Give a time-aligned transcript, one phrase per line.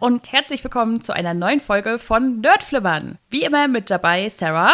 [0.00, 3.18] und herzlich willkommen zu einer neuen Folge von Nerdflimmern.
[3.28, 4.72] Wie immer mit dabei Sarah.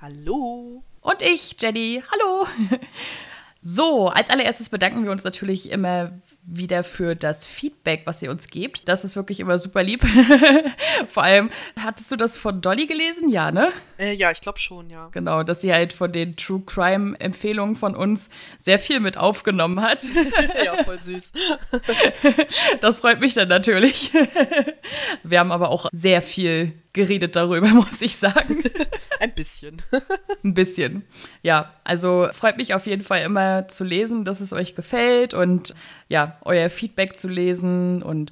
[0.00, 0.84] Hallo.
[1.00, 2.02] Und ich, Jenny.
[2.10, 2.46] Hallo.
[3.60, 6.12] So, als allererstes bedanken wir uns natürlich immer
[6.50, 8.88] wieder für das Feedback, was ihr uns gebt.
[8.88, 10.02] Das ist wirklich immer super lieb.
[11.08, 13.28] Vor allem, hattest du das von Dolly gelesen?
[13.28, 13.70] Ja, ne?
[13.98, 15.08] Äh, ja, ich glaube schon, ja.
[15.12, 19.82] Genau, dass sie halt von den True Crime Empfehlungen von uns sehr viel mit aufgenommen
[19.82, 20.00] hat.
[20.64, 21.32] ja, voll süß.
[22.80, 24.12] das freut mich dann natürlich.
[25.22, 28.64] Wir haben aber auch sehr viel geredet darüber, muss ich sagen.
[29.20, 29.82] Ein bisschen.
[30.42, 31.04] Ein bisschen.
[31.42, 35.74] Ja, also freut mich auf jeden Fall immer zu lesen, dass es euch gefällt und
[36.08, 38.30] ja, euer Feedback zu lesen und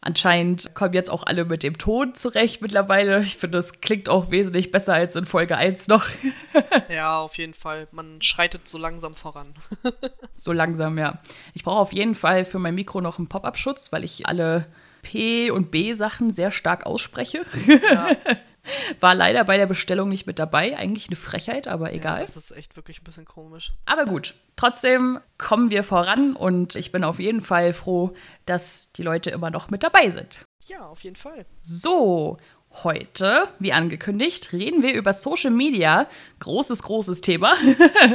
[0.00, 3.20] Anscheinend kommen jetzt auch alle mit dem Ton zurecht mittlerweile.
[3.20, 6.06] Ich finde, das klingt auch wesentlich besser als in Folge 1 noch.
[6.88, 7.88] ja, auf jeden Fall.
[7.90, 9.54] Man schreitet so langsam voran.
[10.36, 11.18] so langsam, ja.
[11.52, 14.68] Ich brauche auf jeden Fall für mein Mikro noch einen Pop-up-Schutz, weil ich alle
[15.02, 17.44] P- und B-Sachen sehr stark ausspreche.
[17.66, 18.10] Ja.
[19.00, 20.76] War leider bei der Bestellung nicht mit dabei.
[20.76, 22.20] Eigentlich eine Frechheit, aber egal.
[22.20, 23.72] Ja, das ist echt wirklich ein bisschen komisch.
[23.86, 28.14] Aber gut, trotzdem kommen wir voran und ich bin auf jeden Fall froh,
[28.46, 30.42] dass die Leute immer noch mit dabei sind.
[30.66, 31.46] Ja, auf jeden Fall.
[31.60, 32.38] So,
[32.84, 36.06] Heute, wie angekündigt, reden wir über Social Media.
[36.38, 37.54] Großes, großes Thema.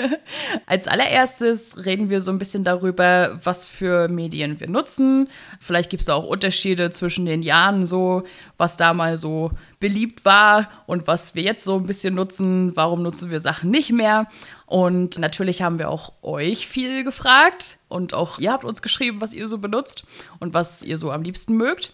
[0.67, 5.27] Als allererstes reden wir so ein bisschen darüber, was für Medien wir nutzen.
[5.59, 8.23] Vielleicht gibt es da auch Unterschiede zwischen den Jahren, so
[8.57, 12.73] was da mal so beliebt war und was wir jetzt so ein bisschen nutzen.
[12.75, 14.27] Warum nutzen wir Sachen nicht mehr?
[14.65, 19.33] Und natürlich haben wir auch euch viel gefragt und auch ihr habt uns geschrieben, was
[19.33, 20.05] ihr so benutzt
[20.39, 21.91] und was ihr so am liebsten mögt.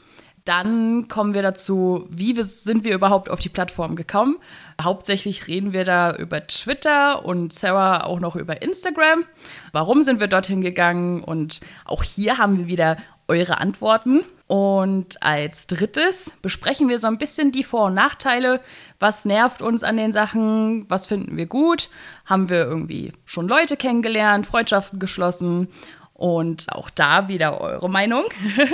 [0.49, 4.37] Dann kommen wir dazu, wie sind wir überhaupt auf die Plattform gekommen.
[4.81, 9.25] Hauptsächlich reden wir da über Twitter und Sarah auch noch über Instagram.
[9.73, 11.23] Warum sind wir dorthin gegangen?
[11.23, 14.23] Und auch hier haben wir wieder eure Antworten.
[14.47, 18.59] Und als drittes besprechen wir so ein bisschen die Vor- und Nachteile.
[18.99, 20.89] Was nervt uns an den Sachen?
[20.89, 21.91] Was finden wir gut?
[22.25, 25.67] Haben wir irgendwie schon Leute kennengelernt, Freundschaften geschlossen?
[26.19, 28.25] Und auch da wieder eure Meinung.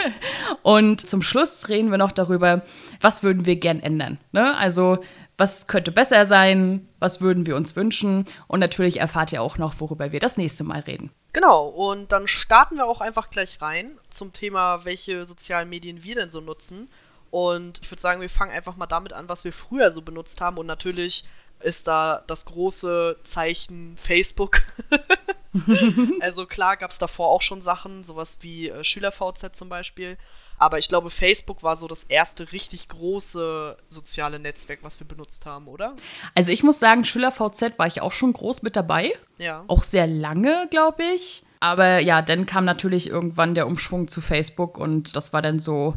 [0.64, 2.64] und zum Schluss reden wir noch darüber,
[3.02, 4.18] was würden wir gern ändern.
[4.32, 4.58] Ne?
[4.58, 4.98] Also
[5.38, 8.26] was könnte besser sein, was würden wir uns wünschen.
[8.48, 11.12] Und natürlich erfahrt ihr auch noch, worüber wir das nächste Mal reden.
[11.34, 16.16] Genau, und dann starten wir auch einfach gleich rein zum Thema, welche sozialen Medien wir
[16.16, 16.90] denn so nutzen.
[17.30, 20.42] Und ich würde sagen, wir fangen einfach mal damit an, was wir früher so benutzt
[20.42, 20.58] haben.
[20.58, 21.26] Und natürlich
[21.60, 24.62] ist da das große Zeichen Facebook.
[26.20, 30.18] also klar gab es davor auch schon Sachen, sowas wie äh, SchülerVZ zum Beispiel.
[30.58, 35.46] Aber ich glaube, Facebook war so das erste richtig große soziale Netzwerk, was wir benutzt
[35.46, 35.96] haben, oder?
[36.34, 39.14] Also ich muss sagen, SchülerVZ war ich auch schon groß mit dabei.
[39.38, 39.66] Ja.
[39.68, 41.44] Auch sehr lange, glaube ich.
[41.60, 45.96] Aber ja, dann kam natürlich irgendwann der Umschwung zu Facebook und das war dann so,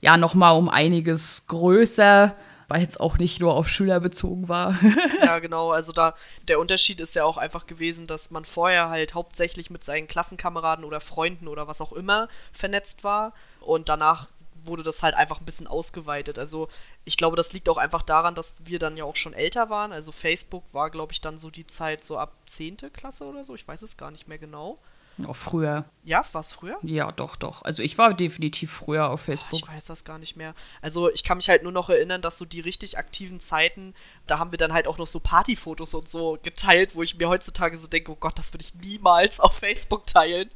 [0.00, 2.34] ja, nochmal um einiges größer
[2.72, 4.74] weil jetzt auch nicht nur auf Schüler bezogen war.
[5.22, 5.72] ja, genau.
[5.72, 6.14] Also da
[6.48, 10.86] der Unterschied ist ja auch einfach gewesen, dass man vorher halt hauptsächlich mit seinen Klassenkameraden
[10.86, 14.28] oder Freunden oder was auch immer vernetzt war und danach
[14.64, 16.38] wurde das halt einfach ein bisschen ausgeweitet.
[16.38, 16.68] Also
[17.04, 19.92] ich glaube, das liegt auch einfach daran, dass wir dann ja auch schon älter waren.
[19.92, 22.78] Also Facebook war, glaube ich, dann so die Zeit so ab 10.
[22.94, 23.54] Klasse oder so.
[23.54, 24.78] Ich weiß es gar nicht mehr genau.
[25.26, 25.84] Auch früher.
[26.04, 26.78] Ja, war es früher?
[26.82, 27.62] Ja, doch, doch.
[27.62, 29.60] Also ich war definitiv früher auf Facebook.
[29.62, 30.54] Oh, ich weiß das gar nicht mehr.
[30.80, 33.94] Also ich kann mich halt nur noch erinnern, dass so die richtig aktiven Zeiten,
[34.26, 37.28] da haben wir dann halt auch noch so Partyfotos und so geteilt, wo ich mir
[37.28, 40.50] heutzutage so denke, oh Gott, das würde ich niemals auf Facebook teilen.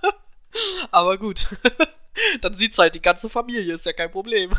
[0.90, 1.48] Aber gut.
[2.40, 4.52] dann sieht's halt die ganze Familie, ist ja kein Problem.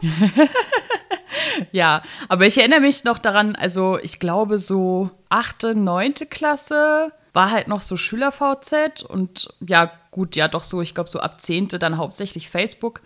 [1.72, 7.50] ja, aber ich erinnere mich noch daran, also ich glaube so achte, neunte Klasse war
[7.50, 11.68] halt noch so Schüler-VZ und ja, gut, ja, doch so, ich glaube, so ab 10.
[11.68, 13.00] dann hauptsächlich Facebook.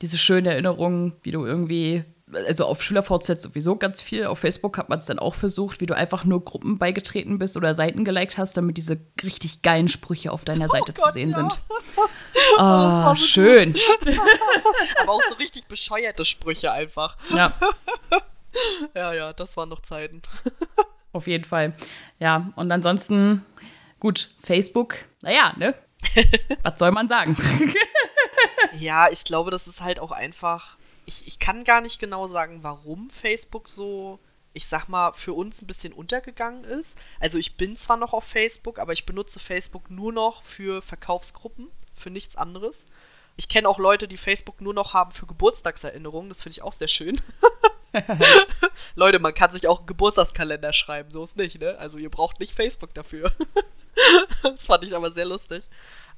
[0.00, 2.04] Diese schönen Erinnerungen, wie du irgendwie,
[2.36, 5.86] also auf Schüler-VZ sowieso ganz viel, auf Facebook hat man es dann auch versucht, wie
[5.86, 10.32] du einfach nur Gruppen beigetreten bist oder Seiten geliked hast, damit diese richtig geilen Sprüche
[10.32, 11.36] auf deiner Seite oh Gott, zu sehen ja.
[11.36, 11.58] sind.
[12.56, 13.76] Oh, oh so schön.
[15.02, 17.16] Aber auch so richtig bescheuerte Sprüche einfach.
[17.30, 17.52] Ja.
[18.94, 20.22] ja, ja, das waren noch Zeiten.
[21.12, 21.74] Auf jeden Fall.
[22.18, 23.44] Ja, und ansonsten
[24.04, 25.74] Gut, Facebook, naja, ne?
[26.62, 27.38] Was soll man sagen?
[28.78, 30.76] ja, ich glaube, das ist halt auch einfach.
[31.06, 34.18] Ich, ich kann gar nicht genau sagen, warum Facebook so,
[34.52, 36.98] ich sag mal, für uns ein bisschen untergegangen ist.
[37.20, 41.68] Also ich bin zwar noch auf Facebook, aber ich benutze Facebook nur noch für Verkaufsgruppen,
[41.94, 42.86] für nichts anderes.
[43.36, 46.28] Ich kenne auch Leute, die Facebook nur noch haben für Geburtstagserinnerungen.
[46.28, 47.20] Das finde ich auch sehr schön.
[48.94, 51.76] Leute, man kann sich auch einen Geburtstagskalender schreiben, so ist nicht, ne?
[51.78, 53.32] Also ihr braucht nicht Facebook dafür.
[54.42, 55.64] das fand ich aber sehr lustig.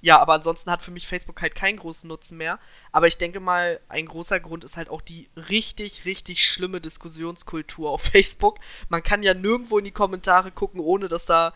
[0.01, 2.59] Ja, aber ansonsten hat für mich Facebook halt keinen großen Nutzen mehr.
[2.93, 7.91] Aber ich denke mal, ein großer Grund ist halt auch die richtig, richtig schlimme Diskussionskultur
[7.91, 8.59] auf Facebook.
[8.89, 11.53] Man kann ja nirgendwo in die Kommentare gucken, ohne dass da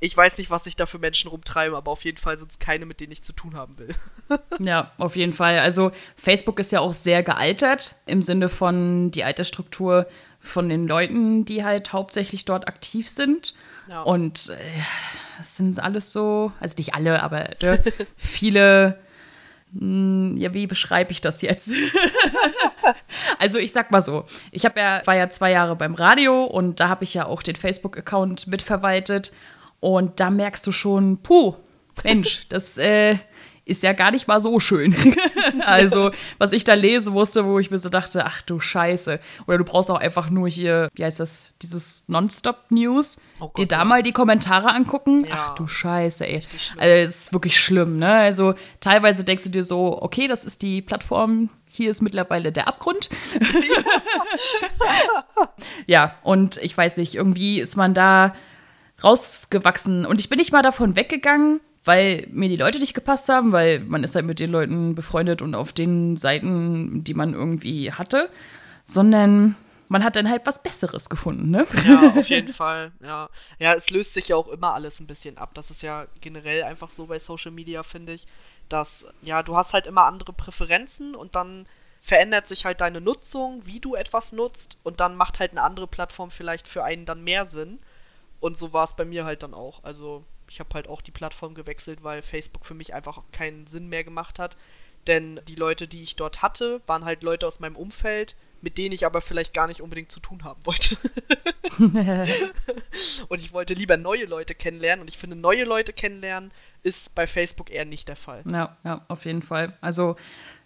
[0.00, 2.58] ich weiß nicht, was sich da für Menschen rumtreiben, aber auf jeden Fall sind es
[2.58, 3.94] keine, mit denen ich zu tun haben will.
[4.58, 5.60] ja, auf jeden Fall.
[5.60, 10.06] Also Facebook ist ja auch sehr gealtert im Sinne von die Altersstruktur
[10.40, 13.54] von den Leuten, die halt hauptsächlich dort aktiv sind.
[13.88, 14.02] Ja.
[14.02, 14.82] Und äh,
[15.38, 17.82] das sind alles so, also nicht alle, aber ne,
[18.16, 18.98] viele.
[19.76, 21.72] Hm, ja, wie beschreibe ich das jetzt?
[23.38, 26.78] also ich sag mal so, ich habe ja war ja zwei Jahre beim Radio und
[26.78, 29.32] da habe ich ja auch den Facebook-Account mitverwaltet
[29.80, 31.54] und da merkst du schon, puh,
[32.04, 33.18] Mensch, das äh,
[33.66, 34.94] ist ja gar nicht mal so schön.
[35.64, 39.20] also, was ich da lesen musste, wo ich mir so dachte, ach du Scheiße.
[39.46, 43.84] Oder du brauchst auch einfach nur hier, wie heißt das, dieses Nonstop-News, oh dir da
[43.84, 45.24] mal die Kommentare angucken.
[45.24, 45.34] Ja.
[45.34, 46.34] Ach du Scheiße, ey.
[46.34, 48.12] Also, es ist wirklich schlimm, ne?
[48.12, 52.68] Also, teilweise denkst du dir so, okay, das ist die Plattform, hier ist mittlerweile der
[52.68, 53.08] Abgrund.
[55.86, 58.34] ja, und ich weiß nicht, irgendwie ist man da
[59.02, 60.06] rausgewachsen.
[60.06, 63.80] Und ich bin nicht mal davon weggegangen, weil mir die Leute nicht gepasst haben, weil
[63.80, 68.30] man ist halt mit den Leuten befreundet und auf den Seiten, die man irgendwie hatte,
[68.84, 69.56] sondern
[69.88, 71.66] man hat dann halt was Besseres gefunden, ne?
[71.86, 73.28] Ja, auf jeden Fall, ja.
[73.58, 75.54] Ja, es löst sich ja auch immer alles ein bisschen ab.
[75.54, 78.26] Das ist ja generell einfach so bei Social Media, finde ich,
[78.68, 81.66] dass, ja, du hast halt immer andere Präferenzen und dann
[82.00, 85.86] verändert sich halt deine Nutzung, wie du etwas nutzt und dann macht halt eine andere
[85.86, 87.78] Plattform vielleicht für einen dann mehr Sinn.
[88.40, 89.84] Und so war es bei mir halt dann auch.
[89.84, 93.88] Also ich habe halt auch die Plattform gewechselt, weil Facebook für mich einfach keinen Sinn
[93.88, 94.56] mehr gemacht hat.
[95.06, 98.94] Denn die Leute, die ich dort hatte, waren halt Leute aus meinem Umfeld, mit denen
[98.94, 100.96] ich aber vielleicht gar nicht unbedingt zu tun haben wollte.
[103.28, 105.02] und ich wollte lieber neue Leute kennenlernen.
[105.02, 106.52] Und ich finde, neue Leute kennenlernen
[106.82, 108.42] ist bei Facebook eher nicht der Fall.
[108.50, 109.76] Ja, ja, auf jeden Fall.
[109.82, 110.16] Also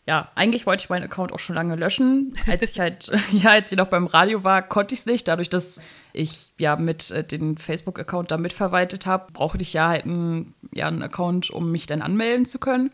[0.08, 2.32] ja, eigentlich wollte ich meinen Account auch schon lange löschen.
[2.46, 5.28] Als ich halt, ja, als ich noch beim Radio war, konnte ich es nicht.
[5.28, 5.82] Dadurch, dass
[6.14, 10.86] ich ja mit äh, den Facebook-Account da mitverwaltet habe, brauchte ich ja halt einen, ja,
[10.86, 12.90] einen Account, um mich dann anmelden zu können.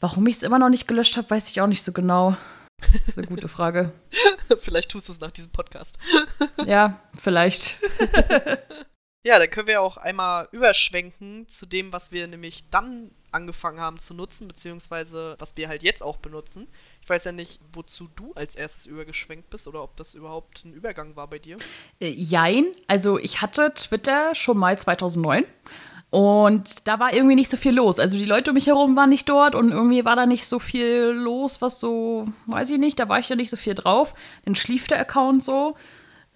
[0.00, 2.36] Warum ich es immer noch nicht gelöscht habe, weiß ich auch nicht so genau.
[2.78, 3.92] Das ist eine gute Frage.
[4.58, 6.00] vielleicht tust du es nach diesem Podcast.
[6.66, 7.78] ja, vielleicht.
[9.22, 13.98] ja, dann können wir auch einmal überschwenken zu dem, was wir nämlich dann angefangen haben
[13.98, 16.66] zu nutzen, beziehungsweise was wir halt jetzt auch benutzen.
[17.02, 20.74] Ich weiß ja nicht, wozu du als erstes übergeschwenkt bist oder ob das überhaupt ein
[20.74, 21.58] Übergang war bei dir.
[22.00, 25.44] Äh, jein, also ich hatte Twitter schon mal 2009
[26.10, 27.98] und da war irgendwie nicht so viel los.
[27.98, 30.58] Also die Leute um mich herum waren nicht dort und irgendwie war da nicht so
[30.58, 34.14] viel los, was so, weiß ich nicht, da war ich ja nicht so viel drauf.
[34.44, 35.76] Dann schlief der Account so.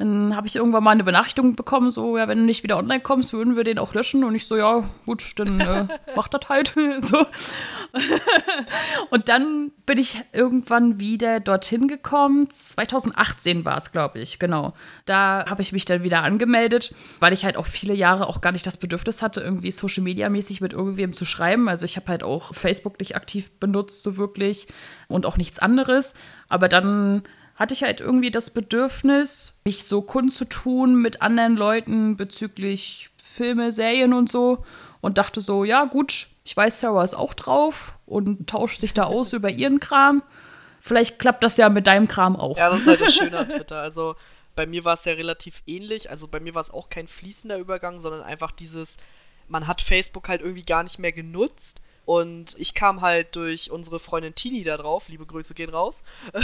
[0.03, 3.03] Dann habe ich irgendwann mal eine Benachrichtigung bekommen, so, ja, wenn du nicht wieder online
[3.03, 4.25] kommst, würden wir den auch löschen.
[4.25, 6.75] Und ich so, ja, gut, dann äh, mach das halt.
[6.99, 7.25] so.
[9.11, 12.51] und dann bin ich irgendwann wieder dorthin gekommen.
[12.51, 14.75] 2018 war es, glaube ich, genau.
[15.05, 18.51] Da habe ich mich dann wieder angemeldet, weil ich halt auch viele Jahre auch gar
[18.51, 21.69] nicht das Bedürfnis hatte, irgendwie Social Media mäßig mit irgendwem zu schreiben.
[21.69, 24.67] Also ich habe halt auch Facebook nicht aktiv benutzt, so wirklich,
[25.07, 26.15] und auch nichts anderes.
[26.49, 27.23] Aber dann
[27.55, 34.13] hatte ich halt irgendwie das Bedürfnis, mich so kundzutun mit anderen Leuten bezüglich Filme, Serien
[34.13, 34.65] und so.
[35.01, 39.05] Und dachte so, ja gut, ich weiß, Sarah ist auch drauf und tauscht sich da
[39.05, 40.23] aus über ihren Kram.
[40.81, 42.57] Vielleicht klappt das ja mit deinem Kram auch.
[42.57, 43.81] Ja, das ist halt das Schöne an Twitter.
[43.81, 44.17] Also
[44.55, 46.11] bei mir war es ja relativ ähnlich.
[46.11, 48.99] Also bei mir war es auch kein fließender Übergang, sondern einfach dieses,
[49.49, 54.01] man hat Facebook halt irgendwie gar nicht mehr genutzt und ich kam halt durch unsere
[54.01, 56.03] Freundin Tini da drauf, liebe Grüße gehen raus,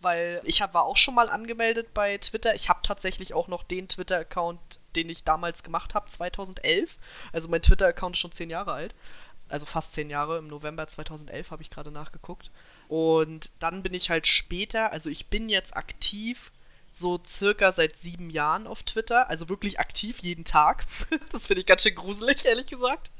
[0.00, 2.54] weil ich hab, war auch schon mal angemeldet bei Twitter.
[2.54, 4.60] Ich habe tatsächlich auch noch den Twitter-Account,
[4.96, 6.98] den ich damals gemacht habe, 2011.
[7.32, 8.94] Also mein Twitter-Account ist schon zehn Jahre alt.
[9.48, 12.50] Also fast zehn Jahre, im November 2011 habe ich gerade nachgeguckt.
[12.88, 16.52] Und dann bin ich halt später, also ich bin jetzt aktiv
[16.90, 19.28] so circa seit sieben Jahren auf Twitter.
[19.30, 20.86] Also wirklich aktiv jeden Tag.
[21.32, 23.10] das finde ich ganz schön gruselig, ehrlich gesagt.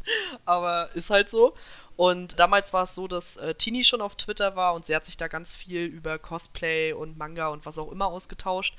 [0.44, 1.54] Aber ist halt so.
[1.96, 5.04] Und damals war es so, dass äh, Tini schon auf Twitter war und sie hat
[5.04, 8.76] sich da ganz viel über Cosplay und Manga und was auch immer ausgetauscht.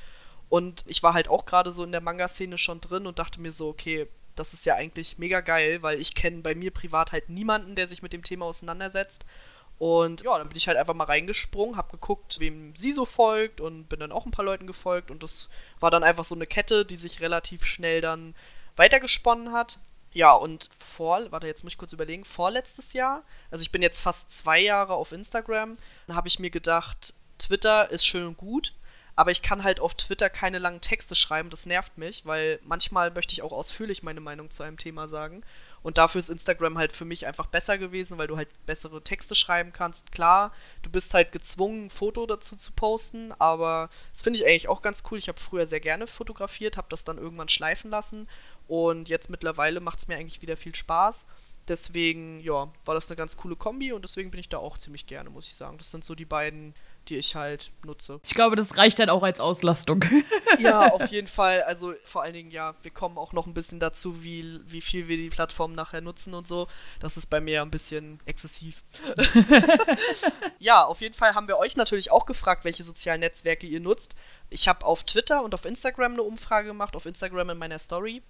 [0.49, 3.51] Und ich war halt auch gerade so in der Manga-Szene schon drin und dachte mir
[3.51, 7.29] so, okay, das ist ja eigentlich mega geil, weil ich kenne bei mir privat halt
[7.29, 9.25] niemanden, der sich mit dem Thema auseinandersetzt.
[9.81, 13.59] Und ja, dann bin ich halt einfach mal reingesprungen, hab geguckt, wem sie so folgt
[13.59, 15.09] und bin dann auch ein paar Leuten gefolgt.
[15.09, 18.35] Und das war dann einfach so eine Kette, die sich relativ schnell dann
[18.75, 19.79] weitergesponnen hat.
[20.13, 24.01] Ja, und vor, warte, jetzt muss ich kurz überlegen, vorletztes Jahr, also ich bin jetzt
[24.01, 28.75] fast zwei Jahre auf Instagram, da habe ich mir gedacht, Twitter ist schön und gut,
[29.15, 33.09] aber ich kann halt auf Twitter keine langen Texte schreiben, das nervt mich, weil manchmal
[33.09, 35.43] möchte ich auch ausführlich meine Meinung zu einem Thema sagen.
[35.83, 39.33] Und dafür ist Instagram halt für mich einfach besser gewesen, weil du halt bessere Texte
[39.33, 40.11] schreiben kannst.
[40.11, 40.51] Klar,
[40.83, 44.81] du bist halt gezwungen, ein Foto dazu zu posten, aber das finde ich eigentlich auch
[44.81, 45.17] ganz cool.
[45.17, 48.27] Ich habe früher sehr gerne fotografiert, habe das dann irgendwann schleifen lassen
[48.67, 51.25] und jetzt mittlerweile macht es mir eigentlich wieder viel Spaß.
[51.67, 55.07] Deswegen, ja, war das eine ganz coole Kombi und deswegen bin ich da auch ziemlich
[55.07, 55.77] gerne, muss ich sagen.
[55.77, 56.73] Das sind so die beiden
[57.07, 58.19] die ich halt nutze.
[58.23, 60.03] Ich glaube, das reicht dann auch als Auslastung.
[60.59, 61.63] Ja, auf jeden Fall.
[61.63, 65.07] Also vor allen Dingen, ja, wir kommen auch noch ein bisschen dazu, wie, wie viel
[65.07, 66.67] wir die Plattform nachher nutzen und so.
[66.99, 68.83] Das ist bei mir ein bisschen exzessiv.
[70.59, 74.15] ja, auf jeden Fall haben wir euch natürlich auch gefragt, welche sozialen Netzwerke ihr nutzt.
[74.49, 78.21] Ich habe auf Twitter und auf Instagram eine Umfrage gemacht, auf Instagram in meiner Story.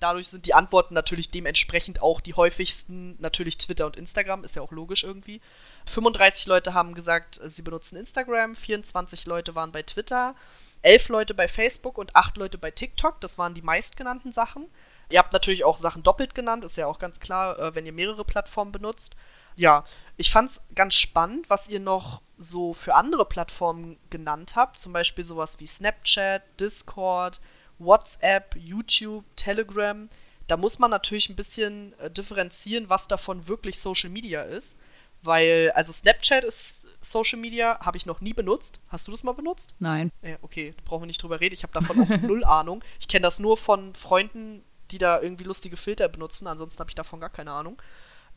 [0.00, 4.62] Dadurch sind die Antworten natürlich dementsprechend auch die häufigsten, natürlich Twitter und Instagram, ist ja
[4.62, 5.40] auch logisch irgendwie.
[5.88, 10.34] 35 Leute haben gesagt, sie benutzen Instagram, 24 Leute waren bei Twitter,
[10.82, 13.20] 11 Leute bei Facebook und 8 Leute bei TikTok.
[13.20, 14.68] Das waren die meistgenannten Sachen.
[15.10, 17.92] Ihr habt natürlich auch Sachen doppelt genannt, ist ja auch ganz klar, äh, wenn ihr
[17.92, 19.16] mehrere Plattformen benutzt.
[19.56, 19.84] Ja,
[20.16, 24.78] ich fand es ganz spannend, was ihr noch so für andere Plattformen genannt habt.
[24.78, 27.40] Zum Beispiel sowas wie Snapchat, Discord,
[27.78, 30.08] WhatsApp, YouTube, Telegram.
[30.46, 34.78] Da muss man natürlich ein bisschen äh, differenzieren, was davon wirklich Social Media ist.
[35.22, 38.80] Weil, also Snapchat ist Social Media, habe ich noch nie benutzt.
[38.88, 39.74] Hast du das mal benutzt?
[39.78, 40.12] Nein.
[40.22, 41.54] Ja, okay, da brauchen wir nicht drüber reden.
[41.54, 42.82] Ich habe davon auch null Ahnung.
[43.00, 46.46] Ich kenne das nur von Freunden, die da irgendwie lustige Filter benutzen.
[46.46, 47.80] Ansonsten habe ich davon gar keine Ahnung.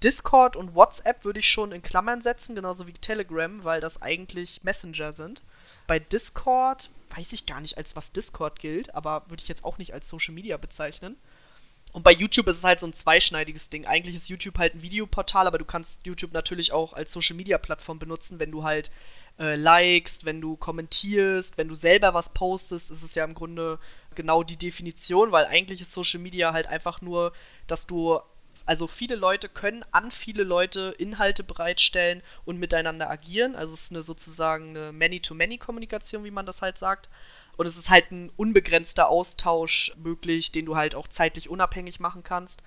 [0.04, 4.64] Discord und WhatsApp würde ich schon in Klammern setzen, genauso wie Telegram, weil das eigentlich
[4.64, 5.44] Messenger sind.
[5.86, 9.78] Bei Discord weiß ich gar nicht, als was Discord gilt, aber würde ich jetzt auch
[9.78, 11.18] nicht als Social Media bezeichnen.
[11.92, 13.86] Und bei YouTube ist es halt so ein zweischneidiges Ding.
[13.86, 17.58] Eigentlich ist YouTube halt ein Videoportal, aber du kannst YouTube natürlich auch als Social Media
[17.58, 18.92] Plattform benutzen, wenn du halt
[19.40, 23.80] äh, likest, wenn du kommentierst, wenn du selber was postest, ist es ja im Grunde
[24.16, 27.34] genau die Definition, weil eigentlich ist Social Media halt einfach nur,
[27.68, 28.20] dass du
[28.66, 33.56] also viele Leute können an viele Leute Inhalte bereitstellen und miteinander agieren.
[33.56, 37.10] Also es ist eine sozusagen eine Many-to-Many-Kommunikation, wie man das halt sagt.
[37.58, 42.24] Und es ist halt ein unbegrenzter Austausch möglich, den du halt auch zeitlich unabhängig machen
[42.24, 42.64] kannst.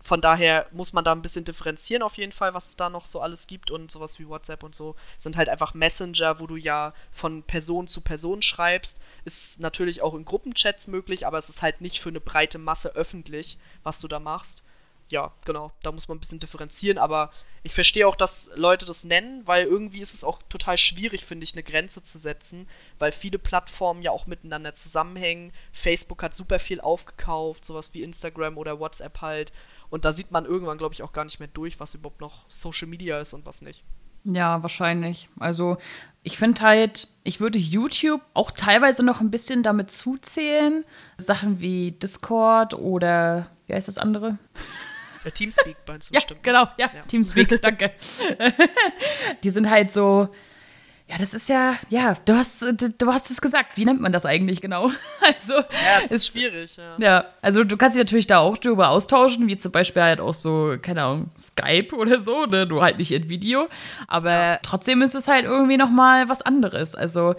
[0.00, 3.06] Von daher muss man da ein bisschen differenzieren auf jeden Fall, was es da noch
[3.06, 6.56] so alles gibt und sowas wie WhatsApp und so sind halt einfach Messenger, wo du
[6.56, 9.00] ja von Person zu Person schreibst.
[9.24, 12.96] Ist natürlich auch in Gruppenchats möglich, aber es ist halt nicht für eine breite Masse
[12.96, 14.64] öffentlich, was du da machst
[15.08, 17.30] ja, genau, da muss man ein bisschen differenzieren, aber
[17.62, 21.44] ich verstehe auch, dass Leute das nennen, weil irgendwie ist es auch total schwierig, finde
[21.44, 22.68] ich, eine Grenze zu setzen,
[22.98, 25.52] weil viele Plattformen ja auch miteinander zusammenhängen.
[25.72, 29.52] Facebook hat super viel aufgekauft, sowas wie Instagram oder WhatsApp halt.
[29.90, 32.46] Und da sieht man irgendwann, glaube ich, auch gar nicht mehr durch, was überhaupt noch
[32.48, 33.84] Social Media ist und was nicht.
[34.24, 35.28] Ja, wahrscheinlich.
[35.38, 35.78] Also
[36.22, 40.84] ich finde halt, ich würde YouTube auch teilweise noch ein bisschen damit zuzählen.
[41.18, 44.38] Sachen wie Discord oder wie heißt das andere?
[45.24, 46.42] Ja, Teamspeak meinst du ja, bestimmt.
[46.42, 47.02] Genau, ja, ja.
[47.06, 47.92] Teamspeak, danke.
[49.42, 50.28] die sind halt so,
[51.12, 53.76] ja, das ist ja, ja, du hast, du hast es gesagt.
[53.76, 54.90] Wie nennt man das eigentlich genau?
[55.20, 56.96] Also, ja, es ist, ist schwierig, ja.
[56.98, 60.34] Ja, also du kannst dich natürlich da auch drüber austauschen, wie zum Beispiel halt auch
[60.34, 62.66] so, keine Ahnung, Skype oder so, ne?
[62.66, 63.68] Nur halt nicht in Video.
[64.08, 64.58] Aber ja.
[64.62, 66.94] trotzdem ist es halt irgendwie nochmal was anderes.
[66.94, 67.34] Also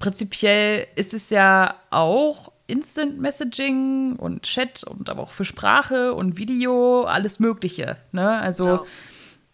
[0.00, 6.38] prinzipiell ist es ja auch Instant Messaging und Chat und aber auch für Sprache und
[6.38, 7.96] Video, alles Mögliche.
[8.12, 8.28] Ne?
[8.28, 8.84] Also ja.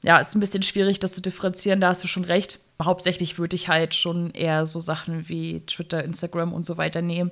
[0.02, 2.59] ja, ist ein bisschen schwierig, das zu differenzieren, da hast du schon recht.
[2.83, 7.30] Hauptsächlich würde ich halt schon eher so Sachen wie Twitter, Instagram und so weiter nehmen.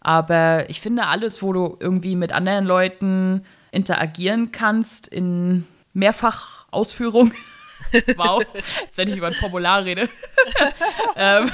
[0.00, 7.32] Aber ich finde alles, wo du irgendwie mit anderen Leuten interagieren kannst in Mehrfachausführung.
[8.16, 8.42] wow,
[8.82, 10.08] jetzt wenn ich über ein Formular rede.
[11.16, 11.50] ähm,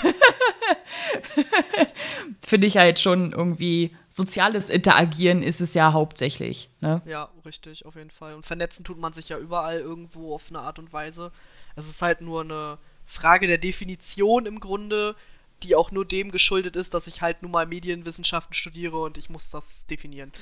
[2.41, 6.71] Finde ich halt schon irgendwie soziales Interagieren ist es ja hauptsächlich.
[6.81, 7.03] Ne?
[7.05, 8.35] Ja, richtig, auf jeden Fall.
[8.35, 11.33] Und vernetzen tut man sich ja überall irgendwo auf eine Art und Weise.
[11.77, 15.15] Es ist halt nur eine Frage der Definition im Grunde,
[15.63, 19.29] die auch nur dem geschuldet ist, dass ich halt nun mal Medienwissenschaften studiere und ich
[19.31, 20.33] muss das definieren.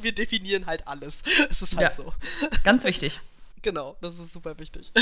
[0.00, 1.22] Wir definieren halt alles.
[1.50, 2.14] Es ist halt ja, so.
[2.62, 3.20] Ganz wichtig.
[3.66, 4.92] Genau, das ist super wichtig.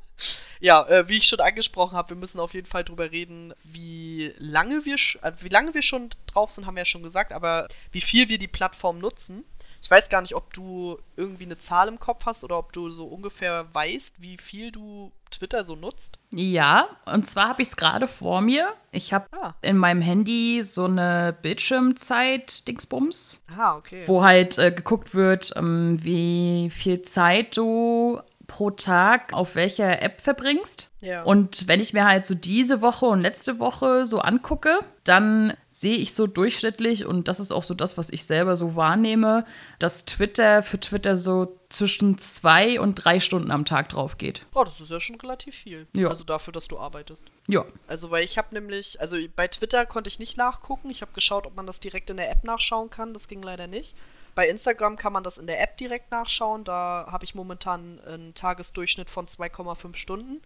[0.60, 4.32] ja, äh, wie ich schon angesprochen habe, wir müssen auf jeden Fall drüber reden, wie
[4.38, 7.66] lange wir, äh, wie lange wir schon drauf sind, haben wir ja schon gesagt, aber
[7.90, 9.44] wie viel wir die Plattform nutzen.
[9.84, 12.88] Ich weiß gar nicht, ob du irgendwie eine Zahl im Kopf hast oder ob du
[12.88, 16.18] so ungefähr weißt, wie viel du Twitter so nutzt.
[16.32, 18.72] Ja, und zwar habe ich es gerade vor mir.
[18.92, 19.52] Ich habe ah.
[19.60, 23.42] in meinem Handy so eine Bildschirmzeit-Dingsbums.
[23.54, 24.04] Ah, okay.
[24.06, 30.20] Wo halt äh, geguckt wird, ähm, wie viel Zeit du pro Tag auf welcher App
[30.20, 30.90] verbringst.
[31.00, 31.22] Ja.
[31.24, 35.96] Und wenn ich mir halt so diese Woche und letzte Woche so angucke, dann sehe
[35.96, 39.44] ich so durchschnittlich, und das ist auch so das, was ich selber so wahrnehme,
[39.80, 44.46] dass Twitter für Twitter so zwischen zwei und drei Stunden am Tag drauf geht.
[44.54, 45.88] Oh, das ist ja schon relativ viel.
[45.96, 46.10] Ja.
[46.10, 47.26] Also dafür, dass du arbeitest.
[47.48, 47.64] Ja.
[47.88, 50.90] Also, weil ich habe nämlich, also bei Twitter konnte ich nicht nachgucken.
[50.90, 53.12] Ich habe geschaut, ob man das direkt in der App nachschauen kann.
[53.12, 53.96] Das ging leider nicht.
[54.36, 56.62] Bei Instagram kann man das in der App direkt nachschauen.
[56.62, 60.40] Da habe ich momentan einen Tagesdurchschnitt von 2,5 Stunden.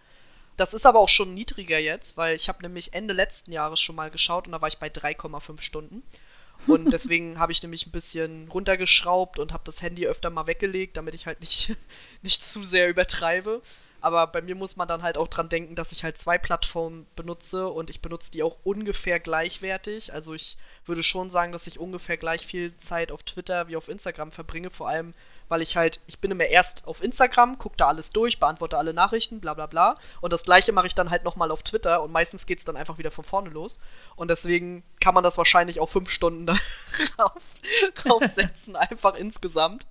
[0.59, 3.95] Das ist aber auch schon niedriger jetzt, weil ich habe nämlich Ende letzten Jahres schon
[3.95, 6.03] mal geschaut und da war ich bei 3,5 Stunden.
[6.67, 10.97] Und deswegen habe ich nämlich ein bisschen runtergeschraubt und habe das Handy öfter mal weggelegt,
[10.97, 11.77] damit ich halt nicht,
[12.23, 13.63] nicht zu sehr übertreibe.
[14.01, 17.07] Aber bei mir muss man dann halt auch dran denken, dass ich halt zwei Plattformen
[17.15, 20.13] benutze und ich benutze die auch ungefähr gleichwertig.
[20.13, 23.89] Also ich würde schon sagen, dass ich ungefähr gleich viel Zeit auf Twitter wie auf
[23.89, 24.71] Instagram verbringe.
[24.71, 25.15] Vor allem,
[25.49, 28.95] weil ich halt, ich bin immer erst auf Instagram, gucke da alles durch, beantworte alle
[28.95, 29.95] Nachrichten, bla bla bla.
[30.21, 32.77] Und das gleiche mache ich dann halt nochmal auf Twitter und meistens geht es dann
[32.77, 33.81] einfach wieder von vorne los.
[34.17, 36.57] Und deswegen kann man das wahrscheinlich auf fünf Stunden da
[37.19, 37.43] rauf,
[38.05, 39.87] raufsetzen, einfach insgesamt.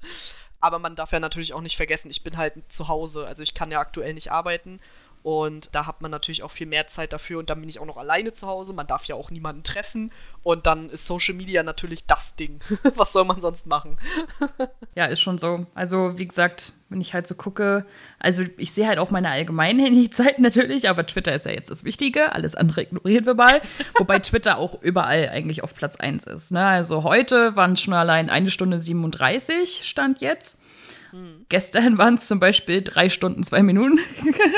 [0.60, 3.28] Aber man darf ja natürlich auch nicht vergessen, ich bin halt zu Hause.
[3.28, 4.80] Also ich kann ja aktuell nicht arbeiten.
[5.28, 7.40] Und da hat man natürlich auch viel mehr Zeit dafür.
[7.40, 8.72] Und dann bin ich auch noch alleine zu Hause.
[8.72, 10.14] Man darf ja auch niemanden treffen.
[10.42, 12.62] Und dann ist Social Media natürlich das Ding.
[12.96, 13.98] Was soll man sonst machen?
[14.96, 15.68] Ja, ist schon so.
[15.76, 17.86] Also, wie gesagt, wenn ich halt so gucke,
[18.18, 21.84] also ich sehe halt auch meine allgemeinen Handyzeiten natürlich, aber Twitter ist ja jetzt das
[21.84, 22.32] Wichtige.
[22.32, 23.62] Alles andere ignorieren wir mal.
[24.00, 26.52] Wobei Twitter auch überall eigentlich auf Platz 1 ist.
[26.52, 26.66] Ne?
[26.66, 30.58] Also heute waren es schon allein eine Stunde 37, stand jetzt.
[31.12, 31.46] Hm.
[31.50, 34.00] Gestern waren es zum Beispiel drei Stunden, zwei Minuten.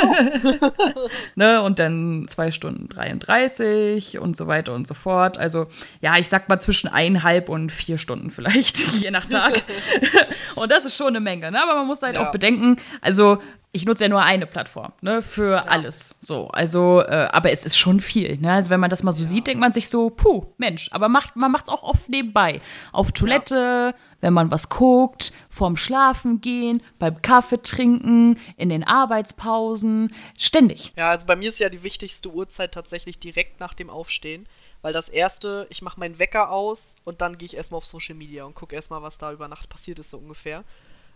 [0.03, 0.69] Oh.
[1.35, 5.37] ne, und dann zwei Stunden 33 und so weiter und so fort.
[5.37, 5.67] Also,
[6.01, 9.61] ja, ich sag mal zwischen eineinhalb und vier Stunden vielleicht, je nach Tag.
[10.55, 11.61] und das ist schon eine Menge, ne?
[11.61, 12.27] Aber man muss halt ja.
[12.27, 13.39] auch bedenken, also
[13.71, 15.61] ich nutze ja nur eine Plattform, ne, für ja.
[15.61, 16.15] alles.
[16.19, 18.53] So, also, äh, aber es ist schon viel, ne?
[18.53, 19.29] Also wenn man das mal so ja.
[19.29, 22.61] sieht, denkt man sich so, puh, Mensch, aber macht, man macht es auch oft nebenbei.
[22.91, 24.08] Auf Toilette, ja.
[24.21, 30.93] Wenn man was guckt, vorm Schlafen gehen, beim Kaffee trinken, in den Arbeitspausen, ständig.
[30.95, 34.47] Ja, also bei mir ist ja die wichtigste Uhrzeit tatsächlich direkt nach dem Aufstehen.
[34.81, 38.15] Weil das erste, ich mache meinen Wecker aus und dann gehe ich erstmal auf Social
[38.15, 40.63] Media und gucke erstmal, was da über Nacht passiert ist, so ungefähr.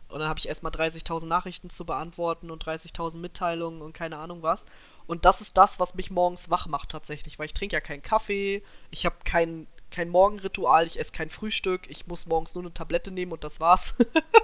[0.10, 4.44] Und dann habe ich erstmal 30.000 Nachrichten zu beantworten und 30.000 Mitteilungen und keine Ahnung
[4.44, 4.66] was.
[5.08, 8.02] Und das ist das, was mich morgens wach macht tatsächlich, weil ich trinke ja keinen
[8.02, 12.74] Kaffee, ich habe kein, kein Morgenritual, ich esse kein Frühstück, ich muss morgens nur eine
[12.74, 13.96] Tablette nehmen und das war's.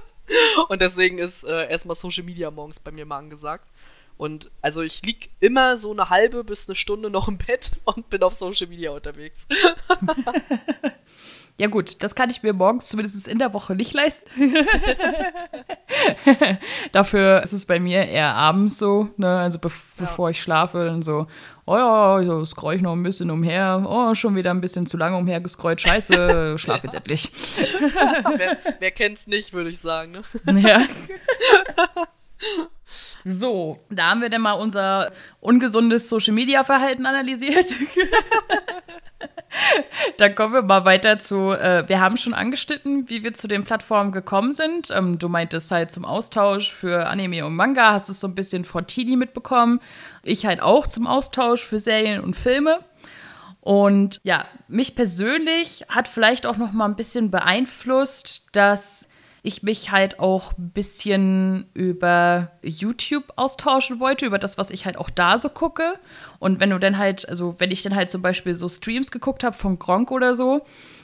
[0.70, 3.68] und deswegen ist äh, erstmal Social Media morgens bei mir mal angesagt.
[4.18, 8.10] Und also ich lieg immer so eine halbe bis eine Stunde noch im Bett und
[8.10, 9.40] bin auf Social Media unterwegs.
[11.60, 14.30] Ja, gut, das kann ich mir morgens zumindest in der Woche nicht leisten.
[16.93, 19.39] Dafür ist es bei mir eher abends so, ne?
[19.39, 19.74] Also be ja.
[19.98, 21.28] bevor ich schlafe, dann so,
[21.65, 23.86] oh ja, so scroll ich noch ein bisschen umher.
[23.86, 25.82] Oh, schon wieder ein bisschen zu lange umhergescrollt.
[25.82, 27.30] Scheiße, schlaf jetzt endlich.
[28.38, 30.62] wer, wer kennt's nicht, würde ich sagen, ne?
[30.62, 30.80] Ja.
[33.23, 37.65] So, da haben wir dann mal unser ungesundes Social-Media-Verhalten analysiert.
[40.17, 43.63] Dann kommen wir mal weiter zu, äh, wir haben schon angeschnitten, wie wir zu den
[43.63, 44.89] Plattformen gekommen sind.
[44.91, 48.63] Ähm, du meintest halt zum Austausch für Anime und Manga, hast es so ein bisschen
[48.65, 49.82] von Tini mitbekommen.
[50.23, 52.80] Ich halt auch zum Austausch für Serien und Filme.
[53.62, 59.09] Und ja, mich persönlich hat vielleicht auch noch mal ein bisschen beeinflusst, dass
[59.41, 64.97] ich mich halt auch ein bisschen über YouTube austauschen wollte, über das, was ich halt
[64.97, 65.93] auch da so gucke.
[66.39, 69.43] Und wenn du dann halt, also wenn ich dann halt zum Beispiel so Streams geguckt
[69.43, 70.62] habe von Gronk oder so,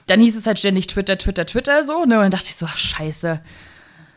[0.07, 2.05] dann hieß es halt ständig Twitter, Twitter, Twitter so.
[2.05, 2.15] Ne?
[2.15, 3.41] Und dann dachte ich so, ach, scheiße.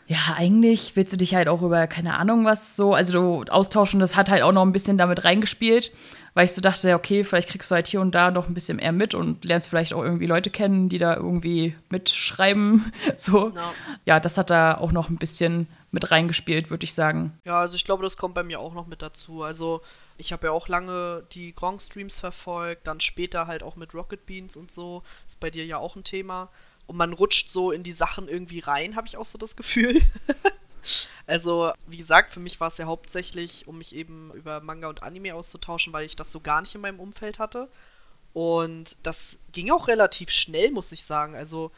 [0.08, 4.16] Ja, eigentlich willst du dich halt auch über keine Ahnung was so, also austauschen, das
[4.16, 5.92] hat halt auch noch ein bisschen damit reingespielt
[6.34, 8.76] weil ich so dachte, okay, vielleicht kriegst du halt hier und da noch ein bisschen
[8.76, 12.92] mehr mit und lernst vielleicht auch irgendwie Leute kennen, die da irgendwie mitschreiben.
[13.16, 13.48] So.
[13.48, 13.72] No.
[14.04, 17.36] Ja, das hat da auch noch ein bisschen mit reingespielt, würde ich sagen.
[17.44, 19.42] Ja, also ich glaube, das kommt bei mir auch noch mit dazu.
[19.42, 19.80] Also
[20.18, 24.56] ich habe ja auch lange die Gronk-Streams verfolgt, dann später halt auch mit Rocket Beans
[24.56, 25.02] und so.
[25.26, 26.50] Ist bei dir ja auch ein Thema.
[26.86, 30.00] Und man rutscht so in die Sachen irgendwie rein, habe ich auch so das Gefühl.
[31.26, 35.02] Also, wie gesagt, für mich war es ja hauptsächlich, um mich eben über Manga und
[35.02, 37.68] Anime auszutauschen, weil ich das so gar nicht in meinem Umfeld hatte.
[38.32, 41.34] Und das ging auch relativ schnell, muss ich sagen.
[41.34, 41.70] Also,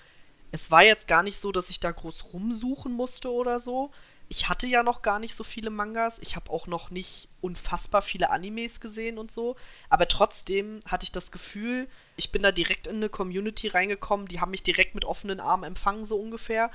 [0.52, 3.90] es war jetzt gar nicht so, dass ich da groß rumsuchen musste oder so.
[4.28, 6.20] Ich hatte ja noch gar nicht so viele Mangas.
[6.20, 9.56] Ich habe auch noch nicht unfassbar viele Animes gesehen und so.
[9.88, 14.28] Aber trotzdem hatte ich das Gefühl, ich bin da direkt in eine Community reingekommen.
[14.28, 16.70] Die haben mich direkt mit offenen Armen empfangen, so ungefähr.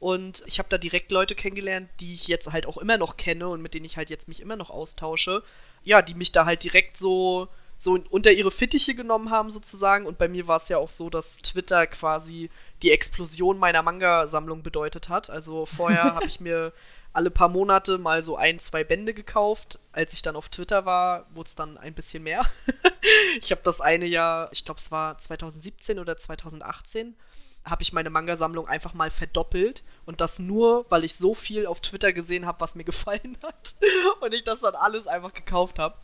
[0.00, 3.48] Und ich habe da direkt Leute kennengelernt, die ich jetzt halt auch immer noch kenne
[3.48, 5.42] und mit denen ich halt jetzt mich immer noch austausche.
[5.84, 10.04] Ja, die mich da halt direkt so so unter ihre Fittiche genommen haben sozusagen.
[10.06, 12.50] Und bei mir war es ja auch so, dass Twitter quasi
[12.82, 15.30] die Explosion meiner Manga-Sammlung bedeutet hat.
[15.30, 16.74] Also vorher habe ich mir
[17.12, 19.78] alle paar Monate mal so ein, zwei Bände gekauft.
[19.92, 22.44] Als ich dann auf Twitter war, wurde es dann ein bisschen mehr.
[23.40, 27.16] ich habe das eine Jahr, ich glaube es war 2017 oder 2018,
[27.64, 29.84] habe ich meine Manga-Sammlung einfach mal verdoppelt.
[30.06, 33.74] Und das nur, weil ich so viel auf Twitter gesehen habe, was mir gefallen hat.
[34.20, 35.96] und ich das dann alles einfach gekauft habe.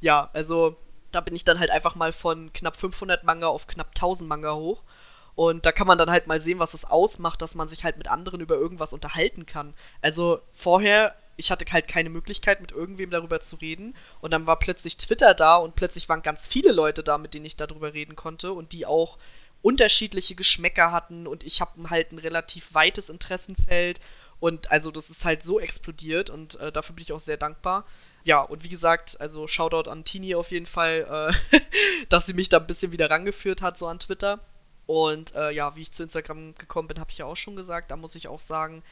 [0.00, 0.76] Ja, also
[1.12, 4.54] da bin ich dann halt einfach mal von knapp 500 Manga auf knapp 1000 Manga
[4.54, 4.82] hoch.
[5.34, 7.96] Und da kann man dann halt mal sehen, was es ausmacht, dass man sich halt
[7.96, 9.74] mit anderen über irgendwas unterhalten kann.
[10.02, 13.96] Also vorher, ich hatte halt keine Möglichkeit, mit irgendwem darüber zu reden.
[14.20, 17.46] Und dann war plötzlich Twitter da und plötzlich waren ganz viele Leute da, mit denen
[17.46, 19.18] ich darüber reden konnte und die auch
[19.62, 21.26] unterschiedliche Geschmäcker hatten.
[21.26, 24.00] Und ich habe halt ein relativ weites Interessenfeld.
[24.40, 27.84] Und also das ist halt so explodiert und äh, dafür bin ich auch sehr dankbar.
[28.24, 31.60] Ja, und wie gesagt, also Shoutout an Tini auf jeden Fall, äh,
[32.08, 34.40] dass sie mich da ein bisschen wieder rangeführt hat, so an Twitter.
[34.86, 37.90] Und äh, ja, wie ich zu Instagram gekommen bin, habe ich ja auch schon gesagt.
[37.90, 38.82] Da muss ich auch sagen,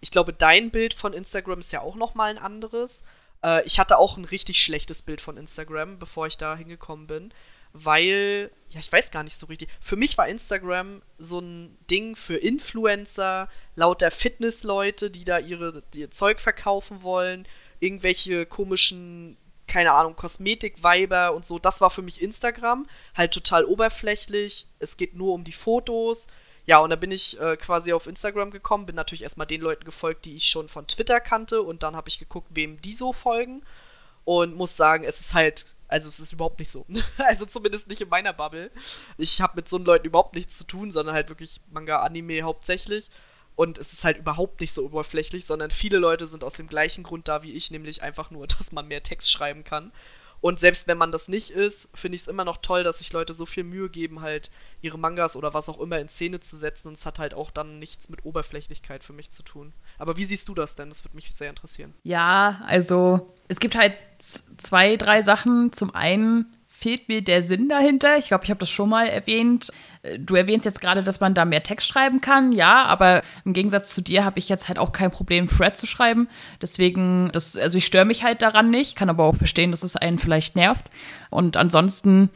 [0.00, 3.02] ich glaube, dein Bild von Instagram ist ja auch nochmal ein anderes.
[3.42, 7.32] Äh, ich hatte auch ein richtig schlechtes Bild von Instagram, bevor ich da hingekommen bin.
[7.72, 9.68] Weil, ja, ich weiß gar nicht so richtig.
[9.80, 16.10] Für mich war Instagram so ein Ding für Influencer, lauter Fitnessleute, die da ihre, ihr
[16.10, 17.46] Zeug verkaufen wollen,
[17.80, 19.36] irgendwelche komischen
[19.68, 21.58] keine Ahnung, Kosmetik-Weiber und so.
[21.58, 22.86] Das war für mich Instagram.
[23.14, 24.66] Halt total oberflächlich.
[24.78, 26.26] Es geht nur um die Fotos.
[26.64, 29.84] Ja, und da bin ich äh, quasi auf Instagram gekommen, bin natürlich erstmal den Leuten
[29.84, 33.14] gefolgt, die ich schon von Twitter kannte und dann habe ich geguckt, wem die so
[33.14, 33.62] folgen
[34.24, 36.86] und muss sagen, es ist halt, also es ist überhaupt nicht so.
[37.18, 38.70] also zumindest nicht in meiner Bubble.
[39.16, 43.10] Ich habe mit so Leuten überhaupt nichts zu tun, sondern halt wirklich Manga, Anime hauptsächlich.
[43.56, 47.02] Und es ist halt überhaupt nicht so oberflächlich, sondern viele Leute sind aus dem gleichen
[47.02, 49.90] Grund da wie ich, nämlich einfach nur, dass man mehr Text schreiben kann.
[50.40, 53.12] Und selbst wenn man das nicht ist, finde ich es immer noch toll, dass sich
[53.12, 56.54] Leute so viel Mühe geben, halt ihre Mangas oder was auch immer in Szene zu
[56.54, 56.88] setzen.
[56.88, 59.72] Und es hat halt auch dann nichts mit Oberflächlichkeit für mich zu tun.
[59.98, 60.88] Aber wie siehst du das denn?
[60.88, 61.92] Das würde mich sehr interessieren.
[62.04, 65.72] Ja, also es gibt halt zwei, drei Sachen.
[65.72, 66.46] Zum einen
[66.78, 68.18] fehlt mir der Sinn dahinter.
[68.18, 69.72] Ich glaube, ich habe das schon mal erwähnt.
[70.02, 73.52] Äh, du erwähnst jetzt gerade, dass man da mehr Text schreiben kann, ja, aber im
[73.52, 76.28] Gegensatz zu dir habe ich jetzt halt auch kein Problem, Thread zu schreiben.
[76.62, 79.96] Deswegen, das, also ich störe mich halt daran nicht, kann aber auch verstehen, dass es
[79.96, 80.84] einen vielleicht nervt.
[81.30, 82.30] Und ansonsten,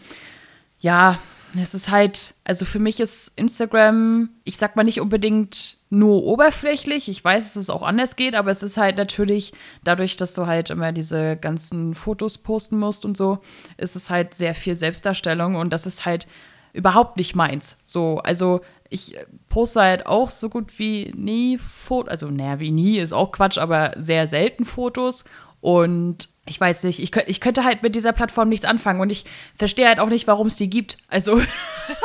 [0.81, 1.20] ja,
[1.60, 7.08] es ist halt, also für mich ist Instagram, ich sag mal nicht unbedingt nur oberflächlich.
[7.08, 9.52] Ich weiß, dass es auch anders geht, aber es ist halt natürlich,
[9.84, 13.40] dadurch, dass du halt immer diese ganzen Fotos posten musst und so,
[13.76, 16.26] ist es halt sehr viel Selbstdarstellung und das ist halt
[16.72, 17.76] überhaupt nicht meins.
[17.84, 19.16] So, also ich
[19.48, 23.58] poste halt auch so gut wie nie Fotos, also naja, wie nie ist auch Quatsch,
[23.58, 25.24] aber sehr selten Fotos
[25.62, 29.25] und ich weiß nicht, ich, ich könnte halt mit dieser Plattform nichts anfangen und ich
[29.57, 30.96] verstehe halt auch nicht, warum es die gibt.
[31.07, 31.40] Also,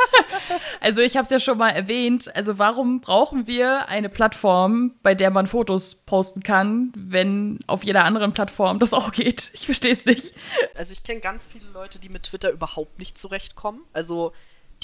[0.80, 2.34] also ich habe es ja schon mal erwähnt.
[2.36, 8.04] Also warum brauchen wir eine Plattform, bei der man Fotos posten kann, wenn auf jeder
[8.04, 9.50] anderen Plattform das auch geht?
[9.54, 10.34] Ich verstehe es nicht.
[10.76, 13.80] Also ich kenne ganz viele Leute, die mit Twitter überhaupt nicht zurechtkommen.
[13.92, 14.32] Also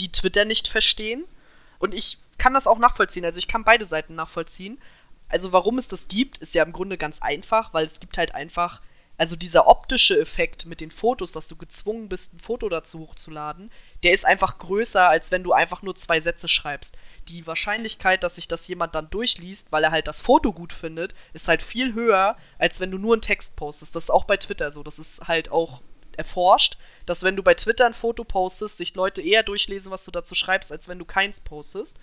[0.01, 1.27] die Twitter nicht verstehen.
[1.79, 3.25] Und ich kann das auch nachvollziehen.
[3.25, 4.79] Also ich kann beide Seiten nachvollziehen.
[5.35, 8.37] Also warum es das gibt, ist ja im Grunde ganz einfach, weil es gibt halt
[8.37, 8.81] einfach,
[9.19, 13.73] also dieser optische Effekt mit den Fotos, dass du gezwungen bist, ein Foto dazu hochzuladen,
[14.05, 16.97] der ist einfach größer, als wenn du einfach nur zwei Sätze schreibst.
[17.27, 21.17] Die Wahrscheinlichkeit, dass sich das jemand dann durchliest, weil er halt das Foto gut findet,
[21.33, 23.97] ist halt viel höher, als wenn du nur einen Text postest.
[23.97, 24.85] Das ist auch bei Twitter so.
[24.85, 25.83] Das ist halt auch
[26.17, 30.13] erforscht, dass wenn du bei Twitter ein Foto postest, sich Leute eher durchlesen, was du
[30.13, 31.99] dazu schreibst, als wenn du keins postest.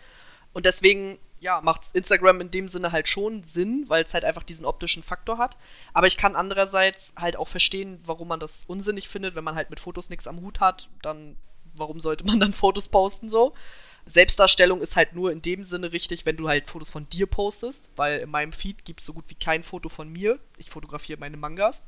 [0.52, 4.44] Und deswegen ja, macht Instagram in dem Sinne halt schon Sinn, weil es halt einfach
[4.44, 5.58] diesen optischen Faktor hat.
[5.92, 9.72] Aber ich kann andererseits halt auch verstehen, warum man das unsinnig findet, wenn man halt
[9.72, 11.36] mit Fotos nichts am Hut hat, dann
[11.74, 13.54] warum sollte man dann Fotos posten so?
[14.06, 17.90] Selbstdarstellung ist halt nur in dem Sinne richtig, wenn du halt Fotos von dir postest,
[17.96, 20.40] weil in meinem Feed gibt es so gut wie kein Foto von mir.
[20.58, 21.88] Ich fotografiere meine Mangas.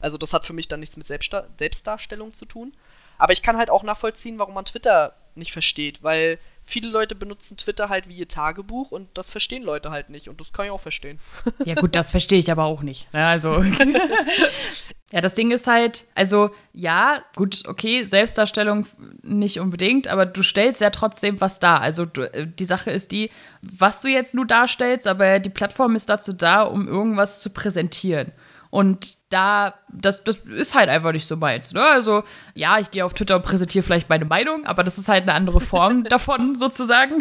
[0.00, 2.72] Also das hat für mich dann nichts mit Selbstdar Selbstdarstellung zu tun.
[3.18, 7.56] Aber ich kann halt auch nachvollziehen, warum man Twitter nicht versteht, weil viele Leute benutzen
[7.56, 10.70] Twitter halt wie ihr Tagebuch und das verstehen Leute halt nicht und das kann ich
[10.70, 11.18] auch verstehen.
[11.64, 13.12] Ja gut, das verstehe ich aber auch nicht.
[13.12, 13.24] Ne?
[13.24, 13.62] Also
[15.12, 18.86] ja, das Ding ist halt, also ja, gut, okay, Selbstdarstellung
[19.22, 21.80] nicht unbedingt, aber du stellst ja trotzdem was dar.
[21.80, 23.30] Also du, äh, die Sache ist die,
[23.62, 28.32] was du jetzt nur darstellst, aber die Plattform ist dazu da, um irgendwas zu präsentieren.
[28.70, 31.72] Und da, das, das ist halt einfach nicht so meins.
[31.72, 31.82] Ne?
[31.82, 32.22] Also,
[32.54, 35.34] ja, ich gehe auf Twitter und präsentiere vielleicht meine Meinung, aber das ist halt eine
[35.34, 37.16] andere Form davon sozusagen.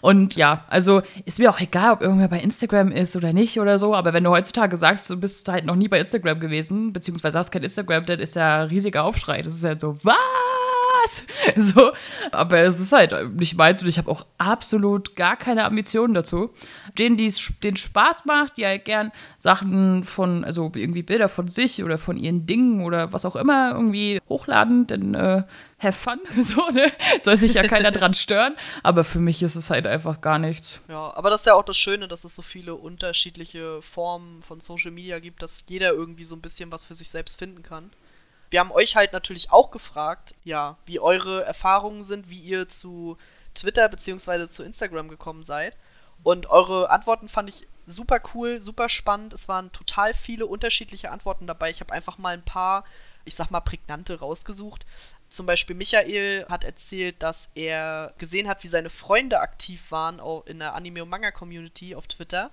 [0.00, 3.78] und ja, also ist mir auch egal, ob irgendwer bei Instagram ist oder nicht oder
[3.78, 7.38] so, aber wenn du heutzutage sagst, du bist halt noch nie bei Instagram gewesen, beziehungsweise
[7.38, 9.42] hast kein Instagram, dann ist ja ein riesiger Aufschrei.
[9.42, 10.16] Das ist halt so, was?
[11.04, 11.24] Was?
[11.56, 11.92] So,
[12.32, 16.50] aber es ist halt nicht meins und ich habe auch absolut gar keine Ambitionen dazu.
[16.98, 21.48] Denen, die es den Spaß macht, die halt gern Sachen von, also irgendwie Bilder von
[21.48, 25.42] sich oder von ihren Dingen oder was auch immer irgendwie hochladen, dann äh,
[25.78, 26.92] have fun, so, ne?
[27.20, 30.80] Soll sich ja keiner dran stören, aber für mich ist es halt einfach gar nichts.
[30.88, 34.60] Ja, aber das ist ja auch das Schöne, dass es so viele unterschiedliche Formen von
[34.60, 37.90] Social Media gibt, dass jeder irgendwie so ein bisschen was für sich selbst finden kann.
[38.50, 43.16] Wir haben euch halt natürlich auch gefragt, ja, wie eure Erfahrungen sind, wie ihr zu
[43.54, 44.48] Twitter bzw.
[44.48, 45.76] zu Instagram gekommen seid.
[46.22, 49.32] Und eure Antworten fand ich super cool, super spannend.
[49.32, 51.70] Es waren total viele unterschiedliche Antworten dabei.
[51.70, 52.84] Ich habe einfach mal ein paar,
[53.24, 54.86] ich sag mal, prägnante rausgesucht.
[55.28, 60.46] Zum Beispiel Michael hat erzählt, dass er gesehen hat, wie seine Freunde aktiv waren auch
[60.46, 62.50] in der Anime- und Manga-Community auf Twitter.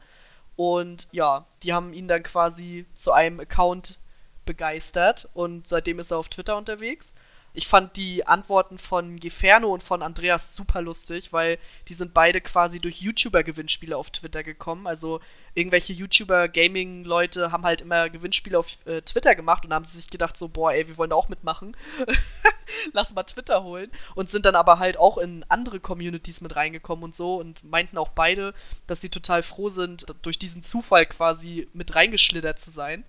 [0.56, 4.00] Und ja, die haben ihn dann quasi zu einem Account
[4.46, 7.14] begeistert und seitdem ist er auf Twitter unterwegs.
[7.54, 11.58] Ich fand die Antworten von Geferno und von Andreas super lustig, weil
[11.90, 14.88] die sind beide quasi durch YouTuber-Gewinnspiele auf Twitter gekommen.
[14.88, 15.20] Also
[15.54, 20.48] irgendwelche YouTuber-Gaming-Leute haben halt immer Gewinnspiele auf äh, Twitter gemacht und haben sich gedacht so,
[20.48, 21.76] boah, ey, wir wollen da auch mitmachen.
[22.94, 23.92] Lass mal Twitter holen.
[24.16, 27.98] Und sind dann aber halt auch in andere Communities mit reingekommen und so und meinten
[27.98, 28.54] auch beide,
[28.88, 33.04] dass sie total froh sind, durch diesen Zufall quasi mit reingeschlittert zu sein.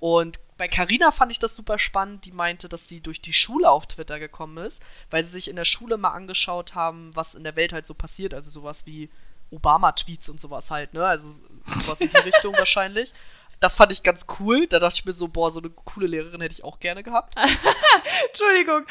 [0.00, 2.24] Und bei Carina fand ich das super spannend.
[2.24, 5.56] Die meinte, dass sie durch die Schule auf Twitter gekommen ist, weil sie sich in
[5.56, 8.34] der Schule mal angeschaut haben, was in der Welt halt so passiert.
[8.34, 9.10] Also sowas wie
[9.50, 11.06] Obama-Tweets und sowas halt, ne?
[11.06, 13.12] Also sowas in die Richtung wahrscheinlich.
[13.60, 14.66] Das fand ich ganz cool.
[14.68, 17.34] Da dachte ich mir so, boah, so eine coole Lehrerin hätte ich auch gerne gehabt.
[18.28, 18.86] Entschuldigung.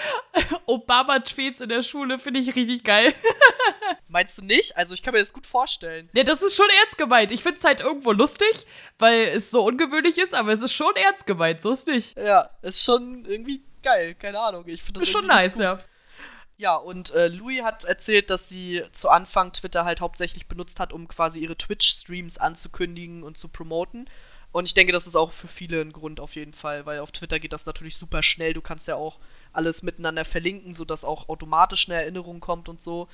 [0.66, 3.14] Obama-Tweets in der Schule finde ich richtig geil.
[4.10, 4.76] Meinst du nicht?
[4.76, 6.10] Also ich kann mir das gut vorstellen.
[6.14, 7.32] Ja, das ist schon ernst gemeint.
[7.32, 8.66] Ich finde es halt irgendwo lustig,
[9.00, 12.18] weil es so ungewöhnlich ist, aber es ist schon ernst gemeint, so ist nicht.
[12.18, 14.16] Ja, ist schon irgendwie geil.
[14.16, 14.64] Keine Ahnung.
[14.68, 15.80] Ich finde das ist schon nice, ja.
[16.60, 20.92] Ja, und äh, Louis hat erzählt, dass sie zu Anfang Twitter halt hauptsächlich benutzt hat,
[20.92, 24.10] um quasi ihre Twitch-Streams anzukündigen und zu promoten.
[24.52, 27.12] Und ich denke, das ist auch für viele ein Grund auf jeden Fall, weil auf
[27.12, 28.54] Twitter geht das natürlich super schnell.
[28.54, 29.20] Du kannst ja auch
[29.54, 33.08] alles miteinander verlinken, sodass auch automatisch eine Erinnerung kommt und so.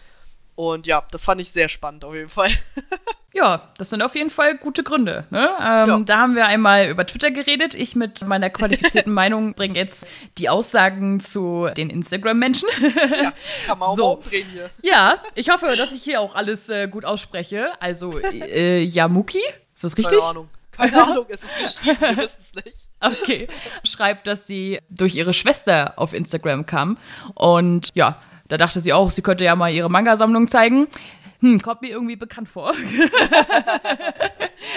[0.56, 2.52] Und ja, das fand ich sehr spannend auf jeden Fall.
[3.34, 5.26] ja, das sind auf jeden Fall gute Gründe.
[5.32, 5.50] Ne?
[5.60, 6.00] Ähm, ja.
[6.06, 7.74] Da haben wir einmal über Twitter geredet.
[7.74, 10.06] Ich mit meiner qualifizierten Meinung bringe jetzt
[10.38, 12.70] die Aussagen zu den Instagram-Menschen.
[13.24, 13.34] ja,
[13.66, 14.12] kann man auch so.
[14.14, 14.70] umdrehen hier.
[14.84, 17.72] Ja, ich hoffe, dass ich hier auch alles äh, gut ausspreche.
[17.82, 19.42] Also, äh, Yamuki,
[19.74, 20.20] ist das richtig?
[20.20, 20.50] Keine Ahnung.
[20.76, 22.78] Keine Ahnung, es ist geschrieben, wir wissen es nicht.
[23.04, 23.50] Okay.
[23.84, 26.98] Schreibt, dass sie durch ihre Schwester auf Instagram kam.
[27.36, 30.88] Und ja, da dachte sie auch, sie könnte ja mal ihre Manga-Sammlung zeigen
[31.44, 32.72] hm, kommt mir irgendwie bekannt vor.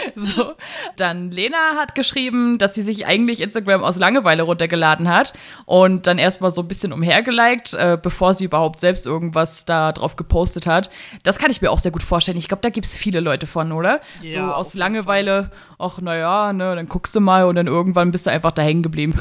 [0.16, 0.54] so.
[0.96, 6.18] Dann Lena hat geschrieben, dass sie sich eigentlich Instagram aus Langeweile runtergeladen hat und dann
[6.18, 10.90] erstmal so ein bisschen umhergeliked, äh, bevor sie überhaupt selbst irgendwas da drauf gepostet hat.
[11.22, 12.38] Das kann ich mir auch sehr gut vorstellen.
[12.38, 14.00] Ich glaube, da gibt es viele Leute von, oder?
[14.22, 18.26] Ja, so aus Langeweile, ach naja, ne, dann guckst du mal und dann irgendwann bist
[18.26, 19.14] du einfach da hängen geblieben.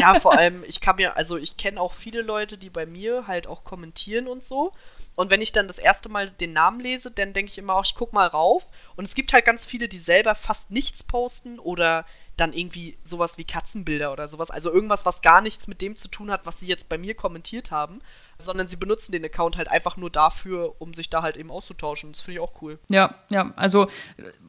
[0.00, 3.26] ja, vor allem, ich kann mir, also ich kenne auch viele Leute, die bei mir
[3.26, 4.72] halt auch kommentieren und so.
[5.16, 7.84] Und wenn ich dann das erste Mal den Namen lese, dann denke ich immer auch,
[7.84, 8.68] ich gucke mal rauf.
[8.94, 13.38] Und es gibt halt ganz viele, die selber fast nichts posten oder dann irgendwie sowas
[13.38, 14.50] wie Katzenbilder oder sowas.
[14.50, 17.14] Also irgendwas, was gar nichts mit dem zu tun hat, was sie jetzt bei mir
[17.14, 18.02] kommentiert haben
[18.38, 22.12] sondern sie benutzen den Account halt einfach nur dafür, um sich da halt eben auszutauschen.
[22.12, 22.78] Das finde ich auch cool.
[22.88, 23.88] Ja, ja, also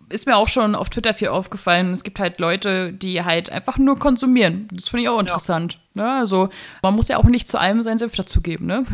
[0.09, 1.91] ist mir auch schon auf Twitter viel aufgefallen.
[1.91, 4.67] Es gibt halt Leute, die halt einfach nur konsumieren.
[4.71, 5.73] Das finde ich auch interessant.
[5.73, 6.03] Ja.
[6.03, 6.19] Ne?
[6.19, 6.49] Also
[6.81, 8.85] man muss ja auch nicht zu allem seinen Senf dazugeben, ne?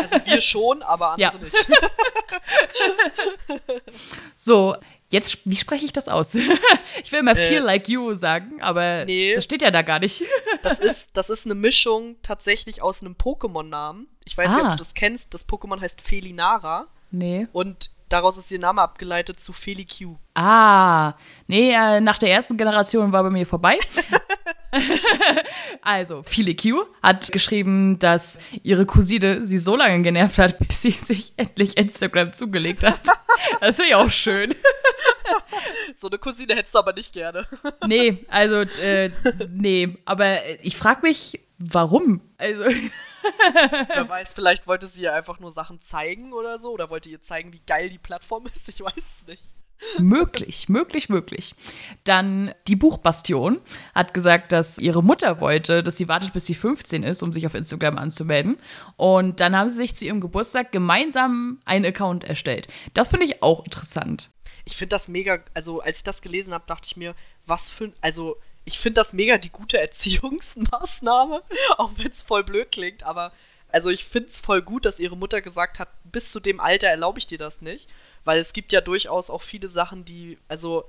[0.00, 1.44] Also wir schon, aber andere ja.
[1.44, 1.56] nicht.
[4.36, 4.76] so,
[5.10, 6.34] Jetzt, wie spreche ich das aus?
[7.02, 10.00] ich will immer äh, feel like you sagen, aber nee, das steht ja da gar
[10.00, 10.24] nicht.
[10.62, 14.08] das, ist, das ist eine Mischung tatsächlich aus einem Pokémon-Namen.
[14.24, 14.54] Ich weiß ah.
[14.54, 15.34] nicht, ob du das kennst.
[15.34, 16.88] Das Pokémon heißt Felinara.
[17.12, 17.46] Nee.
[17.52, 20.06] Und daraus ist ihr Name abgeleitet zu Feliq.
[20.34, 21.14] Ah,
[21.46, 23.78] nee, äh, nach der ersten Generation war bei mir vorbei.
[25.82, 31.32] also, Feliq hat geschrieben, dass ihre Cousine sie so lange genervt hat, bis sie sich
[31.36, 33.00] endlich Instagram zugelegt hat.
[33.60, 34.54] Das wäre ja auch schön.
[35.96, 37.46] so eine Cousine hättest du aber nicht gerne.
[37.86, 39.10] nee, also, äh,
[39.50, 42.20] nee, aber ich frage mich, warum?
[42.38, 42.64] Also.
[43.88, 46.70] Wer weiß, vielleicht wollte sie ja einfach nur Sachen zeigen oder so.
[46.70, 48.68] Oder wollte ihr zeigen, wie geil die Plattform ist.
[48.68, 49.42] Ich weiß es nicht.
[49.98, 51.54] möglich, möglich, möglich.
[52.04, 53.60] Dann die Buchbastion
[53.94, 57.46] hat gesagt, dass ihre Mutter wollte, dass sie wartet, bis sie 15 ist, um sich
[57.46, 58.58] auf Instagram anzumelden.
[58.96, 62.68] Und dann haben sie sich zu ihrem Geburtstag gemeinsam einen Account erstellt.
[62.94, 64.30] Das finde ich auch interessant.
[64.66, 67.14] Ich finde das mega, also als ich das gelesen habe, dachte ich mir,
[67.46, 71.42] was für, also ich finde das mega die gute Erziehungsmaßnahme,
[71.78, 73.32] auch wenn es voll blöd klingt, aber
[73.68, 76.88] also ich finde es voll gut, dass ihre Mutter gesagt hat, bis zu dem Alter
[76.88, 77.88] erlaube ich dir das nicht.
[78.24, 80.88] Weil es gibt ja durchaus auch viele Sachen, die, also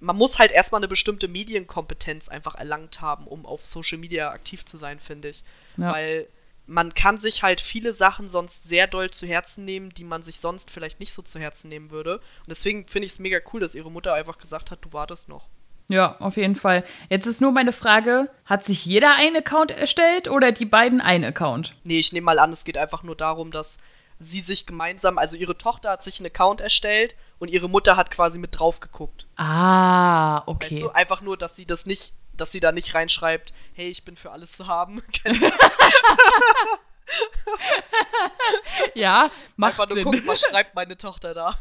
[0.00, 4.64] man muss halt erstmal eine bestimmte Medienkompetenz einfach erlangt haben, um auf Social Media aktiv
[4.64, 5.42] zu sein, finde ich.
[5.76, 5.92] Ja.
[5.92, 6.28] Weil
[6.68, 10.38] man kann sich halt viele Sachen sonst sehr doll zu Herzen nehmen, die man sich
[10.38, 12.18] sonst vielleicht nicht so zu Herzen nehmen würde.
[12.18, 15.28] Und deswegen finde ich es mega cool, dass ihre Mutter einfach gesagt hat, du wartest
[15.28, 15.48] noch.
[15.88, 16.84] Ja, auf jeden Fall.
[17.08, 21.24] Jetzt ist nur meine Frage, hat sich jeder einen Account erstellt oder die beiden einen
[21.24, 21.74] Account?
[21.84, 23.78] Nee, ich nehme mal an, es geht einfach nur darum, dass
[24.18, 28.10] sie sich gemeinsam, also ihre Tochter hat sich einen Account erstellt und ihre Mutter hat
[28.10, 29.26] quasi mit drauf geguckt.
[29.36, 30.80] Ah, okay.
[30.80, 34.16] Du, einfach nur, dass sie das nicht, dass sie da nicht reinschreibt, hey, ich bin
[34.16, 35.02] für alles zu haben.
[38.94, 40.04] ja, macht Einfach nur Sinn.
[40.04, 41.58] gucken, was schreibt meine Tochter da.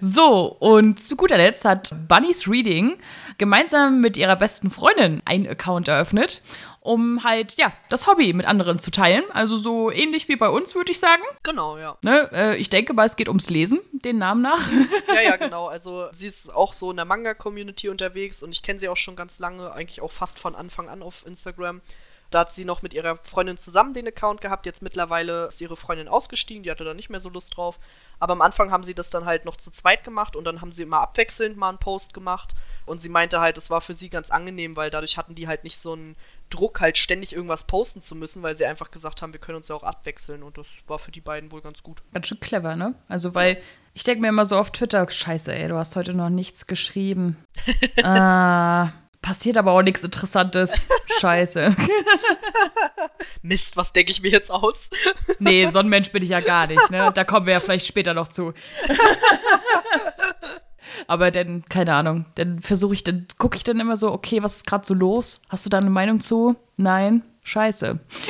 [0.00, 2.98] so, und zu guter Letzt hat Bunny's Reading
[3.38, 6.42] gemeinsam mit ihrer besten Freundin einen Account eröffnet
[6.86, 9.24] um halt, ja, das Hobby mit anderen zu teilen.
[9.32, 11.22] Also so ähnlich wie bei uns, würde ich sagen.
[11.42, 11.98] Genau, ja.
[12.02, 14.70] Ne, äh, ich denke mal, es geht ums Lesen, den Namen nach.
[15.08, 15.66] ja, ja, genau.
[15.68, 19.16] Also sie ist auch so in der Manga-Community unterwegs und ich kenne sie auch schon
[19.16, 21.80] ganz lange, eigentlich auch fast von Anfang an auf Instagram.
[22.30, 24.66] Da hat sie noch mit ihrer Freundin zusammen den Account gehabt.
[24.66, 27.78] Jetzt mittlerweile ist ihre Freundin ausgestiegen, die hatte da nicht mehr so Lust drauf.
[28.18, 30.72] Aber am Anfang haben sie das dann halt noch zu zweit gemacht und dann haben
[30.72, 32.54] sie immer abwechselnd mal einen Post gemacht.
[32.84, 35.62] Und sie meinte halt, es war für sie ganz angenehm, weil dadurch hatten die halt
[35.64, 36.16] nicht so einen
[36.50, 39.68] Druck, halt ständig irgendwas posten zu müssen, weil sie einfach gesagt haben, wir können uns
[39.68, 42.02] ja auch abwechseln und das war für die beiden wohl ganz gut.
[42.12, 42.94] Ganz schön clever, ne?
[43.08, 43.60] Also, weil
[43.94, 47.36] ich denke mir immer so auf Twitter, scheiße, ey, du hast heute noch nichts geschrieben.
[47.96, 48.86] äh,
[49.26, 50.72] passiert aber auch nichts Interessantes.
[51.18, 51.74] Scheiße.
[53.42, 54.90] Mist, was denke ich mir jetzt aus?
[55.40, 57.10] nee, so ein Mensch bin ich ja gar nicht, ne?
[57.12, 58.52] Da kommen wir ja vielleicht später noch zu.
[61.06, 64.58] Aber dann, keine Ahnung, dann versuche ich, dann gucke ich dann immer so, okay, was
[64.58, 65.40] ist gerade so los?
[65.48, 66.56] Hast du da eine Meinung zu?
[66.76, 67.22] Nein?
[67.46, 68.00] Scheiße.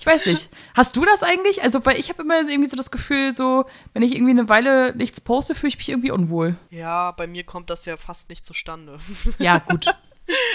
[0.00, 0.48] ich weiß nicht.
[0.74, 1.62] Hast du das eigentlich?
[1.62, 4.92] Also, weil ich habe immer irgendwie so das Gefühl, so, wenn ich irgendwie eine Weile
[4.96, 6.56] nichts poste, fühle ich mich irgendwie unwohl.
[6.68, 8.98] Ja, bei mir kommt das ja fast nicht zustande.
[9.38, 9.86] ja, gut.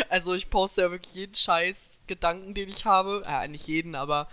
[0.09, 3.23] Also, ich poste ja wirklich jeden Scheiß Gedanken, den ich habe.
[3.25, 4.27] Äh, nicht jeden, aber.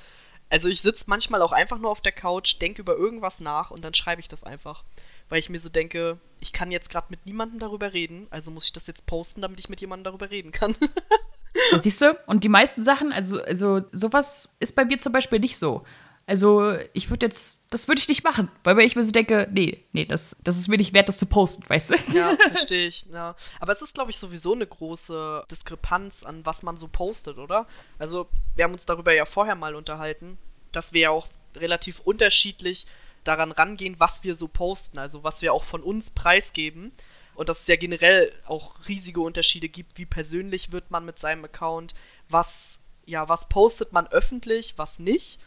[0.51, 3.85] Also, ich sitze manchmal auch einfach nur auf der Couch, denke über irgendwas nach und
[3.85, 4.83] dann schreibe ich das einfach
[5.29, 8.67] weil ich mir so denke, ich kann jetzt gerade mit niemandem darüber reden, also muss
[8.67, 10.77] ich das jetzt posten, damit ich mit jemandem darüber reden kann.
[11.81, 12.19] siehst du?
[12.27, 15.85] Und die meisten Sachen, also, also sowas ist bei mir zum Beispiel nicht so.
[16.27, 19.87] Also, ich würde jetzt, das würde ich nicht machen, weil ich mir so denke, nee,
[19.93, 21.95] nee, das, das ist mir nicht wert, das zu posten, weißt du?
[22.13, 23.35] Ja, verstehe ich, ja.
[23.61, 27.67] Aber es ist, glaube ich, sowieso eine große Diskrepanz an was man so postet, oder?
[27.99, 30.37] Also, wir haben uns darüber ja vorher mal unterhalten,
[30.71, 32.87] dass wir ja auch relativ unterschiedlich
[33.29, 36.93] daran rangehen, was wir so posten, also was wir auch von uns preisgeben.
[37.35, 41.45] Und dass es ja generell auch riesige Unterschiede gibt, wie persönlich wird man mit seinem
[41.45, 41.95] Account,
[42.29, 45.39] was, ja, was postet man öffentlich, was nicht.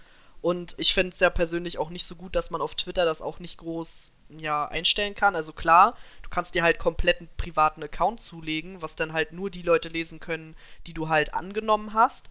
[0.41, 3.21] Und ich finde es ja persönlich auch nicht so gut, dass man auf Twitter das
[3.21, 5.35] auch nicht groß ja, einstellen kann.
[5.35, 9.49] Also klar, du kannst dir halt komplett einen privaten Account zulegen, was dann halt nur
[9.49, 10.55] die Leute lesen können,
[10.87, 12.29] die du halt angenommen hast.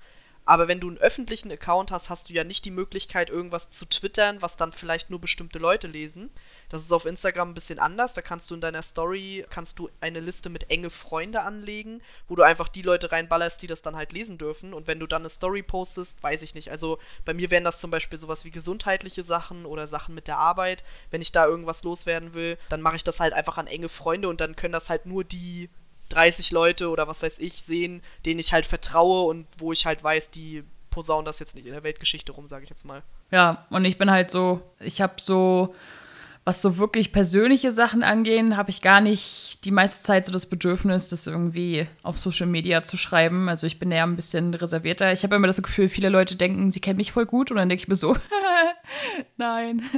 [0.50, 3.88] Aber wenn du einen öffentlichen Account hast, hast du ja nicht die Möglichkeit, irgendwas zu
[3.88, 6.28] twittern, was dann vielleicht nur bestimmte Leute lesen.
[6.70, 8.14] Das ist auf Instagram ein bisschen anders.
[8.14, 12.34] Da kannst du in deiner Story, kannst du eine Liste mit enge Freunde anlegen, wo
[12.34, 14.74] du einfach die Leute reinballerst, die das dann halt lesen dürfen.
[14.74, 16.72] Und wenn du dann eine Story postest, weiß ich nicht.
[16.72, 20.38] Also bei mir wären das zum Beispiel sowas wie gesundheitliche Sachen oder Sachen mit der
[20.38, 20.82] Arbeit.
[21.12, 24.28] Wenn ich da irgendwas loswerden will, dann mache ich das halt einfach an enge Freunde
[24.28, 25.70] und dann können das halt nur die
[26.10, 30.02] 30 Leute oder was weiß ich sehen, denen ich halt vertraue und wo ich halt
[30.02, 33.02] weiß, die posaunen das jetzt nicht in der Weltgeschichte rum, sage ich jetzt mal.
[33.30, 35.74] Ja, und ich bin halt so, ich habe so
[36.50, 40.46] was so wirklich persönliche Sachen angehen, habe ich gar nicht die meiste Zeit so das
[40.46, 43.48] Bedürfnis, das irgendwie auf Social Media zu schreiben.
[43.48, 45.12] Also ich bin ja ein bisschen reservierter.
[45.12, 47.68] Ich habe immer das Gefühl, viele Leute denken, sie kennen mich voll gut und dann
[47.68, 48.16] denke ich mir so,
[49.36, 49.88] nein.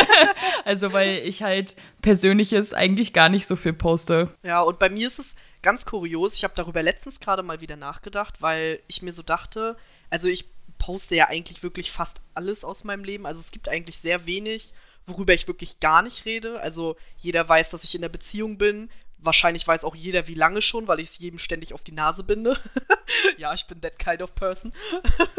[0.66, 4.28] also weil ich halt persönliches eigentlich gar nicht so viel poste.
[4.42, 6.34] Ja, und bei mir ist es ganz kurios.
[6.36, 9.78] Ich habe darüber letztens gerade mal wieder nachgedacht, weil ich mir so dachte,
[10.10, 13.24] also ich poste ja eigentlich wirklich fast alles aus meinem Leben.
[13.24, 14.74] Also es gibt eigentlich sehr wenig
[15.08, 16.60] worüber ich wirklich gar nicht rede.
[16.60, 18.90] Also jeder weiß, dass ich in der Beziehung bin.
[19.18, 22.22] Wahrscheinlich weiß auch jeder, wie lange schon, weil ich es jedem ständig auf die Nase
[22.22, 22.58] binde.
[23.36, 24.72] ja, ich bin that kind of person.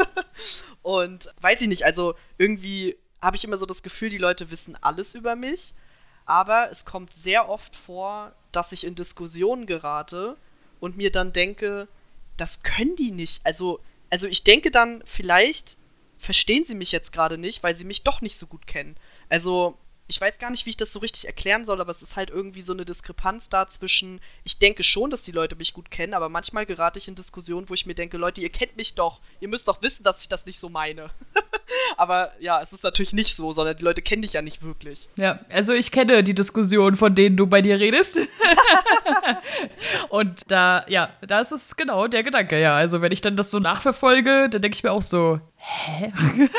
[0.82, 4.76] und weiß ich nicht, also irgendwie habe ich immer so das Gefühl, die Leute wissen
[4.82, 5.74] alles über mich.
[6.26, 10.36] Aber es kommt sehr oft vor, dass ich in Diskussionen gerate
[10.78, 11.88] und mir dann denke,
[12.36, 13.44] das können die nicht.
[13.44, 13.80] Also,
[14.10, 15.78] also ich denke dann, vielleicht
[16.18, 18.96] verstehen sie mich jetzt gerade nicht, weil sie mich doch nicht so gut kennen.
[19.30, 19.78] Also
[20.10, 22.30] ich weiß gar nicht, wie ich das so richtig erklären soll, aber es ist halt
[22.30, 26.14] irgendwie so eine Diskrepanz da zwischen, ich denke schon, dass die Leute mich gut kennen,
[26.14, 29.20] aber manchmal gerate ich in Diskussionen, wo ich mir denke, Leute, ihr kennt mich doch,
[29.38, 31.10] ihr müsst doch wissen, dass ich das nicht so meine.
[31.96, 35.08] aber ja, es ist natürlich nicht so, sondern die Leute kennen dich ja nicht wirklich.
[35.16, 38.18] Ja, also ich kenne die Diskussion, von denen du bei dir redest.
[40.08, 42.74] und da, ja, da ist es genau der Gedanke, ja.
[42.76, 46.12] Also wenn ich dann das so nachverfolge, dann denke ich mir auch so, hä?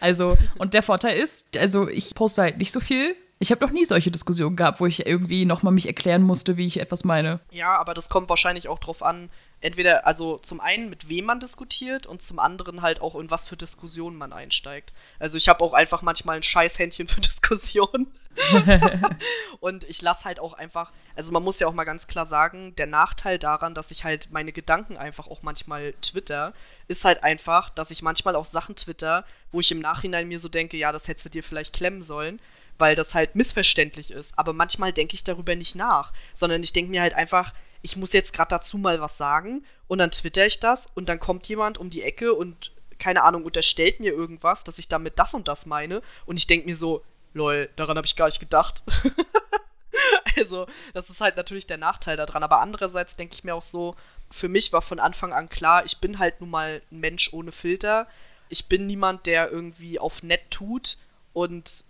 [0.00, 3.16] also, und der Vorteil ist, also ich poste halt nicht so viel.
[3.38, 6.66] Ich habe noch nie solche Diskussionen gehabt, wo ich irgendwie nochmal mich erklären musste, wie
[6.66, 7.40] ich etwas meine.
[7.50, 9.30] Ja, aber das kommt wahrscheinlich auch drauf an,
[9.62, 13.48] entweder, also zum einen, mit wem man diskutiert und zum anderen halt auch, in was
[13.48, 14.92] für Diskussionen man einsteigt.
[15.18, 18.12] Also ich habe auch einfach manchmal ein Scheißhändchen für Diskussionen.
[19.60, 22.74] und ich lasse halt auch einfach, also man muss ja auch mal ganz klar sagen,
[22.76, 26.54] der Nachteil daran, dass ich halt meine Gedanken einfach auch manchmal twitter,
[26.88, 30.48] ist halt einfach, dass ich manchmal auch Sachen twitter, wo ich im Nachhinein mir so
[30.48, 32.40] denke, ja, das hättest du dir vielleicht klemmen sollen,
[32.78, 34.38] weil das halt missverständlich ist.
[34.38, 37.52] Aber manchmal denke ich darüber nicht nach, sondern ich denke mir halt einfach,
[37.82, 41.20] ich muss jetzt gerade dazu mal was sagen und dann twitter ich das und dann
[41.20, 45.34] kommt jemand um die Ecke und keine Ahnung, unterstellt mir irgendwas, dass ich damit das
[45.34, 47.02] und das meine und ich denke mir so,
[47.34, 48.82] lol, daran habe ich gar nicht gedacht.
[50.36, 53.96] also, das ist halt natürlich der Nachteil daran, aber andererseits denke ich mir auch so,
[54.30, 57.52] für mich war von Anfang an klar, ich bin halt nun mal ein Mensch ohne
[57.52, 58.06] Filter.
[58.48, 60.98] Ich bin niemand, der irgendwie auf nett tut
[61.32, 61.84] und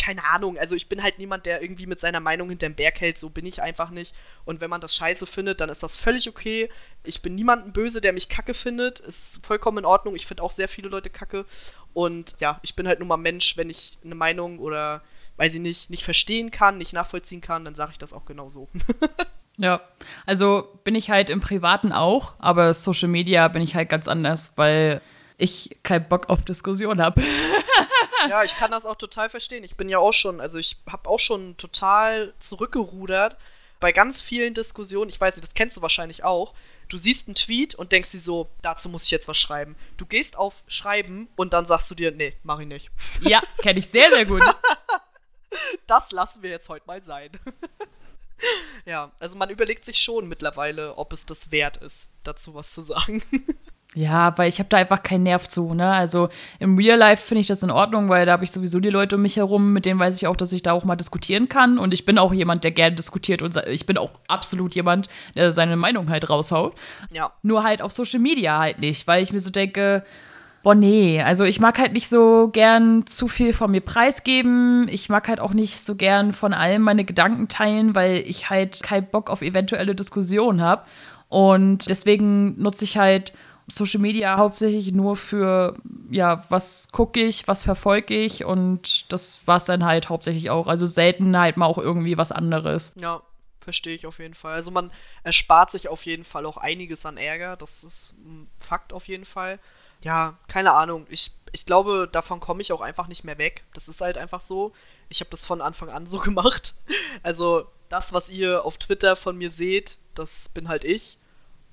[0.00, 3.18] keine Ahnung, also ich bin halt niemand, der irgendwie mit seiner Meinung hinterm Berg hält,
[3.18, 4.14] so bin ich einfach nicht.
[4.46, 6.70] Und wenn man das scheiße findet, dann ist das völlig okay.
[7.04, 10.16] Ich bin niemandem böse, der mich kacke findet, ist vollkommen in Ordnung.
[10.16, 11.44] Ich finde auch sehr viele Leute kacke.
[11.92, 15.02] Und ja, ich bin halt nur mal Mensch, wenn ich eine Meinung oder,
[15.36, 18.48] weiß ich nicht, nicht verstehen kann, nicht nachvollziehen kann, dann sage ich das auch genau
[18.48, 18.68] so.
[19.58, 19.82] ja,
[20.24, 24.54] also bin ich halt im Privaten auch, aber Social Media bin ich halt ganz anders,
[24.56, 25.02] weil
[25.36, 27.22] ich keinen Bock auf Diskussion habe.
[28.28, 29.64] ja, ich kann das auch total verstehen.
[29.64, 33.36] Ich bin ja auch schon, also ich habe auch schon total zurückgerudert
[33.80, 35.08] bei ganz vielen Diskussionen.
[35.08, 36.54] Ich weiß nicht, das kennst du wahrscheinlich auch.
[36.88, 39.76] Du siehst einen Tweet und denkst dir so, dazu muss ich jetzt was schreiben.
[39.96, 42.90] Du gehst auf Schreiben und dann sagst du dir, nee, mach ich nicht.
[43.22, 44.42] Ja, kenne ich sehr, sehr gut.
[45.86, 47.30] das lassen wir jetzt heute mal sein.
[48.84, 52.82] ja, also man überlegt sich schon mittlerweile, ob es das wert ist, dazu was zu
[52.82, 53.22] sagen.
[53.96, 55.90] Ja, weil ich habe da einfach keinen Nerv zu, ne?
[55.90, 56.28] Also
[56.60, 59.16] im Real Life finde ich das in Ordnung, weil da habe ich sowieso die Leute
[59.16, 61.76] um mich herum, mit denen weiß ich auch, dass ich da auch mal diskutieren kann.
[61.76, 65.50] Und ich bin auch jemand, der gerne diskutiert und ich bin auch absolut jemand, der
[65.50, 66.74] seine Meinung halt raushaut.
[67.10, 67.32] Ja.
[67.42, 70.04] Nur halt auf Social Media halt nicht, weil ich mir so denke,
[70.62, 74.86] boah, nee, also ich mag halt nicht so gern zu viel von mir preisgeben.
[74.88, 78.84] Ich mag halt auch nicht so gern von allem meine Gedanken teilen, weil ich halt
[78.84, 80.84] keinen Bock auf eventuelle Diskussionen habe.
[81.28, 83.32] Und deswegen nutze ich halt
[83.70, 85.74] Social Media hauptsächlich nur für,
[86.10, 90.66] ja, was gucke ich, was verfolge ich und das war es dann halt hauptsächlich auch.
[90.66, 92.92] Also selten halt mal auch irgendwie was anderes.
[93.00, 93.22] Ja,
[93.60, 94.54] verstehe ich auf jeden Fall.
[94.54, 94.90] Also man
[95.22, 99.24] erspart sich auf jeden Fall auch einiges an Ärger, das ist ein Fakt auf jeden
[99.24, 99.58] Fall.
[100.02, 101.06] Ja, keine Ahnung.
[101.10, 103.64] Ich, ich glaube, davon komme ich auch einfach nicht mehr weg.
[103.74, 104.72] Das ist halt einfach so.
[105.08, 106.74] Ich habe das von Anfang an so gemacht.
[107.22, 111.18] Also das, was ihr auf Twitter von mir seht, das bin halt ich.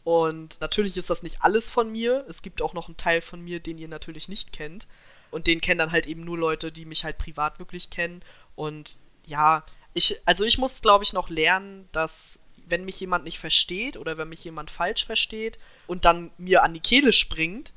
[0.08, 2.24] Und natürlich ist das nicht alles von mir.
[2.30, 4.88] Es gibt auch noch einen Teil von mir, den ihr natürlich nicht kennt.
[5.32, 8.24] Und den kennen dann halt eben nur Leute, die mich halt privat wirklich kennen.
[8.56, 13.38] Und ja, ich, also ich muss, glaube ich, noch lernen, dass wenn mich jemand nicht
[13.38, 17.74] versteht oder wenn mich jemand falsch versteht und dann mir an die Kehle springt,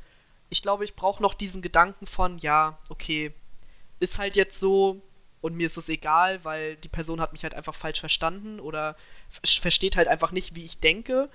[0.51, 3.35] ich glaube, ich brauche noch diesen Gedanken von, ja, okay,
[3.99, 5.03] ist halt jetzt so
[5.41, 8.95] und mir ist es egal, weil die Person hat mich halt einfach falsch verstanden oder
[9.43, 11.29] versteht halt einfach nicht, wie ich denke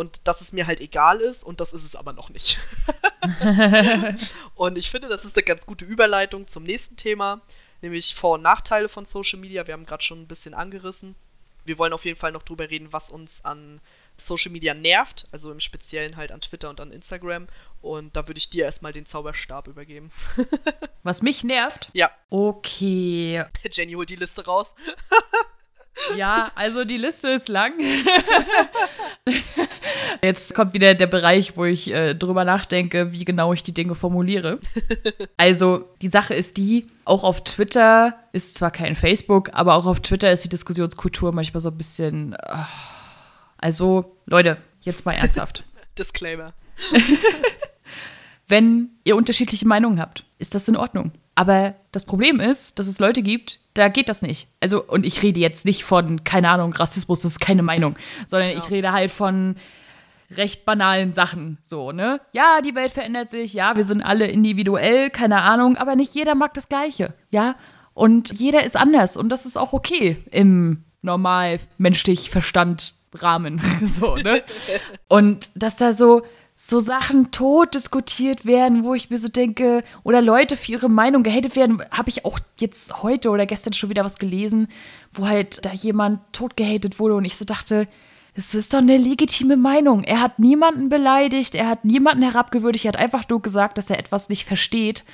[0.00, 2.58] und dass es mir halt egal ist und das ist es aber noch nicht.
[4.54, 7.42] und ich finde, das ist eine ganz gute Überleitung zum nächsten Thema,
[7.82, 9.66] nämlich Vor- und Nachteile von Social Media.
[9.66, 11.16] Wir haben gerade schon ein bisschen angerissen.
[11.66, 13.82] Wir wollen auf jeden Fall noch drüber reden, was uns an
[14.16, 17.46] Social Media nervt, also im Speziellen halt an Twitter und an Instagram.
[17.82, 20.10] Und da würde ich dir erstmal den Zauberstab übergeben.
[21.02, 21.90] was mich nervt?
[21.92, 22.10] Ja.
[22.30, 23.44] Okay.
[23.70, 24.74] Jenny holt die Liste raus.
[26.16, 27.72] Ja, also die Liste ist lang.
[30.22, 33.94] Jetzt kommt wieder der Bereich, wo ich äh, drüber nachdenke, wie genau ich die Dinge
[33.94, 34.58] formuliere.
[35.36, 40.00] Also die Sache ist die, auch auf Twitter ist zwar kein Facebook, aber auch auf
[40.00, 42.36] Twitter ist die Diskussionskultur manchmal so ein bisschen.
[42.48, 42.56] Oh.
[43.58, 45.64] Also Leute, jetzt mal ernsthaft.
[45.98, 46.52] Disclaimer.
[48.48, 51.12] Wenn ihr unterschiedliche Meinungen habt, ist das in Ordnung.
[51.34, 54.48] Aber das Problem ist, dass es Leute gibt, da geht das nicht.
[54.60, 58.50] Also, und ich rede jetzt nicht von, keine Ahnung, Rassismus, das ist keine Meinung, sondern
[58.50, 58.56] ja.
[58.58, 59.56] ich rede halt von
[60.30, 61.58] recht banalen Sachen.
[61.62, 62.20] So, ne?
[62.32, 66.34] Ja, die Welt verändert sich, ja, wir sind alle individuell, keine Ahnung, aber nicht jeder
[66.34, 67.56] mag das Gleiche, ja?
[67.94, 73.60] Und jeder ist anders und das ist auch okay im normal menschlich Verstand Rahmen.
[73.86, 74.42] so, ne?
[75.08, 76.22] Und dass da so,
[76.62, 81.22] so Sachen tot diskutiert werden, wo ich mir so denke, oder Leute für ihre Meinung
[81.22, 84.68] gehatet werden, habe ich auch jetzt heute oder gestern schon wieder was gelesen,
[85.14, 87.88] wo halt da jemand tot gehatet wurde und ich so dachte,
[88.34, 90.04] es ist doch eine legitime Meinung.
[90.04, 93.98] Er hat niemanden beleidigt, er hat niemanden herabgewürdigt, er hat einfach nur gesagt, dass er
[93.98, 95.04] etwas nicht versteht.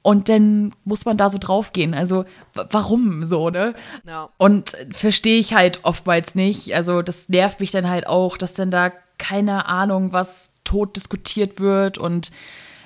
[0.00, 1.92] Und dann muss man da so draufgehen.
[1.92, 2.24] Also,
[2.54, 3.74] warum so, ne?
[4.06, 4.30] Ja.
[4.38, 6.74] Und verstehe ich halt oftmals nicht.
[6.74, 11.60] Also, das nervt mich dann halt auch, dass dann da keine Ahnung, was tot diskutiert
[11.60, 12.30] wird und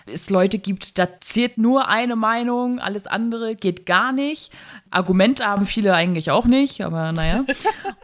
[0.06, 4.52] es Leute gibt, da zählt nur eine Meinung, alles andere geht gar nicht.
[4.90, 7.44] Argumente haben viele eigentlich auch nicht, aber naja.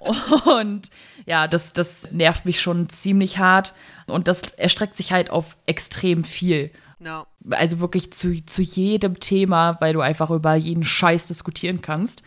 [0.59, 0.91] und
[1.26, 3.74] ja, das, das nervt mich schon ziemlich hart
[4.07, 6.70] und das erstreckt sich halt auf extrem viel.
[7.01, 7.26] Ja.
[7.51, 12.22] Also wirklich zu, zu jedem Thema, weil du einfach über jeden Scheiß diskutieren kannst.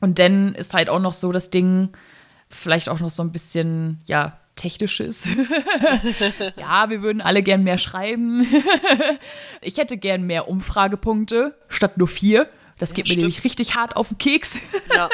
[0.00, 1.90] Und dann ist halt auch noch so das Ding,
[2.48, 5.28] vielleicht auch noch so ein bisschen, ja, technisches.
[6.56, 8.46] ja, wir würden alle gern mehr schreiben.
[9.60, 12.48] ich hätte gern mehr Umfragepunkte statt nur vier.
[12.78, 14.60] Das geht ja, mir nämlich richtig hart auf den Keks.
[14.94, 15.08] ja.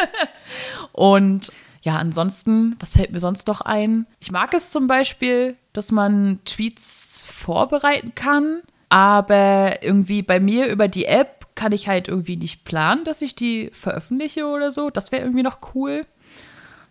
[0.93, 4.07] Und ja, ansonsten, was fällt mir sonst noch ein?
[4.21, 8.63] Ich mag es zum Beispiel, dass man Tweets vorbereiten kann.
[8.91, 13.35] Aber irgendwie bei mir über die App kann ich halt irgendwie nicht planen, dass ich
[13.35, 14.91] die veröffentliche oder so.
[14.91, 16.05] Das wäre irgendwie noch cool.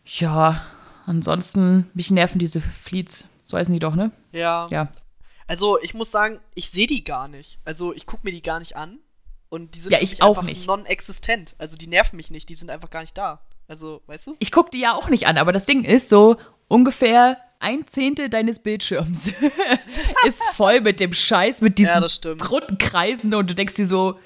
[0.06, 0.64] Ja,
[1.10, 3.26] ansonsten, mich nerven diese Fleets.
[3.44, 4.12] So heißen die doch, ne?
[4.32, 4.68] Ja.
[4.70, 4.90] Ja.
[5.48, 7.60] Also, ich muss sagen, ich sehe die gar nicht.
[7.66, 9.00] Also, ich gucke mir die gar nicht an.
[9.50, 10.68] Und die sind ja, ich auch nicht.
[10.68, 11.56] non-existent.
[11.58, 12.48] Also, die nerven mich nicht.
[12.50, 13.42] Die sind einfach gar nicht da.
[13.68, 14.36] Also, weißt du?
[14.40, 16.38] Ich gucke die ja auch nicht an, aber das Ding ist so
[16.68, 19.28] ungefähr ein Zehntel deines Bildschirms
[20.26, 24.18] ist voll mit dem Scheiß, mit diesen ja, runden Kreisen und du denkst dir so,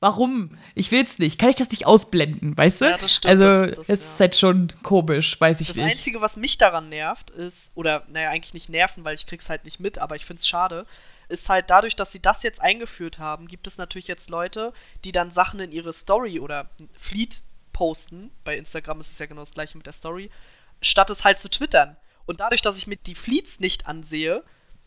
[0.00, 0.58] warum?
[0.74, 1.38] Ich will's nicht.
[1.38, 2.84] Kann ich das nicht ausblenden, weißt du?
[2.86, 3.30] Ja, das stimmt.
[3.30, 5.86] Also, das, das, es ist halt schon komisch, weiß ich das nicht.
[5.86, 9.48] Das Einzige, was mich daran nervt, ist, oder naja, eigentlich nicht nerven, weil ich krieg's
[9.50, 10.86] halt nicht mit, aber ich find's schade,
[11.28, 14.72] ist halt dadurch, dass sie das jetzt eingeführt haben, gibt es natürlich jetzt Leute,
[15.04, 17.42] die dann Sachen in ihre Story oder Fleet
[17.72, 18.30] posten.
[18.44, 20.30] Bei Instagram ist es ja genau das gleiche mit der Story,
[20.82, 21.96] statt es halt zu twittern.
[22.26, 24.42] Und dadurch, dass ich mir die Fleets nicht ansehe,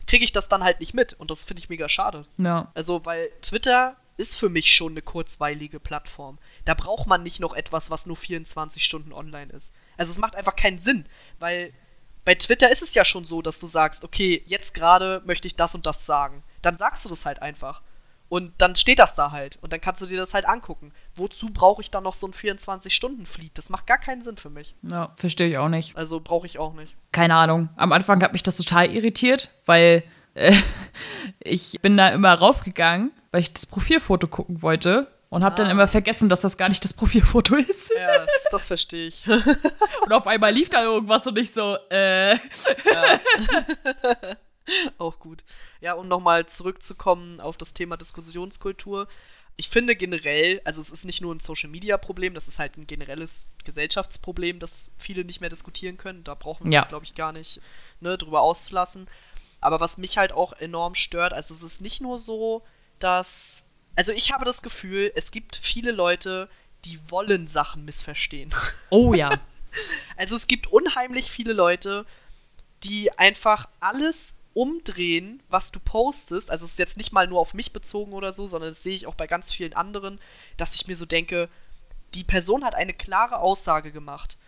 [0.06, 1.14] kriege ich das dann halt nicht mit.
[1.14, 2.26] Und das finde ich mega schade.
[2.36, 2.70] Ja.
[2.74, 6.38] Also, weil Twitter ist für mich schon eine kurzweilige Plattform.
[6.64, 9.72] Da braucht man nicht noch etwas, was nur 24 Stunden online ist.
[9.96, 11.06] Also es macht einfach keinen Sinn,
[11.38, 11.72] weil
[12.24, 15.56] bei Twitter ist es ja schon so, dass du sagst, okay, jetzt gerade möchte ich
[15.56, 16.42] das und das sagen.
[16.62, 17.82] Dann sagst du das halt einfach.
[18.30, 19.58] Und dann steht das da halt.
[19.60, 20.92] Und dann kannst du dir das halt angucken.
[21.14, 23.56] Wozu brauche ich dann noch so ein 24-Stunden-Fleet?
[23.56, 24.74] Das macht gar keinen Sinn für mich.
[24.82, 25.96] Ja, verstehe ich auch nicht.
[25.96, 26.96] Also brauche ich auch nicht.
[27.12, 27.68] Keine Ahnung.
[27.76, 30.02] Am Anfang hat mich das total irritiert, weil
[30.34, 30.54] äh,
[31.40, 35.10] ich bin da immer raufgegangen, weil ich das Profilfoto gucken wollte.
[35.30, 35.58] Und habe ah.
[35.58, 37.92] dann immer vergessen, dass das gar nicht das Profilfoto ist.
[37.96, 39.26] Ja, das, das verstehe ich.
[40.02, 42.34] und auf einmal lief da irgendwas und ich so, äh.
[42.34, 43.20] Ja.
[44.98, 45.42] Auch gut.
[45.80, 49.08] Ja, um nochmal zurückzukommen auf das Thema Diskussionskultur.
[49.56, 53.46] Ich finde generell, also es ist nicht nur ein Social-Media-Problem, das ist halt ein generelles
[53.64, 56.24] Gesellschaftsproblem, das viele nicht mehr diskutieren können.
[56.24, 56.80] Da brauchen wir ja.
[56.80, 57.60] uns, glaube ich, gar nicht
[58.00, 59.08] ne, drüber auszulassen.
[59.64, 62.62] Aber was mich halt auch enorm stört, also es ist nicht nur so,
[62.98, 63.70] dass.
[63.96, 66.50] Also ich habe das Gefühl, es gibt viele Leute,
[66.84, 68.54] die wollen Sachen missverstehen.
[68.90, 69.30] Oh ja.
[70.16, 72.04] also es gibt unheimlich viele Leute,
[72.82, 77.54] die einfach alles umdrehen, was du postest, also es ist jetzt nicht mal nur auf
[77.54, 80.20] mich bezogen oder so, sondern das sehe ich auch bei ganz vielen anderen,
[80.56, 81.48] dass ich mir so denke,
[82.14, 84.38] die Person hat eine klare Aussage gemacht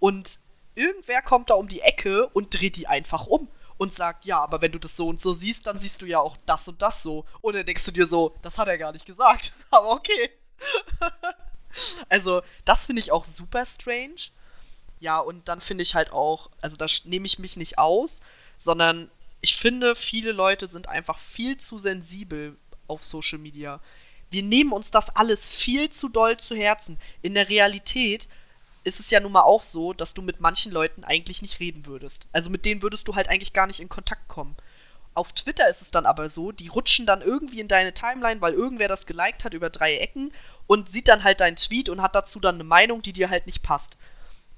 [0.00, 0.40] und
[0.74, 3.48] irgendwer kommt da um die Ecke und dreht die einfach um
[3.82, 6.20] und sagt, ja, aber wenn du das so und so siehst, dann siehst du ja
[6.20, 7.24] auch das und das so.
[7.40, 10.30] Und dann denkst du dir so, das hat er gar nicht gesagt, aber okay.
[12.08, 14.30] also, das finde ich auch super strange.
[15.00, 18.20] Ja, und dann finde ich halt auch, also da nehme ich mich nicht aus,
[18.56, 19.10] sondern
[19.40, 22.56] ich finde, viele Leute sind einfach viel zu sensibel
[22.86, 23.80] auf Social Media.
[24.30, 27.00] Wir nehmen uns das alles viel zu doll zu Herzen.
[27.20, 28.28] In der Realität
[28.84, 31.86] ist es ja nun mal auch so, dass du mit manchen Leuten eigentlich nicht reden
[31.86, 32.28] würdest.
[32.32, 34.56] Also mit denen würdest du halt eigentlich gar nicht in Kontakt kommen.
[35.14, 38.54] Auf Twitter ist es dann aber so, die rutschen dann irgendwie in deine Timeline, weil
[38.54, 40.32] irgendwer das geliked hat über drei Ecken
[40.66, 43.46] und sieht dann halt deinen Tweet und hat dazu dann eine Meinung, die dir halt
[43.46, 43.98] nicht passt.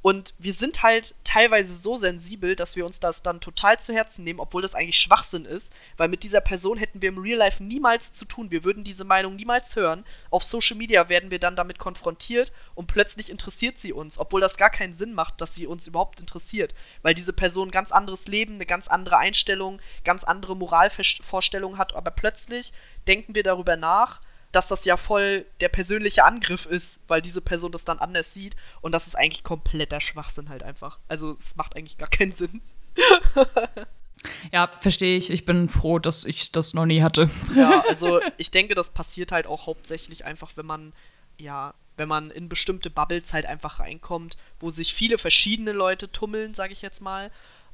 [0.05, 4.23] Und wir sind halt teilweise so sensibel, dass wir uns das dann total zu Herzen
[4.23, 7.65] nehmen, obwohl das eigentlich Schwachsinn ist, weil mit dieser Person hätten wir im Real Life
[7.65, 8.51] niemals zu tun.
[8.51, 10.05] Wir würden diese Meinung niemals hören.
[10.29, 14.59] Auf Social Media werden wir dann damit konfrontiert und plötzlich interessiert sie uns, obwohl das
[14.59, 18.29] gar keinen Sinn macht, dass sie uns überhaupt interessiert, weil diese Person ein ganz anderes
[18.29, 22.75] Leben, eine ganz andere Einstellung, ganz andere Moralvorstellungen hat, aber plötzlich
[23.07, 24.21] denken wir darüber nach
[24.55, 28.55] dass das ja voll der persönliche Angriff ist, weil diese Person das dann anders sieht.
[28.81, 30.99] Und das ist eigentlich kompletter Schwachsinn halt einfach.
[31.09, 32.63] Also es macht eigentlich gar keinen Sinn.
[34.53, 35.31] ja, verstehe ich.
[35.31, 37.31] Ich bin froh, dass ich das noch nie hatte.
[37.57, 40.93] ja, also ich denke, das passiert halt auch hauptsächlich einfach, wenn man,
[41.39, 46.55] ja, wenn man in bestimmte Bubbles halt einfach reinkommt, wo sich viele verschiedene Leute tummeln,
[46.55, 47.31] sage ich jetzt mal,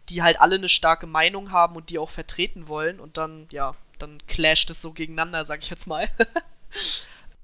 [0.09, 3.75] die halt alle eine starke Meinung haben und die auch vertreten wollen und dann, ja,
[3.99, 6.09] dann clasht es so gegeneinander, sage ich jetzt mal.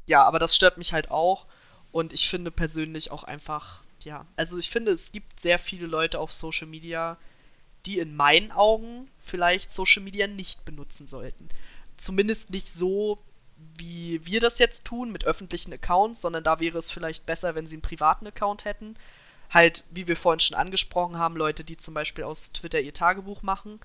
[0.06, 1.46] ja, aber das stört mich halt auch.
[1.92, 6.18] Und ich finde persönlich auch einfach, ja, also ich finde, es gibt sehr viele Leute
[6.18, 7.16] auf Social Media,
[7.86, 11.48] die in meinen Augen vielleicht Social Media nicht benutzen sollten.
[11.96, 13.18] Zumindest nicht so,
[13.78, 17.66] wie wir das jetzt tun mit öffentlichen Accounts, sondern da wäre es vielleicht besser, wenn
[17.66, 18.96] sie einen privaten Account hätten.
[19.48, 23.42] Halt, wie wir vorhin schon angesprochen haben, Leute, die zum Beispiel aus Twitter ihr Tagebuch
[23.42, 23.80] machen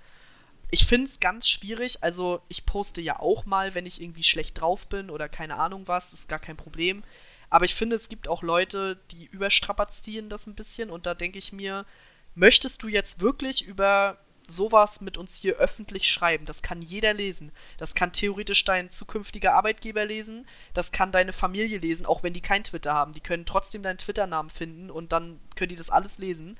[0.71, 2.01] ich finde es ganz schwierig.
[2.01, 5.87] Also, ich poste ja auch mal, wenn ich irgendwie schlecht drauf bin oder keine Ahnung
[5.87, 7.03] was, ist gar kein Problem.
[7.49, 11.37] Aber ich finde, es gibt auch Leute, die überstrapazieren das ein bisschen und da denke
[11.37, 11.85] ich mir,
[12.33, 14.17] möchtest du jetzt wirklich über
[14.47, 16.45] sowas mit uns hier öffentlich schreiben?
[16.45, 17.51] Das kann jeder lesen.
[17.77, 20.47] Das kann theoretisch dein zukünftiger Arbeitgeber lesen.
[20.73, 23.11] Das kann deine Familie lesen, auch wenn die kein Twitter haben.
[23.11, 26.57] Die können trotzdem deinen Twitter-Namen finden und dann können die das alles lesen.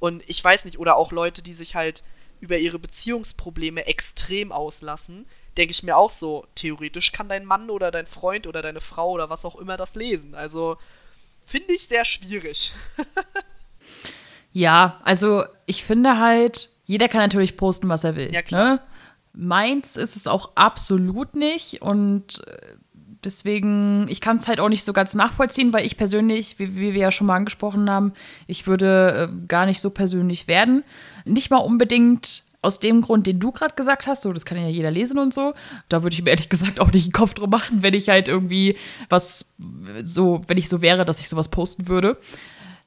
[0.00, 2.02] Und ich weiß nicht, oder auch Leute, die sich halt
[2.40, 5.26] über ihre Beziehungsprobleme extrem auslassen,
[5.56, 9.12] denke ich mir auch so, theoretisch kann dein Mann oder dein Freund oder deine Frau
[9.12, 10.34] oder was auch immer das lesen.
[10.34, 10.76] Also
[11.44, 12.74] finde ich sehr schwierig.
[14.52, 18.32] ja, also ich finde halt, jeder kann natürlich posten, was er will.
[18.32, 18.74] Ja, klar.
[18.74, 18.80] Ne?
[19.32, 22.76] Meins ist es auch absolut nicht und äh,
[23.24, 26.94] deswegen, ich kann es halt auch nicht so ganz nachvollziehen, weil ich persönlich, wie, wie
[26.94, 28.12] wir ja schon mal angesprochen haben,
[28.46, 30.84] ich würde äh, gar nicht so persönlich werden.
[31.24, 34.68] Nicht mal unbedingt aus dem Grund, den du gerade gesagt hast, so das kann ja
[34.68, 35.52] jeder lesen und so.
[35.88, 38.26] Da würde ich mir ehrlich gesagt auch nicht einen Kopf drum machen, wenn ich halt
[38.28, 38.76] irgendwie
[39.08, 39.54] was
[40.02, 42.16] so, wenn ich so wäre, dass ich sowas posten würde.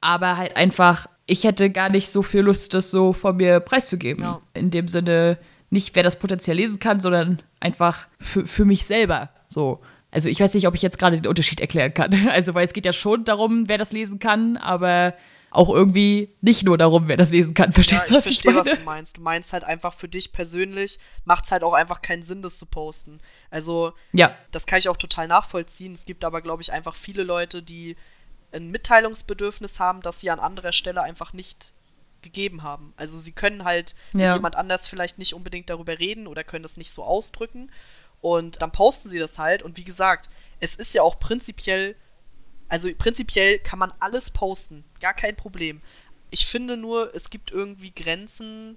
[0.00, 4.24] Aber halt einfach, ich hätte gar nicht so viel Lust, das so von mir preiszugeben.
[4.24, 4.40] Ja.
[4.54, 5.38] In dem Sinne,
[5.70, 9.30] nicht wer das potenziell lesen kann, sondern einfach für, für mich selber.
[9.48, 9.80] So.
[10.10, 12.12] Also ich weiß nicht, ob ich jetzt gerade den Unterschied erklären kann.
[12.30, 15.14] Also, weil es geht ja schon darum, wer das lesen kann, aber
[15.50, 17.72] auch irgendwie nicht nur darum, wer das lesen kann.
[17.72, 19.16] Verstehst ja, du, was ich, ich verstehe, was du meinst.
[19.16, 22.58] Du meinst halt einfach für dich persönlich macht es halt auch einfach keinen Sinn, das
[22.58, 23.20] zu posten.
[23.50, 24.36] Also, ja.
[24.50, 25.92] das kann ich auch total nachvollziehen.
[25.92, 27.96] Es gibt aber, glaube ich, einfach viele Leute, die
[28.52, 31.74] ein Mitteilungsbedürfnis haben, das sie an anderer Stelle einfach nicht
[32.22, 32.92] gegeben haben.
[32.96, 34.26] Also sie können halt ja.
[34.26, 37.70] mit jemand anders vielleicht nicht unbedingt darüber reden oder können das nicht so ausdrücken.
[38.20, 39.62] Und dann posten sie das halt.
[39.62, 40.28] Und wie gesagt,
[40.60, 41.94] es ist ja auch prinzipiell,
[42.68, 44.84] also prinzipiell kann man alles posten.
[45.00, 45.80] Gar kein Problem.
[46.30, 48.76] Ich finde nur, es gibt irgendwie Grenzen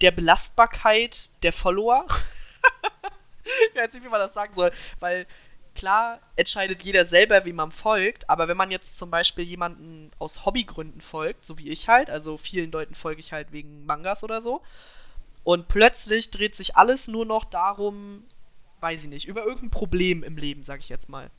[0.00, 2.06] der Belastbarkeit der Follower.
[3.74, 4.72] ich weiß nicht, wie man das sagen soll.
[5.00, 5.26] Weil
[5.74, 10.46] klar entscheidet jeder selber, wie man folgt, aber wenn man jetzt zum Beispiel jemanden aus
[10.46, 14.40] Hobbygründen folgt, so wie ich halt, also vielen Leuten folge ich halt wegen Mangas oder
[14.40, 14.62] so,
[15.44, 18.24] und plötzlich dreht sich alles nur noch darum,
[18.80, 21.30] weiß ich nicht, über irgendein Problem im Leben, sag ich jetzt mal.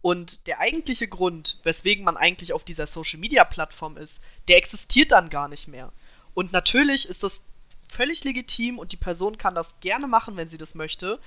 [0.00, 5.12] Und der eigentliche Grund, weswegen man eigentlich auf dieser Social Media Plattform ist, der existiert
[5.12, 5.92] dann gar nicht mehr.
[6.34, 7.44] Und natürlich ist das
[7.90, 11.20] völlig legitim und die Person kann das gerne machen, wenn sie das möchte.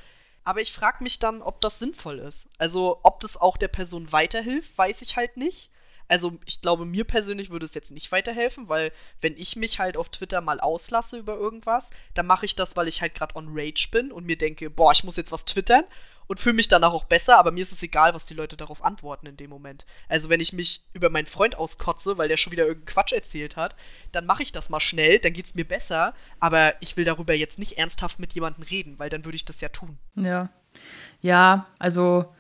[0.43, 2.49] Aber ich frage mich dann, ob das sinnvoll ist.
[2.57, 5.71] Also, ob das auch der Person weiterhilft, weiß ich halt nicht.
[6.11, 8.91] Also ich glaube, mir persönlich würde es jetzt nicht weiterhelfen, weil
[9.21, 12.89] wenn ich mich halt auf Twitter mal auslasse über irgendwas, dann mache ich das, weil
[12.89, 15.85] ich halt gerade on Rage bin und mir denke, boah, ich muss jetzt was twittern
[16.31, 18.85] und fühle mich danach auch besser, aber mir ist es egal, was die Leute darauf
[18.85, 19.85] antworten in dem Moment.
[20.07, 23.57] Also wenn ich mich über meinen Freund auskotze, weil der schon wieder irgendeinen Quatsch erzählt
[23.57, 23.75] hat,
[24.13, 27.33] dann mache ich das mal schnell, dann geht es mir besser, aber ich will darüber
[27.33, 29.97] jetzt nicht ernsthaft mit jemandem reden, weil dann würde ich das ja tun.
[30.15, 30.47] Ja.
[31.19, 32.33] Ja, also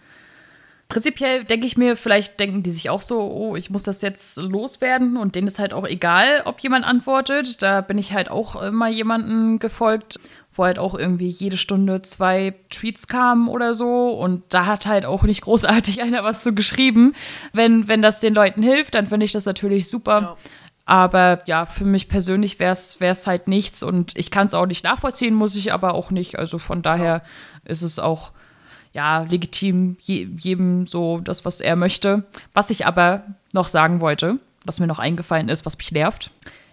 [0.87, 4.37] prinzipiell denke ich mir, vielleicht denken die sich auch so, oh, ich muss das jetzt
[4.37, 7.61] loswerden und denen ist halt auch egal, ob jemand antwortet.
[7.61, 10.19] Da bin ich halt auch immer jemanden gefolgt,
[10.53, 15.05] wo halt auch irgendwie jede Stunde zwei Tweets kamen oder so und da hat halt
[15.05, 17.13] auch nicht großartig einer was zu geschrieben.
[17.53, 20.21] Wenn, wenn das den Leuten hilft, dann finde ich das natürlich super.
[20.21, 20.37] Ja.
[20.85, 24.83] Aber ja, für mich persönlich wäre es halt nichts und ich kann es auch nicht
[24.83, 26.37] nachvollziehen, muss ich aber auch nicht.
[26.37, 27.71] Also von daher ja.
[27.71, 28.31] ist es auch
[28.93, 32.25] ja, legitim, je, jedem so das, was er möchte.
[32.53, 33.23] Was ich aber
[33.53, 36.31] noch sagen wollte, was mir noch eingefallen ist, was mich nervt.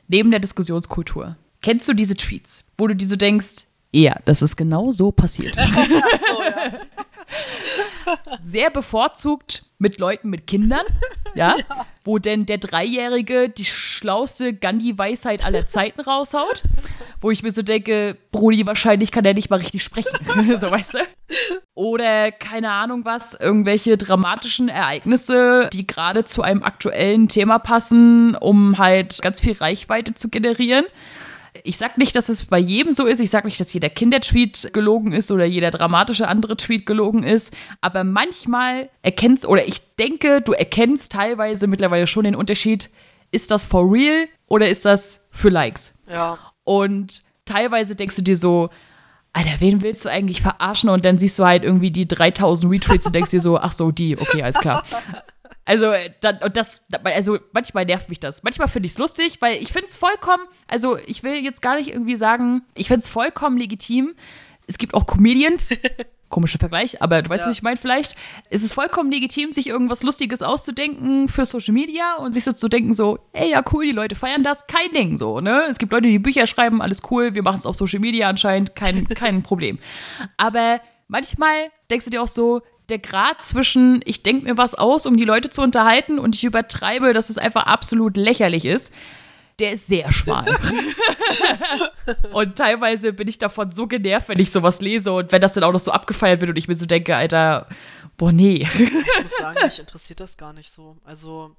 [0.08, 1.36] Neben der Diskussionskultur.
[1.62, 5.55] Kennst du diese Tweets, wo du dir so denkst, ja, das ist genau so passiert.
[5.57, 6.72] so, ja.
[8.43, 10.84] Sehr bevorzugt mit Leuten mit Kindern,
[11.34, 11.86] ja, ja.
[12.05, 16.62] wo denn der Dreijährige die schlauste Gandhi-Weisheit aller Zeiten raushaut,
[17.20, 20.11] wo ich mir so denke, Brudi, wahrscheinlich kann der nicht mal richtig sprechen,
[20.59, 20.99] so weißt du.
[21.74, 28.78] Oder keine Ahnung was, irgendwelche dramatischen Ereignisse, die gerade zu einem aktuellen Thema passen, um
[28.78, 30.86] halt ganz viel Reichweite zu generieren
[31.64, 33.20] ich sag nicht, dass es bei jedem so ist.
[33.20, 37.55] Ich sag nicht, dass jeder Kindertweet gelogen ist oder jeder dramatische andere Tweet gelogen ist.
[37.80, 42.90] Aber manchmal erkennst, oder ich denke, du erkennst teilweise mittlerweile schon den Unterschied.
[43.30, 45.94] Ist das for real oder ist das für Likes?
[46.11, 46.38] Ja.
[46.64, 48.70] Und teilweise denkst du dir so,
[49.32, 50.88] Alter, wen willst du eigentlich verarschen?
[50.88, 53.90] Und dann siehst du halt irgendwie die 3000 Retweets und denkst dir so, ach so,
[53.90, 54.82] die, okay, alles klar.
[55.68, 55.92] Also,
[56.22, 58.42] dann, und das, also manchmal nervt mich das.
[58.42, 61.76] Manchmal finde ich es lustig, weil ich finde es vollkommen, also ich will jetzt gar
[61.76, 64.14] nicht irgendwie sagen, ich finde es vollkommen legitim.
[64.66, 65.76] Es gibt auch Comedians,
[66.30, 67.50] komischer Vergleich, aber du weißt, ja.
[67.50, 68.16] was ich meine vielleicht.
[68.48, 72.70] Es ist vollkommen legitim, sich irgendwas Lustiges auszudenken für Social Media und sich so zu
[72.70, 75.64] denken, so, ey, ja, cool, die Leute feiern das, kein Ding, so, ne?
[75.68, 78.74] Es gibt Leute, die Bücher schreiben, alles cool, wir machen es auf Social Media anscheinend,
[78.74, 79.78] kein, kein Problem.
[80.38, 85.07] Aber manchmal denkst du dir auch so, der Grad zwischen, ich denke mir was aus,
[85.07, 88.93] um die Leute zu unterhalten, und ich übertreibe, dass es einfach absolut lächerlich ist,
[89.59, 90.47] der ist sehr schmal.
[92.32, 95.64] und teilweise bin ich davon so genervt, wenn ich sowas lese und wenn das dann
[95.64, 97.68] auch noch so abgefeiert wird und ich mir so denke, Alter,
[98.16, 98.66] boah, nee.
[98.78, 100.97] ich muss sagen, mich interessiert das gar nicht so.
[101.05, 101.57] Also,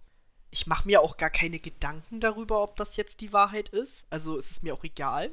[0.49, 4.07] ich mache mir auch gar keine Gedanken darüber, ob das jetzt die Wahrheit ist.
[4.09, 5.29] Also, es ist mir auch egal.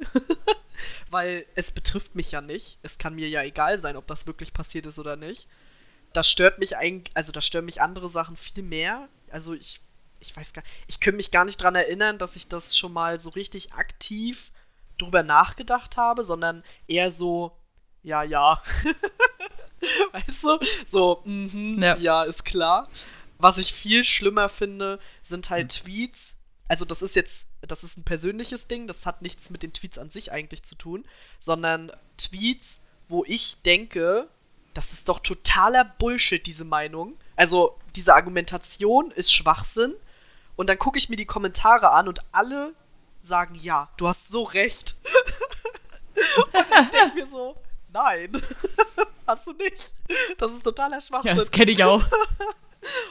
[1.09, 2.79] Weil es betrifft mich ja nicht.
[2.83, 5.47] Es kann mir ja egal sein, ob das wirklich passiert ist oder nicht
[6.17, 9.07] das stört mich eigentlich, also da stören mich andere Sachen viel mehr.
[9.29, 9.81] Also ich,
[10.19, 13.19] ich weiß gar ich könnte mich gar nicht dran erinnern, dass ich das schon mal
[13.19, 14.51] so richtig aktiv
[14.97, 17.55] drüber nachgedacht habe, sondern eher so,
[18.01, 18.63] ja, ja.
[20.11, 20.59] weißt du?
[20.87, 21.95] So, mhm, ja.
[21.97, 22.89] ja, ist klar.
[23.37, 25.83] Was ich viel schlimmer finde, sind halt mhm.
[25.83, 26.41] Tweets.
[26.67, 29.99] Also, das ist jetzt, das ist ein persönliches Ding, das hat nichts mit den Tweets
[29.99, 31.03] an sich eigentlich zu tun,
[31.37, 34.27] sondern Tweets, wo ich denke,
[34.77, 37.17] das ist doch totaler Bullshit, diese Meinung.
[37.35, 39.95] Also, diese Argumentation ist Schwachsinn.
[40.55, 42.75] Und dann gucke ich mir die Kommentare an und alle
[43.23, 44.95] sagen, ja, du hast so recht.
[46.37, 47.55] und ich denke mir so,
[47.91, 48.39] nein,
[49.27, 49.95] hast du nicht.
[50.37, 51.31] Das ist totaler Schwachsinn.
[51.31, 52.03] Ja, das kenne ich auch.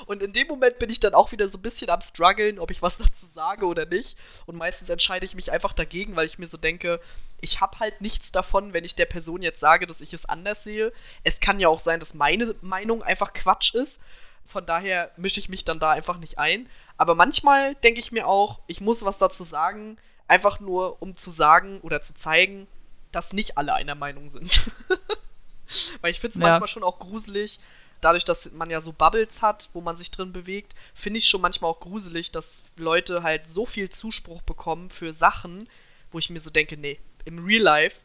[0.06, 2.70] Und in dem Moment bin ich dann auch wieder so ein bisschen am struggeln, ob
[2.70, 4.16] ich was dazu sage oder nicht.
[4.46, 7.00] Und meistens entscheide ich mich einfach dagegen, weil ich mir so denke,
[7.40, 10.64] ich habe halt nichts davon, wenn ich der Person jetzt sage, dass ich es anders
[10.64, 10.92] sehe.
[11.24, 14.00] Es kann ja auch sein, dass meine Meinung einfach Quatsch ist.
[14.46, 16.68] Von daher mische ich mich dann da einfach nicht ein.
[16.96, 19.98] Aber manchmal denke ich mir auch, ich muss was dazu sagen,
[20.28, 22.66] einfach nur um zu sagen oder zu zeigen,
[23.12, 24.70] dass nicht alle einer Meinung sind.
[26.00, 26.48] Weil ich finde es ja.
[26.48, 27.60] manchmal schon auch gruselig,
[28.01, 31.40] dadurch, dass man ja so Bubbles hat, wo man sich drin bewegt, finde ich schon
[31.40, 35.68] manchmal auch gruselig, dass Leute halt so viel Zuspruch bekommen für Sachen,
[36.11, 37.99] wo ich mir so denke, nee, im Real Life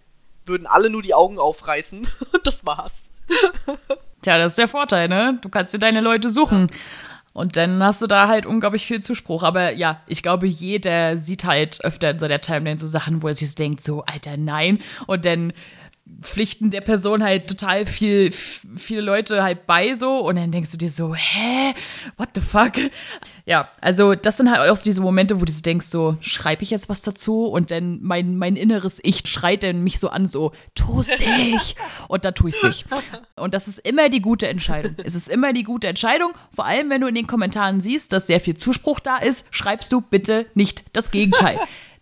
[0.45, 3.09] würden alle nur die Augen aufreißen und das war's.
[4.21, 5.39] Tja, das ist der Vorteil, ne?
[5.41, 6.69] Du kannst dir deine Leute suchen.
[6.69, 6.77] Ja.
[7.33, 9.43] Und dann hast du da halt unglaublich viel Zuspruch.
[9.43, 13.35] Aber ja, ich glaube, jeder sieht halt öfter in seiner Timeline so Sachen, wo er
[13.35, 14.81] sich so denkt, so, Alter, nein.
[15.07, 15.53] Und dann
[16.21, 20.77] Pflichten der Person halt total viel, viele Leute halt bei so und dann denkst du
[20.77, 21.73] dir so, hä,
[22.17, 22.73] what the fuck?
[23.45, 26.63] Ja, also das sind halt auch so diese Momente, wo du so denkst, so, schreibe
[26.63, 27.45] ich jetzt was dazu?
[27.45, 31.75] Und dann mein, mein inneres Ich schreit dann mich so an, so, tu's nicht!
[32.07, 32.85] Und dann tue ich es nicht.
[33.35, 34.95] Und das ist immer die gute Entscheidung.
[35.03, 38.27] Es ist immer die gute Entscheidung, vor allem wenn du in den Kommentaren siehst, dass
[38.27, 41.59] sehr viel Zuspruch da ist, schreibst du bitte nicht das Gegenteil.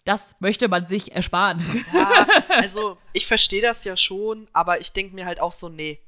[0.10, 1.64] Das möchte man sich ersparen.
[1.94, 6.00] Ja, also ich verstehe das ja schon, aber ich denke mir halt auch so, nee.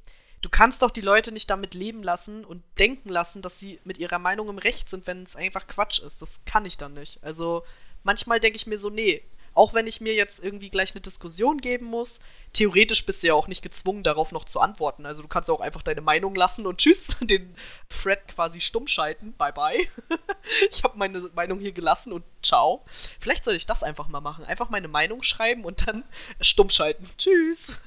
[0.41, 3.99] Du kannst doch die Leute nicht damit leben lassen und denken lassen, dass sie mit
[3.99, 6.19] ihrer Meinung im Recht sind, wenn es einfach Quatsch ist.
[6.19, 7.23] Das kann ich dann nicht.
[7.23, 7.61] Also
[8.01, 9.21] manchmal denke ich mir so, nee,
[9.53, 12.21] auch wenn ich mir jetzt irgendwie gleich eine Diskussion geben muss,
[12.53, 15.05] theoretisch bist du ja auch nicht gezwungen, darauf noch zu antworten.
[15.05, 17.55] Also du kannst auch einfach deine Meinung lassen und tschüss, den
[17.89, 19.33] Thread quasi stumm schalten.
[19.33, 19.87] Bye bye.
[20.69, 22.85] ich habe meine Meinung hier gelassen und ciao.
[23.19, 24.45] Vielleicht soll ich das einfach mal machen.
[24.45, 26.03] Einfach meine Meinung schreiben und dann
[26.41, 27.09] stumm schalten.
[27.17, 27.81] Tschüss.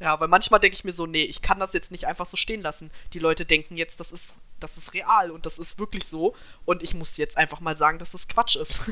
[0.00, 2.36] ja, weil manchmal denke ich mir so, nee, ich kann das jetzt nicht einfach so
[2.36, 2.90] stehen lassen.
[3.14, 6.34] Die Leute denken jetzt, das ist, das ist real und das ist wirklich so.
[6.66, 8.82] Und ich muss jetzt einfach mal sagen, dass das Quatsch ist.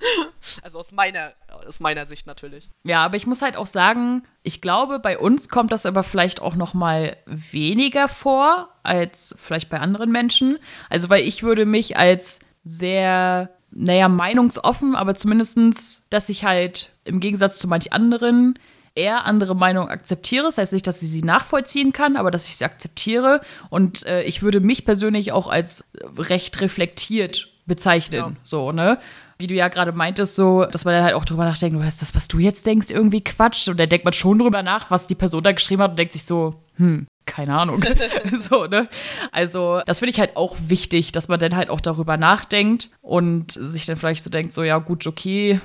[0.62, 1.34] Also aus meiner,
[1.66, 2.70] aus meiner Sicht natürlich.
[2.84, 6.40] Ja, aber ich muss halt auch sagen, ich glaube, bei uns kommt das aber vielleicht
[6.40, 10.58] auch noch mal weniger vor als vielleicht bei anderen Menschen.
[10.88, 17.20] Also weil ich würde mich als sehr, naja, meinungsoffen, aber zumindestens, dass ich halt im
[17.20, 18.58] Gegensatz zu manch anderen
[18.94, 20.44] eher andere Meinungen akzeptiere.
[20.44, 23.40] Das heißt nicht, dass ich sie nachvollziehen kann, aber dass ich sie akzeptiere.
[23.70, 25.84] Und äh, ich würde mich persönlich auch als
[26.16, 28.20] recht reflektiert bezeichnen.
[28.20, 28.32] Ja.
[28.42, 28.98] So, ne?
[29.40, 32.14] Wie du ja gerade meintest, so, dass man dann halt auch drüber nachdenkt, ist das,
[32.14, 33.68] was du jetzt denkst, irgendwie Quatsch?
[33.68, 36.12] Und da denkt man schon drüber nach, was die Person da geschrieben hat und denkt
[36.12, 37.84] sich so, hm, keine Ahnung.
[38.38, 38.88] so, ne?
[39.30, 43.52] Also, das finde ich halt auch wichtig, dass man dann halt auch darüber nachdenkt und
[43.52, 45.60] sich dann vielleicht so denkt, so, ja, gut, okay,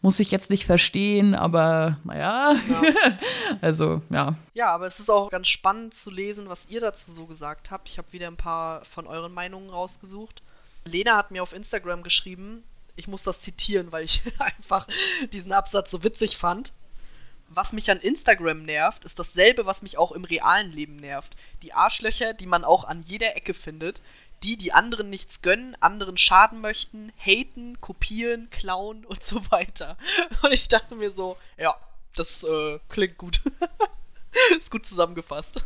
[0.00, 2.54] muss ich jetzt nicht verstehen, aber naja.
[2.68, 2.82] Ja.
[3.60, 4.36] also, ja.
[4.52, 7.88] Ja, aber es ist auch ganz spannend zu lesen, was ihr dazu so gesagt habt.
[7.88, 10.42] Ich habe wieder ein paar von euren Meinungen rausgesucht.
[10.84, 12.62] Lena hat mir auf Instagram geschrieben,
[12.96, 14.86] ich muss das zitieren, weil ich einfach
[15.32, 16.72] diesen Absatz so witzig fand.
[17.48, 21.36] Was mich an Instagram nervt, ist dasselbe, was mich auch im realen Leben nervt.
[21.62, 24.02] Die Arschlöcher, die man auch an jeder Ecke findet,
[24.42, 29.96] die, die anderen nichts gönnen, anderen schaden möchten, haten, kopieren, klauen und so weiter.
[30.42, 31.74] Und ich dachte mir so, ja,
[32.16, 33.40] das äh, klingt gut.
[34.58, 35.62] ist gut zusammengefasst.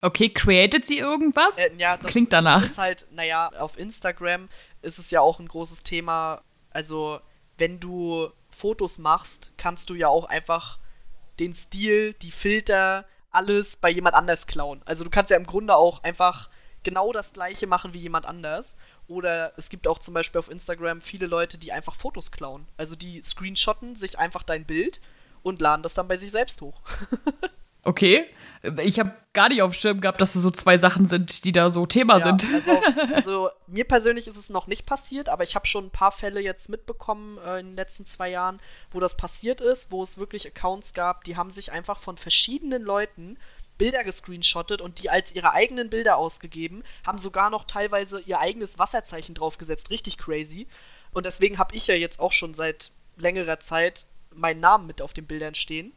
[0.00, 1.58] Okay, created sie irgendwas?
[1.58, 2.64] Äh, ja, das klingt danach.
[2.64, 4.48] Ist halt, naja, auf Instagram
[4.82, 6.42] ist es ja auch ein großes Thema.
[6.70, 7.20] Also,
[7.58, 10.78] wenn du Fotos machst, kannst du ja auch einfach
[11.38, 14.82] den Stil, die Filter, alles bei jemand anders klauen.
[14.84, 16.50] Also du kannst ja im Grunde auch einfach
[16.82, 18.76] genau das gleiche machen wie jemand anders.
[19.08, 22.66] Oder es gibt auch zum Beispiel auf Instagram viele Leute, die einfach Fotos klauen.
[22.76, 25.00] Also die screenshotten sich einfach dein Bild
[25.42, 26.82] und laden das dann bei sich selbst hoch.
[27.82, 28.26] okay.
[28.82, 31.52] Ich habe gar nicht auf dem Schirm gehabt, dass es so zwei Sachen sind, die
[31.52, 32.46] da so Thema ja, sind.
[32.52, 32.82] Also,
[33.14, 36.40] also, mir persönlich ist es noch nicht passiert, aber ich habe schon ein paar Fälle
[36.40, 40.46] jetzt mitbekommen äh, in den letzten zwei Jahren, wo das passiert ist, wo es wirklich
[40.46, 43.38] Accounts gab, die haben sich einfach von verschiedenen Leuten
[43.78, 48.78] Bilder gescreenshottet und die als ihre eigenen Bilder ausgegeben, haben sogar noch teilweise ihr eigenes
[48.78, 49.90] Wasserzeichen draufgesetzt.
[49.90, 50.66] Richtig crazy.
[51.12, 54.04] Und deswegen habe ich ja jetzt auch schon seit längerer Zeit
[54.34, 55.94] meinen Namen mit auf den Bildern stehen,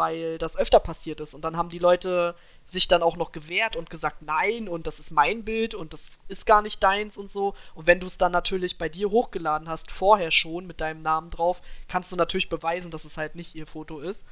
[0.00, 1.34] weil das öfter passiert ist.
[1.34, 2.34] Und dann haben die Leute
[2.64, 6.18] sich dann auch noch gewehrt und gesagt, nein, und das ist mein Bild und das
[6.26, 7.54] ist gar nicht deins und so.
[7.76, 11.30] Und wenn du es dann natürlich bei dir hochgeladen hast, vorher schon mit deinem Namen
[11.30, 14.24] drauf, kannst du natürlich beweisen, dass es halt nicht ihr Foto ist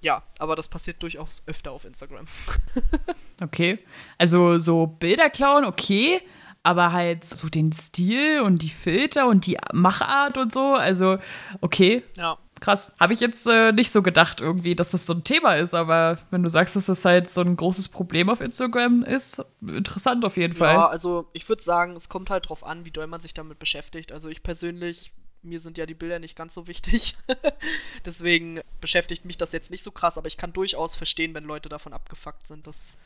[0.00, 2.26] ja, aber das passiert durchaus öfter auf Instagram.
[3.42, 3.78] okay.
[4.18, 6.20] Also so Bilder klauen, okay,
[6.62, 11.18] aber halt so den Stil und die Filter und die Machart und so, also
[11.60, 12.02] okay.
[12.16, 12.38] Ja.
[12.60, 12.90] Krass.
[12.98, 16.18] Habe ich jetzt äh, nicht so gedacht, irgendwie, dass das so ein Thema ist, aber
[16.30, 20.36] wenn du sagst, dass das halt so ein großes Problem auf Instagram ist, interessant auf
[20.36, 20.74] jeden Fall.
[20.74, 23.58] Ja, also ich würde sagen, es kommt halt drauf an, wie doll man sich damit
[23.58, 24.10] beschäftigt.
[24.10, 25.12] Also ich persönlich
[25.46, 27.16] mir sind ja die Bilder nicht ganz so wichtig.
[28.04, 31.68] Deswegen beschäftigt mich das jetzt nicht so krass, aber ich kann durchaus verstehen, wenn Leute
[31.68, 32.66] davon abgefuckt sind.
[32.66, 32.98] Das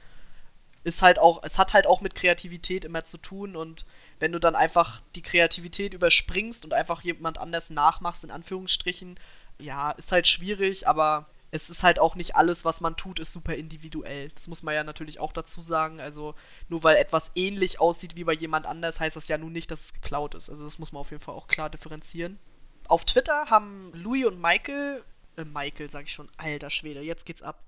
[0.82, 3.84] ist halt auch, es hat halt auch mit Kreativität immer zu tun und
[4.18, 9.18] wenn du dann einfach die Kreativität überspringst und einfach jemand anders nachmachst, in Anführungsstrichen,
[9.61, 13.32] ja, ist halt schwierig, aber es ist halt auch nicht alles, was man tut, ist
[13.32, 14.28] super individuell.
[14.30, 16.00] Das muss man ja natürlich auch dazu sagen.
[16.00, 16.34] Also
[16.68, 19.84] nur weil etwas ähnlich aussieht wie bei jemand anders, heißt das ja nun nicht, dass
[19.84, 20.48] es geklaut ist.
[20.48, 22.38] Also das muss man auf jeden Fall auch klar differenzieren.
[22.86, 25.02] Auf Twitter haben Louis und Michael,
[25.36, 27.62] äh, Michael sag ich schon, alter Schwede, jetzt geht's ab.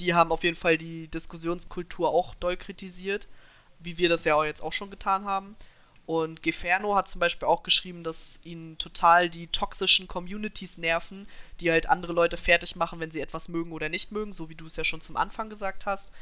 [0.00, 3.28] Die haben auf jeden Fall die Diskussionskultur auch doll kritisiert,
[3.78, 5.56] wie wir das ja auch jetzt auch schon getan haben.
[6.06, 11.26] Und Geferno hat zum Beispiel auch geschrieben, dass ihn total die toxischen Communities nerven,
[11.60, 14.54] die halt andere Leute fertig machen, wenn sie etwas mögen oder nicht mögen, so wie
[14.54, 16.12] du es ja schon zum Anfang gesagt hast.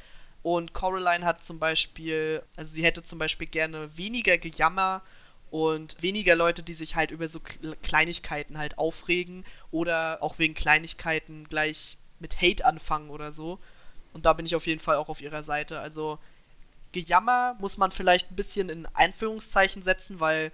[0.43, 5.03] Und Coraline hat zum Beispiel, also sie hätte zum Beispiel gerne weniger Gejammer
[5.51, 7.41] und weniger Leute, die sich halt über so
[7.83, 13.59] Kleinigkeiten halt aufregen oder auch wegen Kleinigkeiten gleich mit Hate anfangen oder so.
[14.13, 15.81] Und da bin ich auf jeden Fall auch auf ihrer Seite.
[15.81, 16.19] Also
[16.93, 20.53] Gejammer muss man vielleicht ein bisschen in Einführungszeichen setzen, weil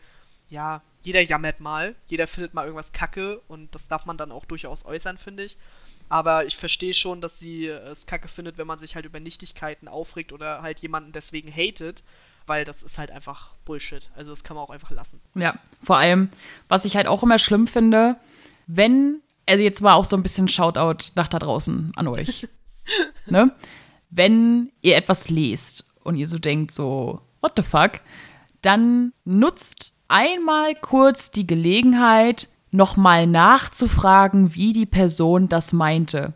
[0.49, 4.45] ja, jeder jammert mal, jeder findet mal irgendwas kacke und das darf man dann auch
[4.45, 5.59] durchaus äußern, finde ich.
[6.09, 9.89] Aber ich verstehe schon, dass sie es kacke findet, wenn man sich halt über Nichtigkeiten
[9.89, 12.03] aufregt oder halt jemanden deswegen hatet,
[12.47, 14.11] weil das ist halt einfach Bullshit.
[14.17, 15.21] Also das kann man auch einfach lassen.
[15.35, 16.31] Ja, vor allem,
[16.69, 18.17] was ich halt auch immer schlimm finde,
[18.67, 22.49] wenn, also jetzt mal auch so ein bisschen Shoutout nach da draußen an euch.
[23.27, 23.55] ne?
[24.09, 28.01] Wenn ihr etwas lest und ihr so denkt, so, what the fuck,
[28.63, 36.35] dann nutzt einmal kurz die Gelegenheit, nochmal nachzufragen, wie die Person das meinte.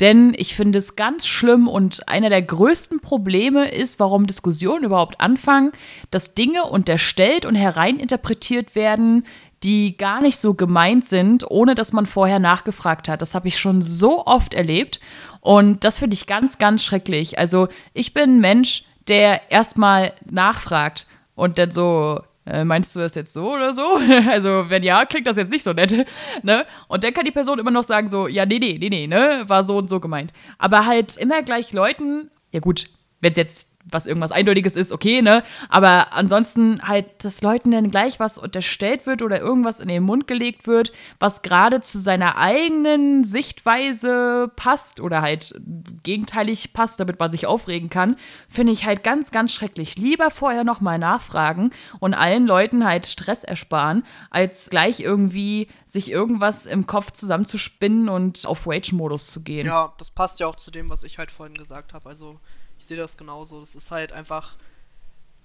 [0.00, 5.20] Denn ich finde es ganz schlimm und einer der größten Probleme ist, warum Diskussionen überhaupt
[5.20, 5.72] anfangen,
[6.12, 9.24] dass Dinge unterstellt und hereininterpretiert werden,
[9.64, 13.22] die gar nicht so gemeint sind, ohne dass man vorher nachgefragt hat.
[13.22, 15.00] Das habe ich schon so oft erlebt
[15.40, 17.38] und das finde ich ganz, ganz schrecklich.
[17.38, 23.14] Also ich bin ein Mensch, der erstmal nachfragt und dann so, äh, meinst du das
[23.14, 23.98] jetzt so oder so?
[24.30, 26.06] also, wenn ja, klingt das jetzt nicht so nett,
[26.42, 26.66] ne?
[26.88, 29.44] Und dann kann die Person immer noch sagen so, ja, nee, nee, nee, nee, ne?
[29.46, 30.32] War so und so gemeint.
[30.58, 32.88] Aber halt immer gleich Leuten, ja gut,
[33.20, 35.42] wenn es jetzt was irgendwas Eindeutiges ist, okay, ne?
[35.68, 40.26] Aber ansonsten halt, dass Leuten dann gleich was unterstellt wird oder irgendwas in den Mund
[40.26, 45.54] gelegt wird, was gerade zu seiner eigenen Sichtweise passt oder halt
[46.02, 48.16] gegenteilig passt, damit man sich aufregen kann,
[48.48, 49.96] finde ich halt ganz, ganz schrecklich.
[49.96, 51.70] Lieber vorher nochmal nachfragen
[52.00, 58.46] und allen Leuten halt Stress ersparen, als gleich irgendwie sich irgendwas im Kopf zusammenzuspinnen und
[58.46, 59.66] auf Rage-Modus zu gehen.
[59.66, 62.08] Ja, das passt ja auch zu dem, was ich halt vorhin gesagt habe.
[62.08, 62.40] Also
[62.78, 63.60] ich sehe das genauso.
[63.60, 64.56] Das ist halt einfach.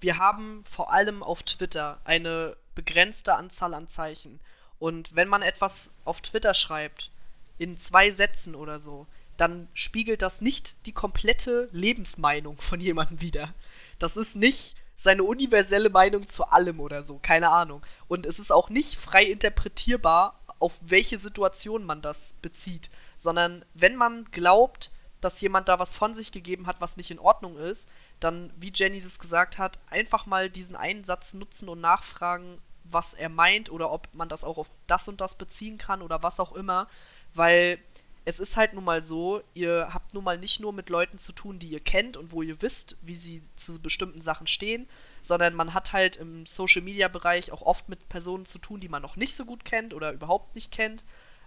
[0.00, 4.40] Wir haben vor allem auf Twitter eine begrenzte Anzahl an Zeichen.
[4.78, 7.10] Und wenn man etwas auf Twitter schreibt,
[7.58, 9.06] in zwei Sätzen oder so,
[9.36, 13.54] dann spiegelt das nicht die komplette Lebensmeinung von jemandem wider.
[13.98, 17.82] Das ist nicht seine universelle Meinung zu allem oder so, keine Ahnung.
[18.06, 23.96] Und es ist auch nicht frei interpretierbar, auf welche Situation man das bezieht, sondern wenn
[23.96, 24.92] man glaubt,
[25.24, 28.72] dass jemand da was von sich gegeben hat, was nicht in Ordnung ist, dann, wie
[28.74, 33.70] Jenny das gesagt hat, einfach mal diesen einen Satz nutzen und nachfragen, was er meint
[33.70, 36.86] oder ob man das auch auf das und das beziehen kann oder was auch immer,
[37.32, 37.78] weil
[38.26, 41.32] es ist halt nun mal so, ihr habt nun mal nicht nur mit Leuten zu
[41.32, 44.88] tun, die ihr kennt und wo ihr wisst, wie sie zu bestimmten Sachen stehen,
[45.20, 49.16] sondern man hat halt im Social-Media-Bereich auch oft mit Personen zu tun, die man noch
[49.16, 51.04] nicht so gut kennt oder überhaupt nicht kennt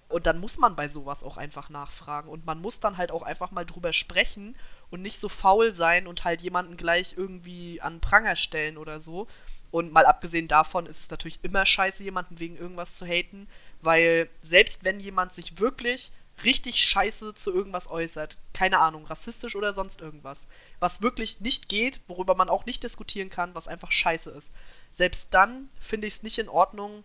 [0.10, 2.30] und dann muss man bei sowas auch einfach nachfragen.
[2.30, 4.56] Und man muss dann halt auch einfach mal drüber sprechen
[4.90, 9.28] und nicht so faul sein und halt jemanden gleich irgendwie an Pranger stellen oder so.
[9.70, 13.50] Und mal abgesehen davon ist es natürlich immer scheiße, jemanden wegen irgendwas zu haten,
[13.82, 19.74] weil selbst wenn jemand sich wirklich richtig scheiße zu irgendwas äußert, keine Ahnung, rassistisch oder
[19.74, 20.48] sonst irgendwas,
[20.80, 24.54] was wirklich nicht geht, worüber man auch nicht diskutieren kann, was einfach scheiße ist,
[24.92, 27.04] selbst dann finde ich es nicht in Ordnung,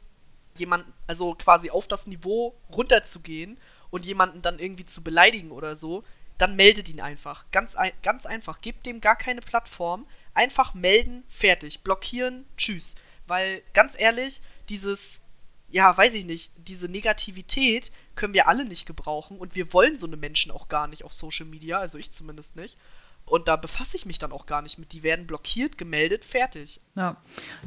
[0.56, 3.58] jemanden, also quasi auf das Niveau runterzugehen
[3.90, 6.04] und jemanden dann irgendwie zu beleidigen oder so,
[6.38, 7.44] dann meldet ihn einfach.
[7.52, 8.60] Ganz, ganz einfach.
[8.60, 10.06] Gebt dem gar keine Plattform.
[10.34, 11.82] Einfach melden, fertig.
[11.82, 12.96] Blockieren, tschüss.
[13.26, 15.22] Weil, ganz ehrlich, dieses,
[15.70, 20.06] ja, weiß ich nicht, diese Negativität können wir alle nicht gebrauchen und wir wollen so
[20.06, 22.76] eine Menschen auch gar nicht auf Social Media, also ich zumindest nicht.
[23.24, 24.92] Und da befasse ich mich dann auch gar nicht mit.
[24.92, 26.80] Die werden blockiert, gemeldet, fertig.
[26.96, 27.16] Ja,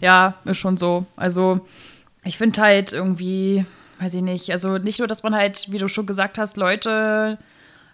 [0.01, 1.05] ja ist schon so.
[1.15, 1.65] Also
[2.25, 3.65] ich finde halt irgendwie,
[3.99, 7.37] weiß ich nicht, also nicht nur, dass man halt, wie du schon gesagt hast, Leute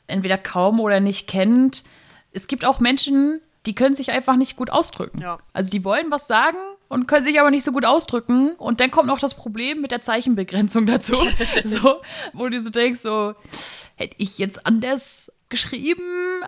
[0.08, 1.84] entweder kaum oder nicht kennt.
[2.32, 5.22] Es gibt auch Menschen, die können sich einfach nicht gut ausdrücken.
[5.22, 5.38] Ja.
[5.54, 6.58] Also die wollen was sagen
[6.88, 8.54] und können sich aber nicht so gut ausdrücken.
[8.56, 11.16] Und dann kommt noch das Problem mit der Zeichenbegrenzung dazu.
[11.64, 12.02] so,
[12.34, 13.36] wo du so denkst, so,
[13.96, 16.02] hätte ich jetzt anders geschrieben,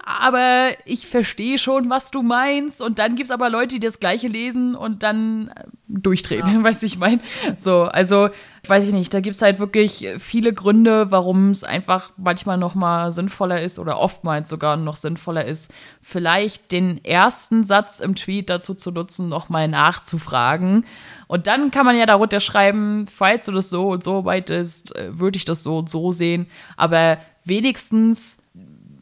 [0.04, 2.82] aber ich verstehe schon, was du meinst.
[2.82, 6.64] Und dann gibt es aber Leute, die das Gleiche lesen und dann äh, durchdrehen, ja.
[6.64, 7.20] weiß ich mein.
[7.58, 8.30] So, also
[8.68, 12.76] weiß ich nicht, da gibt es halt wirklich viele Gründe, warum es einfach manchmal noch
[12.76, 18.50] mal sinnvoller ist oder oftmals sogar noch sinnvoller ist, vielleicht den ersten Satz im Tweet
[18.50, 20.86] dazu zu nutzen, noch mal nachzufragen.
[21.28, 24.96] Und dann kann man ja darunter schreiben, falls du das so und so weit ist,
[24.96, 26.48] äh, würde ich das so und so sehen.
[26.78, 28.43] Aber wenigstens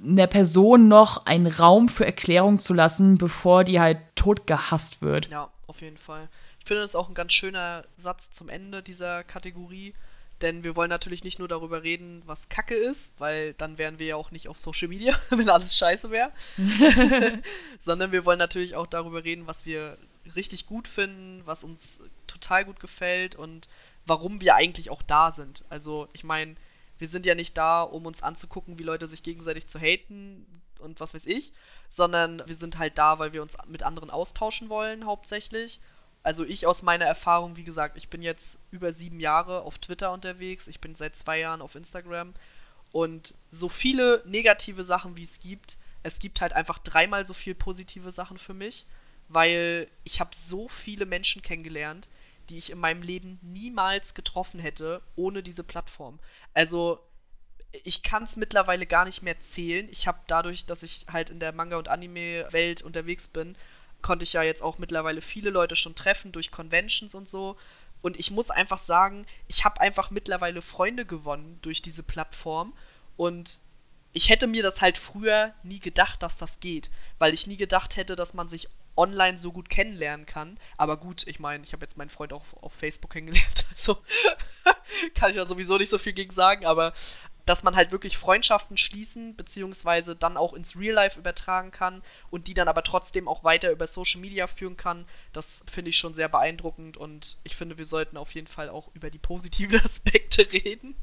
[0.03, 5.29] einer Person noch einen Raum für Erklärung zu lassen, bevor die halt tot gehasst wird.
[5.29, 6.29] Ja, auf jeden Fall.
[6.59, 9.93] Ich finde das auch ein ganz schöner Satz zum Ende dieser Kategorie,
[10.41, 14.07] denn wir wollen natürlich nicht nur darüber reden, was Kacke ist, weil dann wären wir
[14.07, 16.31] ja auch nicht auf Social Media, wenn alles scheiße wäre,
[17.79, 19.97] sondern wir wollen natürlich auch darüber reden, was wir
[20.35, 23.67] richtig gut finden, was uns total gut gefällt und
[24.05, 25.63] warum wir eigentlich auch da sind.
[25.69, 26.55] Also ich meine,
[27.01, 30.45] wir sind ja nicht da, um uns anzugucken, wie Leute sich gegenseitig zu haten
[30.79, 31.51] und was weiß ich,
[31.89, 35.81] sondern wir sind halt da, weil wir uns mit anderen austauschen wollen, hauptsächlich.
[36.21, 40.11] Also ich aus meiner Erfahrung, wie gesagt, ich bin jetzt über sieben Jahre auf Twitter
[40.13, 42.35] unterwegs, ich bin seit zwei Jahren auf Instagram
[42.91, 47.55] und so viele negative Sachen, wie es gibt, es gibt halt einfach dreimal so viel
[47.55, 48.85] positive Sachen für mich,
[49.27, 52.09] weil ich habe so viele Menschen kennengelernt,
[52.51, 56.19] die ich in meinem Leben niemals getroffen hätte ohne diese Plattform.
[56.53, 56.99] Also
[57.83, 59.87] ich kann es mittlerweile gar nicht mehr zählen.
[59.89, 63.55] Ich habe dadurch, dass ich halt in der Manga- und Anime-Welt unterwegs bin,
[64.01, 67.55] konnte ich ja jetzt auch mittlerweile viele Leute schon treffen durch Conventions und so.
[68.01, 72.73] Und ich muss einfach sagen, ich habe einfach mittlerweile Freunde gewonnen durch diese Plattform.
[73.15, 73.61] Und
[74.11, 76.89] ich hätte mir das halt früher nie gedacht, dass das geht.
[77.19, 80.59] Weil ich nie gedacht hätte, dass man sich online so gut kennenlernen kann.
[80.77, 83.97] Aber gut, ich meine, ich habe jetzt meinen Freund auch auf Facebook kennengelernt, also
[85.15, 86.93] kann ich da sowieso nicht so viel gegen sagen, aber
[87.45, 92.47] dass man halt wirklich Freundschaften schließen, beziehungsweise dann auch ins Real Life übertragen kann und
[92.47, 95.05] die dann aber trotzdem auch weiter über Social Media führen kann.
[95.33, 98.89] Das finde ich schon sehr beeindruckend und ich finde, wir sollten auf jeden Fall auch
[98.93, 100.95] über die positiven Aspekte reden.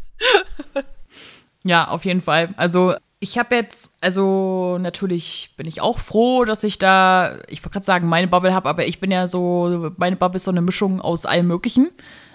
[1.64, 2.54] ja, auf jeden Fall.
[2.56, 7.70] Also ich habe jetzt, also natürlich bin ich auch froh, dass ich da, ich wollte
[7.70, 10.62] gerade sagen, meine Bubble habe, aber ich bin ja so, meine Bubble ist so eine
[10.62, 11.90] Mischung aus allem Möglichen.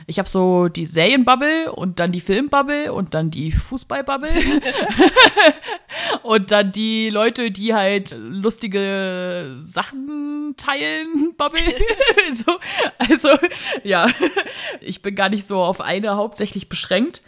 [0.07, 4.33] Ich habe so die Serienbubble und dann die Filmbubble und dann die Fußballbubble
[6.23, 11.61] und dann die Leute, die halt lustige Sachen teilen, Bubble.
[12.33, 12.59] so,
[12.97, 13.29] also
[13.85, 14.09] ja,
[14.81, 17.23] ich bin gar nicht so auf eine hauptsächlich beschränkt.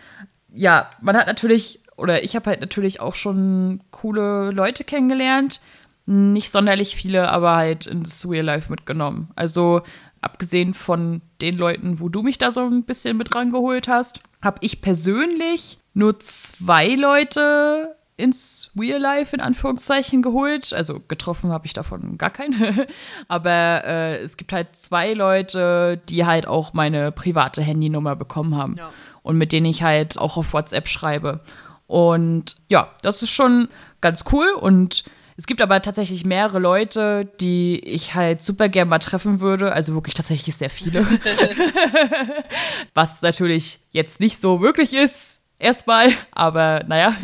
[0.54, 5.62] Ja, man hat natürlich oder ich habe halt natürlich auch schon coole Leute kennengelernt.
[6.06, 9.30] Nicht sonderlich viele, aber halt ins Real Life mitgenommen.
[9.36, 9.82] Also
[10.22, 14.58] abgesehen von den Leuten, wo du mich da so ein bisschen mit rangeholt hast, habe
[14.62, 20.74] ich persönlich nur zwei Leute ins Real Life in Anführungszeichen geholt.
[20.74, 22.88] Also getroffen habe ich davon gar keinen.
[23.28, 28.76] Aber äh, es gibt halt zwei Leute, die halt auch meine private Handynummer bekommen haben.
[28.78, 28.92] Ja.
[29.22, 31.42] Und mit denen ich halt auch auf WhatsApp schreibe.
[31.88, 33.70] Und ja, das ist schon
[34.02, 34.48] ganz cool.
[34.60, 35.04] Und
[35.38, 39.74] es gibt aber tatsächlich mehrere Leute, die ich halt super gerne mal treffen würde.
[39.74, 41.06] Also wirklich tatsächlich sehr viele.
[42.94, 46.12] Was natürlich jetzt nicht so möglich ist, erstmal.
[46.32, 47.16] Aber naja.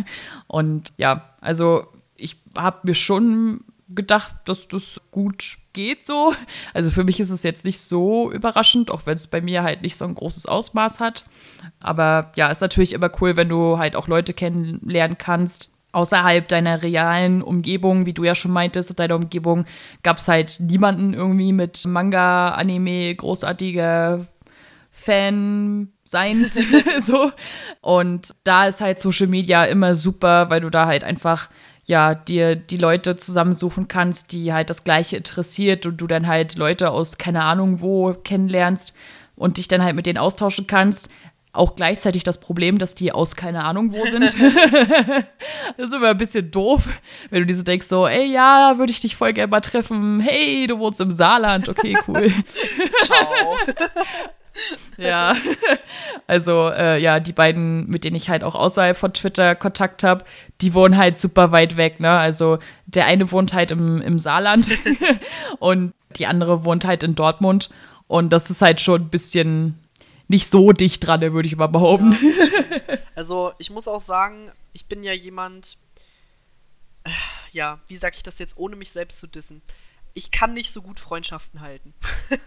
[0.48, 3.64] Und ja, also ich habe mir schon
[3.96, 6.34] gedacht, dass das gut geht so.
[6.74, 9.82] Also für mich ist es jetzt nicht so überraschend, auch wenn es bei mir halt
[9.82, 11.26] nicht so ein großes Ausmaß hat.
[11.80, 15.72] Aber ja, ist natürlich immer cool, wenn du halt auch Leute kennenlernen kannst.
[15.94, 19.66] Außerhalb deiner realen Umgebung, wie du ja schon meintest, in deiner Umgebung
[20.04, 24.26] gab es halt niemanden irgendwie mit Manga, Anime, großartiger
[24.90, 26.60] Fan Seins
[27.00, 27.32] so.
[27.82, 31.50] Und da ist halt Social Media immer super, weil du da halt einfach
[31.92, 36.56] ja, dir die Leute zusammensuchen kannst, die halt das Gleiche interessiert und du dann halt
[36.56, 38.94] Leute aus keine Ahnung wo kennenlernst
[39.36, 41.10] und dich dann halt mit denen austauschen kannst.
[41.52, 44.24] Auch gleichzeitig das Problem, dass die aus keine Ahnung wo sind.
[45.78, 46.88] das ist immer ein bisschen doof,
[47.30, 50.22] wenn du diese denkst so, ey, ja, würde ich dich voll gerne mal treffen.
[50.22, 51.68] Hey, du wohnst im Saarland.
[51.68, 52.32] Okay, cool.
[53.00, 53.58] Ciao.
[54.98, 55.36] ja,
[56.28, 60.26] also äh, ja, die beiden, mit denen ich halt auch außerhalb von Twitter Kontakt habe,
[60.62, 62.00] die wohnen halt super weit weg.
[62.00, 62.10] Ne?
[62.10, 64.70] Also der eine wohnt halt im, im Saarland
[65.60, 67.70] und die andere wohnt halt in Dortmund.
[68.08, 69.80] Und das ist halt schon ein bisschen
[70.28, 72.14] nicht so dicht dran, würde ich mal behaupten.
[72.14, 75.78] Ja, also ich muss auch sagen, ich bin ja jemand,
[77.04, 77.10] äh,
[77.52, 79.62] ja, wie sage ich das jetzt, ohne mich selbst zu dissen?
[80.14, 81.94] Ich kann nicht so gut Freundschaften halten.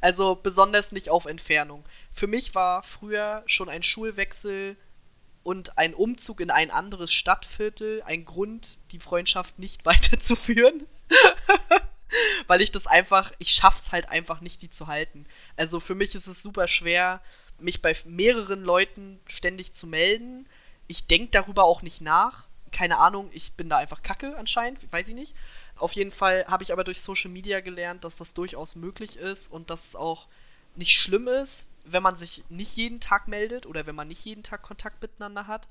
[0.00, 1.84] also besonders nicht auf Entfernung.
[2.10, 4.76] Für mich war früher schon ein Schulwechsel
[5.42, 10.86] und ein Umzug in ein anderes Stadtviertel ein Grund, die Freundschaft nicht weiterzuführen.
[12.46, 15.26] Weil ich das einfach, ich schaff's halt einfach nicht, die zu halten.
[15.56, 17.20] Also für mich ist es super schwer,
[17.58, 20.48] mich bei mehreren Leuten ständig zu melden.
[20.88, 22.48] Ich denke darüber auch nicht nach.
[22.72, 25.34] Keine Ahnung, ich bin da einfach kacke anscheinend, weiß ich nicht.
[25.76, 29.50] Auf jeden Fall habe ich aber durch Social Media gelernt, dass das durchaus möglich ist
[29.50, 30.26] und dass es auch
[30.74, 34.42] nicht schlimm ist, wenn man sich nicht jeden Tag meldet oder wenn man nicht jeden
[34.42, 35.68] Tag Kontakt miteinander hat.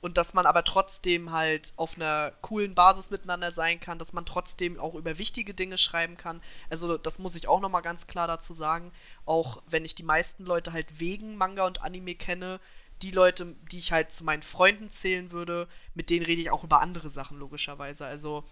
[0.00, 4.24] Und dass man aber trotzdem halt auf einer coolen Basis miteinander sein kann, dass man
[4.24, 6.40] trotzdem auch über wichtige Dinge schreiben kann.
[6.70, 8.92] Also das muss ich auch nochmal ganz klar dazu sagen.
[9.26, 12.60] Auch wenn ich die meisten Leute halt wegen Manga und Anime kenne,
[13.02, 16.64] die Leute, die ich halt zu meinen Freunden zählen würde, mit denen rede ich auch
[16.64, 18.06] über andere Sachen logischerweise.
[18.06, 18.44] Also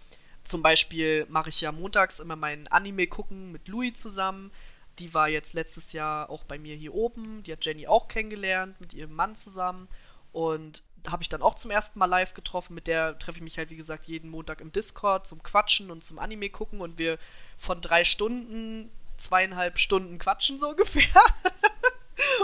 [0.47, 4.49] zum Beispiel mache ich ja montags immer mein Anime gucken mit Louis zusammen.
[4.97, 7.43] Die war jetzt letztes Jahr auch bei mir hier oben.
[7.43, 9.89] Die hat Jenny auch kennengelernt mit ihrem Mann zusammen.
[10.31, 12.75] Und habe ich dann auch zum ersten Mal live getroffen.
[12.75, 16.05] Mit der treffe ich mich halt, wie gesagt, jeden Montag im Discord zum Quatschen und
[16.05, 16.79] zum Anime gucken.
[16.79, 17.17] Und wir
[17.57, 21.21] von drei Stunden, zweieinhalb Stunden quatschen so ungefähr.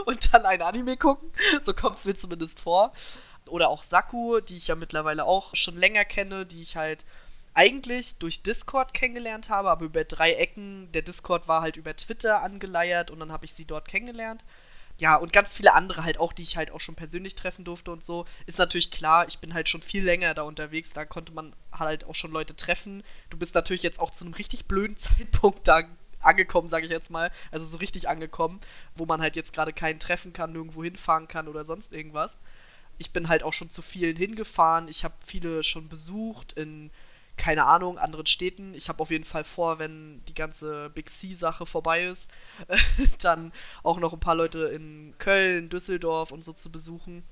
[0.06, 1.32] und dann ein Anime gucken.
[1.62, 2.92] So kommt es mir zumindest vor.
[3.48, 7.06] Oder auch Saku, die ich ja mittlerweile auch schon länger kenne, die ich halt
[7.54, 10.92] eigentlich durch Discord kennengelernt habe, aber über drei Ecken.
[10.92, 14.44] Der Discord war halt über Twitter angeleiert und dann habe ich sie dort kennengelernt.
[15.00, 17.92] Ja, und ganz viele andere halt auch, die ich halt auch schon persönlich treffen durfte
[17.92, 18.26] und so.
[18.46, 22.06] Ist natürlich klar, ich bin halt schon viel länger da unterwegs, da konnte man halt
[22.06, 23.04] auch schon Leute treffen.
[23.30, 25.84] Du bist natürlich jetzt auch zu einem richtig blöden Zeitpunkt da
[26.22, 27.32] angekommen, sage ich jetzt mal.
[27.52, 28.60] Also so richtig angekommen,
[28.96, 32.40] wo man halt jetzt gerade keinen treffen kann, nirgendwo hinfahren kann oder sonst irgendwas.
[32.98, 34.88] Ich bin halt auch schon zu vielen hingefahren.
[34.88, 36.92] Ich habe viele schon besucht in
[37.38, 38.74] keine Ahnung, anderen Städten.
[38.74, 42.32] Ich habe auf jeden Fall vor, wenn die ganze Big C-Sache vorbei ist,
[43.22, 43.52] dann
[43.84, 47.24] auch noch ein paar Leute in Köln, Düsseldorf und so zu besuchen.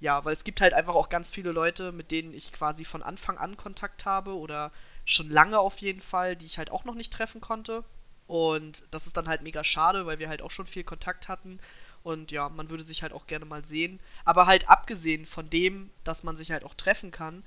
[0.00, 3.02] ja, weil es gibt halt einfach auch ganz viele Leute, mit denen ich quasi von
[3.02, 4.72] Anfang an Kontakt habe oder
[5.04, 7.84] schon lange auf jeden Fall, die ich halt auch noch nicht treffen konnte.
[8.26, 11.60] Und das ist dann halt mega schade, weil wir halt auch schon viel Kontakt hatten.
[12.02, 14.00] Und ja, man würde sich halt auch gerne mal sehen.
[14.24, 17.44] Aber halt abgesehen von dem, dass man sich halt auch treffen kann,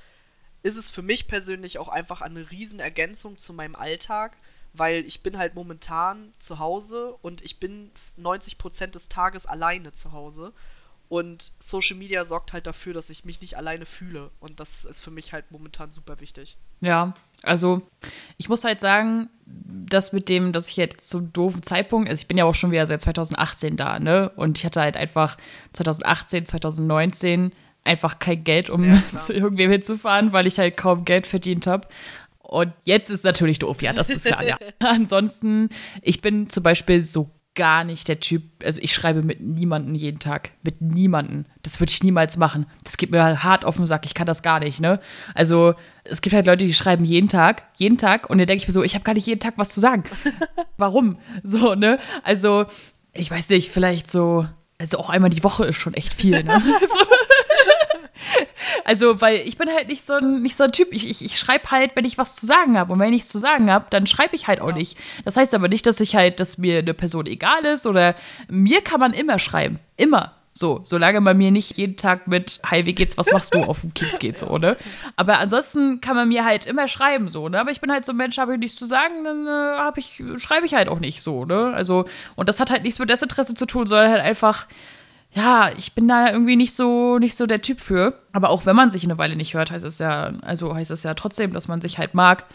[0.65, 4.35] ist es für mich persönlich auch einfach eine Riesenergänzung zu meinem Alltag,
[4.73, 10.11] weil ich bin halt momentan zu Hause und ich bin 90% des Tages alleine zu
[10.11, 10.53] Hause.
[11.07, 14.31] Und Social Media sorgt halt dafür, dass ich mich nicht alleine fühle.
[14.39, 16.57] Und das ist für mich halt momentan super wichtig.
[16.79, 17.13] Ja,
[17.43, 17.83] also
[18.37, 22.27] ich muss halt sagen, das mit dem, dass ich jetzt zum doofen Zeitpunkt, also ich
[22.27, 24.29] bin ja auch schon wieder seit 2018 da, ne?
[24.35, 25.37] Und ich hatte halt einfach
[25.73, 27.51] 2018, 2019
[27.85, 31.87] einfach kein Geld, um ja, zu irgendwem hinzufahren, weil ich halt kaum Geld verdient habe.
[32.39, 34.57] Und jetzt ist natürlich doof, ja, das ist klar, ja.
[34.79, 35.69] Ansonsten,
[36.01, 40.19] ich bin zum Beispiel so gar nicht der Typ, also ich schreibe mit niemandem jeden
[40.19, 40.51] Tag.
[40.61, 41.45] Mit niemandem.
[41.63, 42.65] Das würde ich niemals machen.
[42.83, 44.05] Das geht mir hart auf den Sack.
[44.05, 44.99] Ich kann das gar nicht, ne?
[45.33, 48.67] Also, es gibt halt Leute, die schreiben jeden Tag, jeden Tag, und dann denke ich
[48.67, 50.03] mir so, ich habe gar nicht jeden Tag was zu sagen.
[50.77, 51.17] Warum?
[51.43, 51.97] So, ne?
[52.23, 52.65] Also,
[53.13, 54.45] ich weiß nicht, vielleicht so,
[54.77, 56.61] also auch einmal die Woche ist schon echt viel, ne?
[56.81, 57.05] so.
[58.83, 60.89] Also, weil ich bin halt nicht so ein, nicht so ein Typ.
[60.91, 62.93] Ich, ich, ich schreibe halt, wenn ich was zu sagen habe.
[62.93, 64.75] Und wenn ich nichts zu sagen habe, dann schreibe ich halt auch ja.
[64.75, 64.97] nicht.
[65.23, 68.15] Das heißt aber nicht, dass ich halt, dass mir eine Person egal ist oder
[68.47, 69.79] mir kann man immer schreiben.
[69.97, 70.33] Immer.
[70.57, 73.81] So, solange man mir nicht jeden Tag mit Hi, wie geht's, was machst du auf
[73.81, 74.77] dem Kies geht, so, ne?
[75.17, 77.59] Aber ansonsten kann man mir halt immer schreiben, so, ne?
[77.59, 79.97] Aber ich bin halt so ein Mensch, habe ich nichts zu sagen, dann äh, hab
[79.97, 81.73] ich, schreibe ich halt auch nicht so, ne?
[81.75, 82.05] Also,
[82.35, 84.67] und das hat halt nichts mit Desinteresse zu tun, sondern halt einfach,
[85.35, 88.17] ja, ich bin da irgendwie nicht so, nicht so der Typ für.
[88.31, 91.03] Aber auch wenn man sich eine Weile nicht hört, heißt es ja, also heißt es
[91.03, 92.45] ja trotzdem, dass man sich halt mag.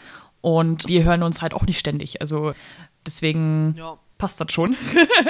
[0.41, 2.21] Und wir hören uns halt auch nicht ständig.
[2.21, 2.53] Also
[3.05, 3.99] deswegen ja.
[4.17, 4.75] passt das schon.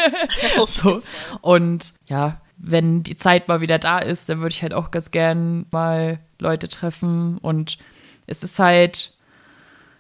[0.66, 1.02] so.
[1.42, 5.12] Und ja, wenn die Zeit mal wieder da ist, dann würde ich halt auch ganz
[5.12, 7.38] gern mal Leute treffen.
[7.40, 7.78] Und
[8.28, 9.18] es ist halt,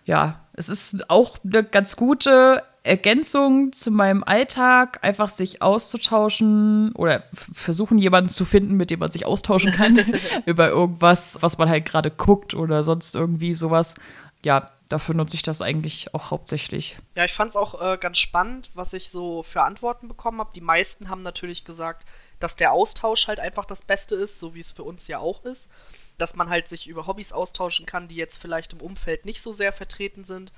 [0.05, 7.23] ja, es ist auch eine ganz gute Ergänzung zu meinem Alltag, einfach sich auszutauschen oder
[7.33, 9.97] versuchen, jemanden zu finden, mit dem man sich austauschen kann
[10.45, 13.95] über irgendwas, was man halt gerade guckt oder sonst irgendwie sowas.
[14.43, 16.97] Ja, dafür nutze ich das eigentlich auch hauptsächlich.
[17.15, 20.51] Ja, ich fand es auch äh, ganz spannend, was ich so für Antworten bekommen habe.
[20.55, 22.07] Die meisten haben natürlich gesagt,
[22.39, 25.45] dass der Austausch halt einfach das Beste ist, so wie es für uns ja auch
[25.45, 25.69] ist.
[26.17, 29.53] Dass man halt sich über Hobbys austauschen kann, die jetzt vielleicht im Umfeld nicht so
[29.53, 30.51] sehr vertreten sind.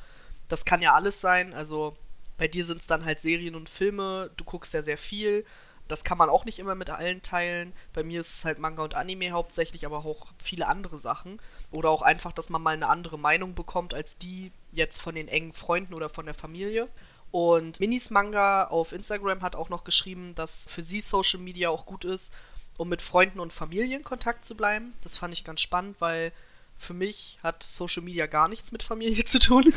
[0.48, 1.54] Das kann ja alles sein.
[1.54, 1.98] Also
[2.38, 5.46] bei dir sind es dann halt Serien und Filme, du guckst ja sehr viel.
[5.88, 7.74] Das kann man auch nicht immer mit allen teilen.
[7.92, 11.40] Bei mir ist es halt Manga und Anime hauptsächlich, aber auch viele andere Sachen.
[11.72, 15.28] Oder auch einfach, dass man mal eine andere Meinung bekommt als die jetzt von den
[15.28, 16.88] engen Freunden oder von der Familie.
[17.32, 21.86] Und Minis Manga auf Instagram hat auch noch geschrieben, dass für sie Social Media auch
[21.86, 22.32] gut ist,
[22.78, 24.94] um mit Freunden und Familie in Kontakt zu bleiben.
[25.02, 26.32] Das fand ich ganz spannend, weil
[26.78, 29.74] für mich hat Social Media gar nichts mit Familie zu tun.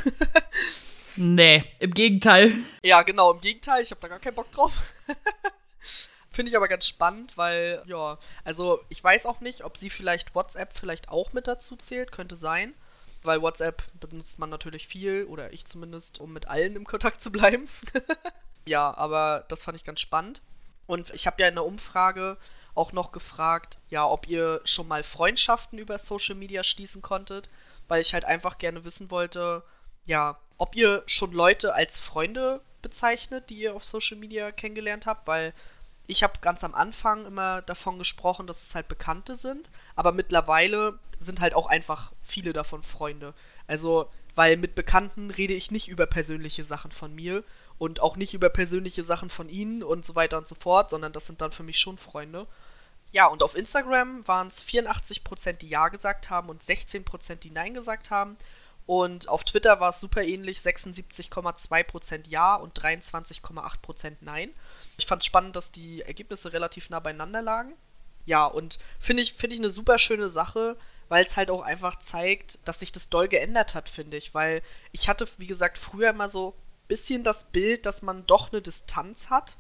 [1.16, 2.55] Nee, im Gegenteil.
[2.82, 3.82] Ja, genau, im Gegenteil.
[3.82, 4.94] Ich habe da gar keinen Bock drauf.
[6.30, 10.34] Finde ich aber ganz spannend, weil, ja, also ich weiß auch nicht, ob sie vielleicht
[10.34, 12.74] WhatsApp vielleicht auch mit dazu zählt, könnte sein.
[13.22, 17.32] Weil WhatsApp benutzt man natürlich viel, oder ich zumindest, um mit allen im Kontakt zu
[17.32, 17.68] bleiben.
[18.66, 20.43] ja, aber das fand ich ganz spannend.
[20.86, 22.36] Und ich habe ja in der Umfrage
[22.74, 27.48] auch noch gefragt, ja, ob ihr schon mal Freundschaften über Social Media schließen konntet,
[27.88, 29.62] weil ich halt einfach gerne wissen wollte,
[30.07, 35.27] ja, ob ihr schon Leute als Freunde bezeichnet, die ihr auf Social Media kennengelernt habt,
[35.27, 35.53] weil
[36.07, 40.99] ich habe ganz am Anfang immer davon gesprochen, dass es halt Bekannte sind, aber mittlerweile
[41.19, 43.35] sind halt auch einfach viele davon Freunde.
[43.66, 47.43] Also, weil mit Bekannten rede ich nicht über persönliche Sachen von mir
[47.78, 51.12] und auch nicht über persönliche Sachen von ihnen und so weiter und so fort, sondern
[51.12, 52.47] das sind dann für mich schon Freunde.
[53.12, 57.74] Ja, und auf Instagram waren es 84%, die Ja gesagt haben und 16%, die Nein
[57.74, 58.37] gesagt haben.
[58.87, 64.51] Und auf Twitter war es super ähnlich, 76,2% Ja und 23,8% Nein.
[64.97, 67.75] Ich fand es spannend, dass die Ergebnisse relativ nah beieinander lagen.
[68.27, 70.77] Ja, und finde ich, find ich eine super schöne Sache,
[71.09, 74.35] weil es halt auch einfach zeigt, dass sich das doll geändert hat, finde ich.
[74.35, 78.53] Weil ich hatte, wie gesagt, früher immer so ein bisschen das Bild, dass man doch
[78.53, 79.57] eine Distanz hat.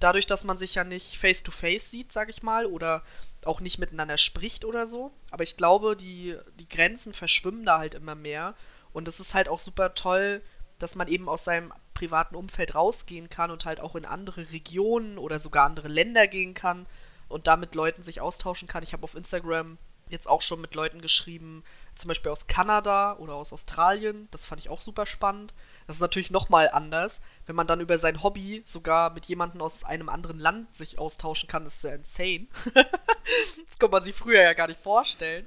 [0.00, 3.02] Dadurch, dass man sich ja nicht face-to-face -face sieht, sag ich mal, oder
[3.46, 5.12] auch nicht miteinander spricht oder so.
[5.30, 8.54] Aber ich glaube, die, die Grenzen verschwimmen da halt immer mehr.
[8.92, 10.42] Und es ist halt auch super toll,
[10.78, 15.18] dass man eben aus seinem privaten Umfeld rausgehen kann und halt auch in andere Regionen
[15.18, 16.86] oder sogar andere Länder gehen kann
[17.28, 18.82] und damit Leuten sich austauschen kann.
[18.82, 21.64] Ich habe auf Instagram jetzt auch schon mit Leuten geschrieben,
[21.94, 24.28] zum Beispiel aus Kanada oder aus Australien.
[24.30, 25.54] Das fand ich auch super spannend.
[25.86, 29.84] Das ist natürlich nochmal anders, wenn man dann über sein Hobby sogar mit jemandem aus
[29.84, 32.46] einem anderen Land sich austauschen kann, ist ja insane.
[32.74, 35.46] das konnte man sich früher ja gar nicht vorstellen.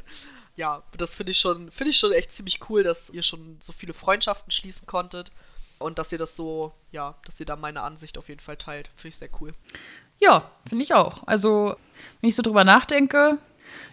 [0.56, 3.74] Ja, das finde ich schon, finde ich schon echt ziemlich cool, dass ihr schon so
[3.74, 5.32] viele Freundschaften schließen konntet
[5.80, 8.90] und dass ihr das so, ja, dass ihr da meine Ansicht auf jeden Fall teilt.
[8.96, 9.54] Finde ich sehr cool.
[10.20, 11.28] Ja, finde ich auch.
[11.28, 11.76] Also,
[12.22, 13.38] wenn ich so drüber nachdenke,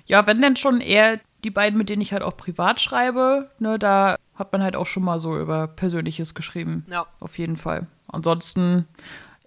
[0.07, 3.79] ja, wenn denn schon eher die beiden, mit denen ich halt auch privat schreibe, ne,
[3.79, 6.85] da hat man halt auch schon mal so über Persönliches geschrieben.
[6.91, 7.07] Ja.
[7.21, 7.87] Auf jeden Fall.
[8.09, 8.89] Ansonsten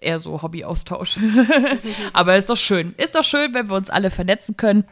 [0.00, 1.18] eher so Hobbyaustausch.
[2.12, 2.94] Aber ist doch schön.
[2.96, 4.84] Ist doch schön, wenn wir uns alle vernetzen können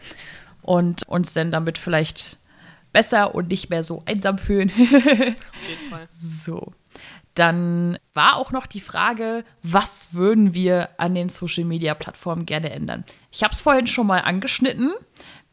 [0.63, 2.39] und uns dann damit vielleicht
[2.93, 4.71] besser und nicht mehr so einsam fühlen.
[4.71, 6.07] Auf jeden Fall.
[6.11, 6.73] So.
[7.35, 13.05] Dann war auch noch die Frage, was würden wir an den Social-Media-Plattformen gerne ändern?
[13.31, 14.95] Ich habe es vorhin schon mal angeschnitten.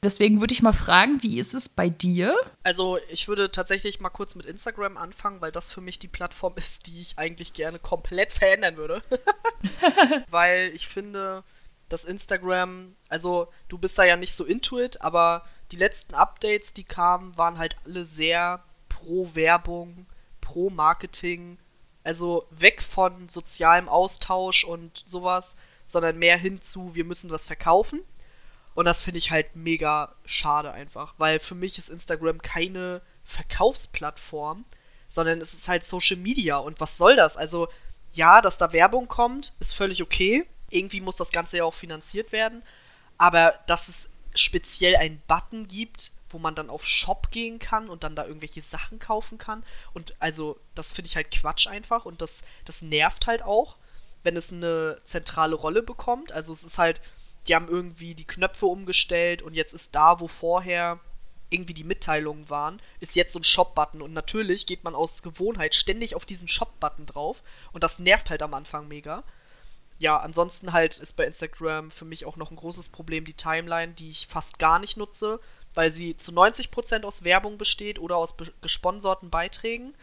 [0.03, 2.35] Deswegen würde ich mal fragen, wie ist es bei dir?
[2.63, 6.55] Also ich würde tatsächlich mal kurz mit Instagram anfangen, weil das für mich die Plattform
[6.57, 9.01] ist, die ich eigentlich gerne komplett verändern würde.
[10.29, 11.43] weil ich finde,
[11.89, 16.73] dass Instagram, also du bist da ja nicht so into it, aber die letzten Updates,
[16.73, 20.05] die kamen, waren halt alle sehr pro Werbung,
[20.41, 21.57] pro Marketing.
[22.03, 25.55] Also weg von sozialem Austausch und sowas,
[25.85, 28.01] sondern mehr hin zu, wir müssen was verkaufen.
[28.75, 34.65] Und das finde ich halt mega schade einfach, weil für mich ist Instagram keine Verkaufsplattform,
[35.07, 36.57] sondern es ist halt Social Media.
[36.57, 37.37] Und was soll das?
[37.37, 37.67] Also,
[38.11, 40.45] ja, dass da Werbung kommt, ist völlig okay.
[40.69, 42.63] Irgendwie muss das Ganze ja auch finanziert werden.
[43.17, 48.03] Aber dass es speziell einen Button gibt, wo man dann auf Shop gehen kann und
[48.03, 49.63] dann da irgendwelche Sachen kaufen kann.
[49.93, 53.77] Und also, das finde ich halt Quatsch einfach und das, das nervt halt auch,
[54.23, 56.31] wenn es eine zentrale Rolle bekommt.
[56.31, 56.99] Also es ist halt,
[57.47, 60.99] die haben irgendwie die Knöpfe umgestellt und jetzt ist da, wo vorher
[61.53, 64.01] irgendwie die Mitteilungen waren, ist jetzt so ein Shop-Button.
[64.01, 67.43] Und natürlich geht man aus Gewohnheit ständig auf diesen Shop-Button drauf.
[67.71, 69.23] Und das nervt halt am Anfang mega.
[69.99, 73.93] Ja, ansonsten halt ist bei Instagram für mich auch noch ein großes Problem die Timeline,
[73.93, 75.39] die ich fast gar nicht nutze,
[75.75, 79.93] weil sie zu 90% aus Werbung besteht oder aus gesponserten Beiträgen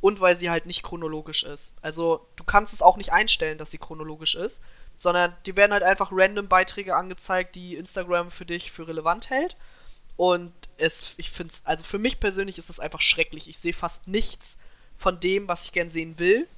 [0.00, 1.76] und weil sie halt nicht chronologisch ist.
[1.82, 4.62] Also du kannst es auch nicht einstellen, dass sie chronologisch ist
[4.98, 9.56] sondern die werden halt einfach random Beiträge angezeigt, die Instagram für dich für relevant hält.
[10.16, 13.48] Und es, ich finde es, also für mich persönlich ist es einfach schrecklich.
[13.48, 14.58] Ich sehe fast nichts
[14.96, 16.48] von dem, was ich gern sehen will.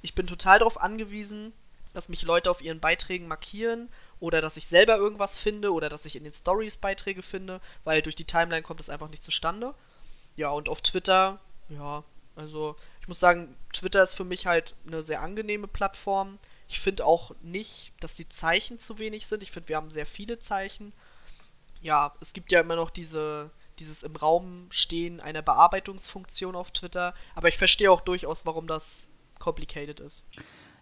[0.00, 1.52] Ich bin total darauf angewiesen,
[1.92, 3.90] dass mich Leute auf ihren Beiträgen markieren
[4.20, 8.00] oder dass ich selber irgendwas finde oder dass ich in den Stories Beiträge finde, weil
[8.00, 9.74] durch die Timeline kommt es einfach nicht zustande.
[10.36, 12.02] Ja, und auf Twitter, ja,
[12.36, 16.38] also ich muss sagen, Twitter ist für mich halt eine sehr angenehme Plattform.
[16.70, 19.42] Ich finde auch nicht, dass die Zeichen zu wenig sind.
[19.42, 20.92] Ich finde, wir haben sehr viele Zeichen.
[21.82, 27.12] Ja, es gibt ja immer noch diese, dieses im Raum stehen einer Bearbeitungsfunktion auf Twitter.
[27.34, 29.10] Aber ich verstehe auch durchaus, warum das
[29.40, 30.28] complicated ist.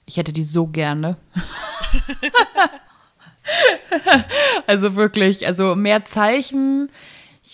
[0.05, 1.17] Ich hätte die so gerne.
[4.67, 6.93] also wirklich, also mehr Zeichen.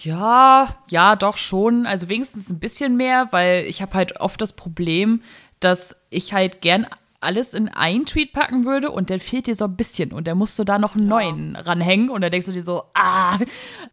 [0.03, 1.87] Ja, ja, doch schon.
[1.87, 5.23] Also wenigstens ein bisschen mehr, weil ich habe halt oft das Problem,
[5.61, 6.89] dass ich halt gern
[7.25, 10.39] alles in einen Tweet packen würde und dann fehlt dir so ein bisschen und dann
[10.39, 11.11] musst du da noch einen ja.
[11.11, 13.39] neuen ranhängen und dann denkst du dir so, ah.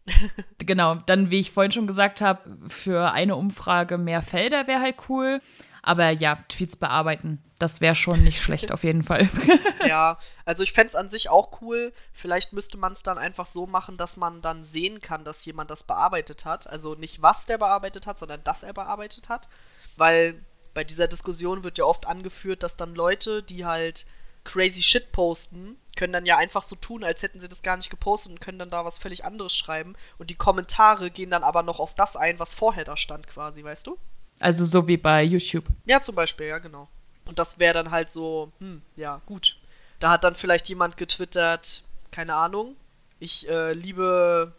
[0.58, 4.96] genau, dann, wie ich vorhin schon gesagt habe, für eine Umfrage mehr Felder wäre halt
[5.08, 5.40] cool.
[5.84, 9.28] Aber ja, Tweets bearbeiten, das wäre schon nicht schlecht auf jeden Fall.
[9.86, 11.92] ja, also ich fände es an sich auch cool.
[12.12, 15.72] Vielleicht müsste man es dann einfach so machen, dass man dann sehen kann, dass jemand
[15.72, 16.68] das bearbeitet hat.
[16.68, 19.48] Also nicht was der bearbeitet hat, sondern dass er bearbeitet hat.
[19.96, 20.40] Weil
[20.74, 24.06] bei dieser Diskussion wird ja oft angeführt, dass dann Leute, die halt
[24.44, 27.90] crazy shit posten, können dann ja einfach so tun, als hätten sie das gar nicht
[27.90, 29.94] gepostet und können dann da was völlig anderes schreiben.
[30.18, 33.62] Und die Kommentare gehen dann aber noch auf das ein, was vorher da stand, quasi,
[33.62, 33.98] weißt du?
[34.40, 35.64] Also so wie bei YouTube.
[35.84, 36.88] Ja, zum Beispiel, ja, genau.
[37.24, 39.58] Und das wäre dann halt so, hm, ja, gut.
[40.00, 42.74] Da hat dann vielleicht jemand getwittert, keine Ahnung,
[43.20, 44.52] ich äh, liebe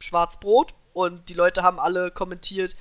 [0.00, 2.74] Schwarzbrot und die Leute haben alle kommentiert,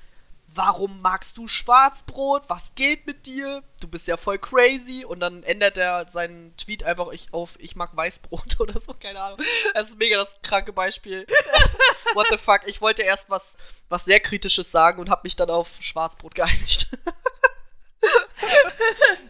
[0.54, 2.44] warum magst du Schwarzbrot?
[2.48, 3.64] Was geht mit dir?
[3.80, 5.06] Du bist ja voll crazy.
[5.06, 9.40] Und dann ändert er seinen Tweet einfach auf Ich mag Weißbrot oder so, keine Ahnung.
[9.74, 11.26] Das ist mega das kranke Beispiel.
[12.14, 12.62] What the fuck?
[12.66, 13.58] Ich wollte erst was,
[13.90, 16.90] was sehr Kritisches sagen und habe mich dann auf Schwarzbrot geeinigt.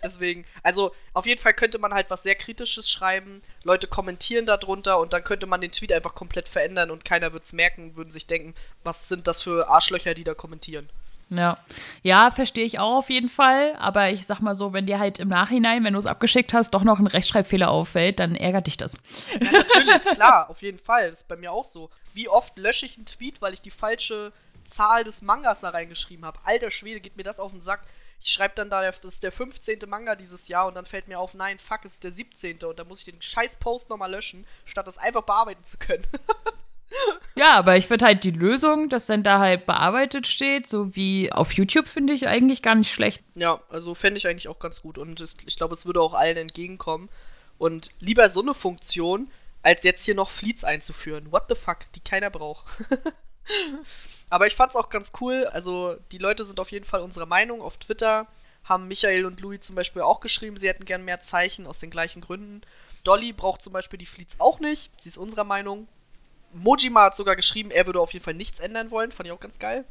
[0.03, 4.97] Deswegen, also auf jeden Fall könnte man halt was sehr Kritisches schreiben, Leute kommentieren darunter
[4.99, 8.11] und dann könnte man den Tweet einfach komplett verändern und keiner wird es merken, würden
[8.11, 10.89] sich denken, was sind das für Arschlöcher, die da kommentieren.
[11.31, 11.57] Ja.
[12.03, 13.73] Ja, verstehe ich auch auf jeden Fall.
[13.79, 16.71] Aber ich sag mal so, wenn dir halt im Nachhinein, wenn du es abgeschickt hast,
[16.71, 18.97] doch noch ein Rechtschreibfehler auffällt, dann ärgert dich das.
[19.39, 21.09] Ja, natürlich, klar, auf jeden Fall.
[21.09, 21.89] Das ist bei mir auch so.
[22.13, 24.33] Wie oft lösche ich einen Tweet, weil ich die falsche
[24.65, 26.39] Zahl des Mangas da reingeschrieben habe.
[26.43, 27.81] Alter Schwede, geht mir das auf den Sack.
[28.19, 29.79] Ich schreibe dann da, das ist der 15.
[29.87, 32.61] Manga dieses Jahr und dann fällt mir auf, nein, fuck, es ist der 17.
[32.63, 36.05] Und dann muss ich den scheiß Post nochmal löschen, statt das einfach bearbeiten zu können.
[37.35, 41.31] Ja, aber ich finde halt die Lösung, dass dann da halt bearbeitet steht, so wie
[41.31, 43.23] auf YouTube, finde ich eigentlich gar nicht schlecht.
[43.35, 46.13] Ja, also fände ich eigentlich auch ganz gut und es, ich glaube, es würde auch
[46.13, 47.09] allen entgegenkommen.
[47.57, 49.31] Und lieber so eine Funktion,
[49.63, 51.31] als jetzt hier noch Fleets einzuführen.
[51.31, 52.65] What the fuck, die keiner braucht.
[54.29, 55.45] aber ich fand's auch ganz cool.
[55.45, 57.61] Also, die Leute sind auf jeden Fall unserer Meinung.
[57.61, 58.27] Auf Twitter
[58.63, 61.89] haben Michael und Louis zum Beispiel auch geschrieben, sie hätten gern mehr Zeichen aus den
[61.89, 62.61] gleichen Gründen.
[63.03, 65.01] Dolly braucht zum Beispiel die Fleets auch nicht.
[65.01, 65.87] Sie ist unserer Meinung.
[66.53, 69.11] Mojima hat sogar geschrieben, er würde auf jeden Fall nichts ändern wollen.
[69.11, 69.85] Fand ich auch ganz geil.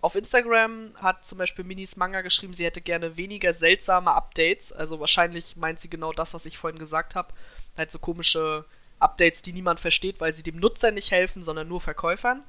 [0.00, 4.72] Auf Instagram hat zum Beispiel Minis Manga geschrieben, sie hätte gerne weniger seltsame Updates.
[4.72, 7.32] Also wahrscheinlich meint sie genau das, was ich vorhin gesagt habe.
[7.76, 8.64] Halt so komische
[8.98, 12.42] Updates, die niemand versteht, weil sie dem Nutzer nicht helfen, sondern nur Verkäufern.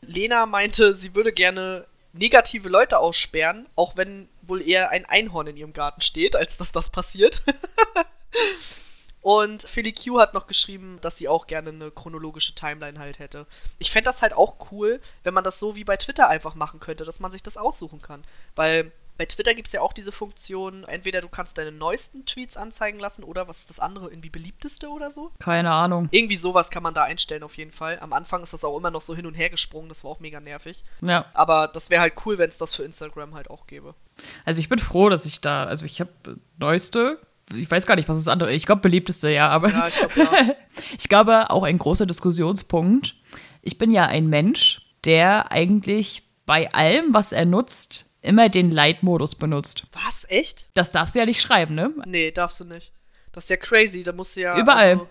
[0.00, 5.56] Lena meinte, sie würde gerne negative Leute aussperren, auch wenn wohl eher ein Einhorn in
[5.56, 7.44] ihrem Garten steht, als dass das passiert.
[9.20, 13.46] Und Philly Q hat noch geschrieben, dass sie auch gerne eine chronologische Timeline halt hätte.
[13.78, 16.80] Ich fände das halt auch cool, wenn man das so wie bei Twitter einfach machen
[16.80, 18.24] könnte, dass man sich das aussuchen kann.
[18.54, 22.56] Weil bei Twitter gibt es ja auch diese Funktion, entweder du kannst deine neuesten Tweets
[22.56, 25.32] anzeigen lassen oder was ist das andere, irgendwie beliebteste oder so?
[25.40, 26.08] Keine Ahnung.
[26.12, 27.98] Irgendwie sowas kann man da einstellen auf jeden Fall.
[27.98, 30.20] Am Anfang ist das auch immer noch so hin und her gesprungen, das war auch
[30.20, 30.84] mega nervig.
[31.00, 31.26] Ja.
[31.34, 33.96] Aber das wäre halt cool, wenn es das für Instagram halt auch gäbe.
[34.44, 36.12] Also ich bin froh, dass ich da, also ich habe
[36.56, 37.20] neueste,
[37.54, 40.14] ich weiß gar nicht, was das andere, ich glaube beliebteste, ja, aber Ja, ich glaube
[40.16, 40.54] ja.
[40.98, 43.14] ich glaube auch ein großer Diskussionspunkt.
[43.62, 49.34] Ich bin ja ein Mensch, der eigentlich bei allem, was er nutzt, immer den Light-Modus
[49.34, 49.84] benutzt.
[49.92, 50.26] Was?
[50.28, 50.68] Echt?
[50.74, 51.92] Das darfst du ja nicht schreiben, ne?
[52.06, 52.92] Nee, darfst du nicht.
[53.32, 54.58] Das ist ja crazy, da musst du ja.
[54.58, 54.90] Überall.
[54.90, 55.08] Also,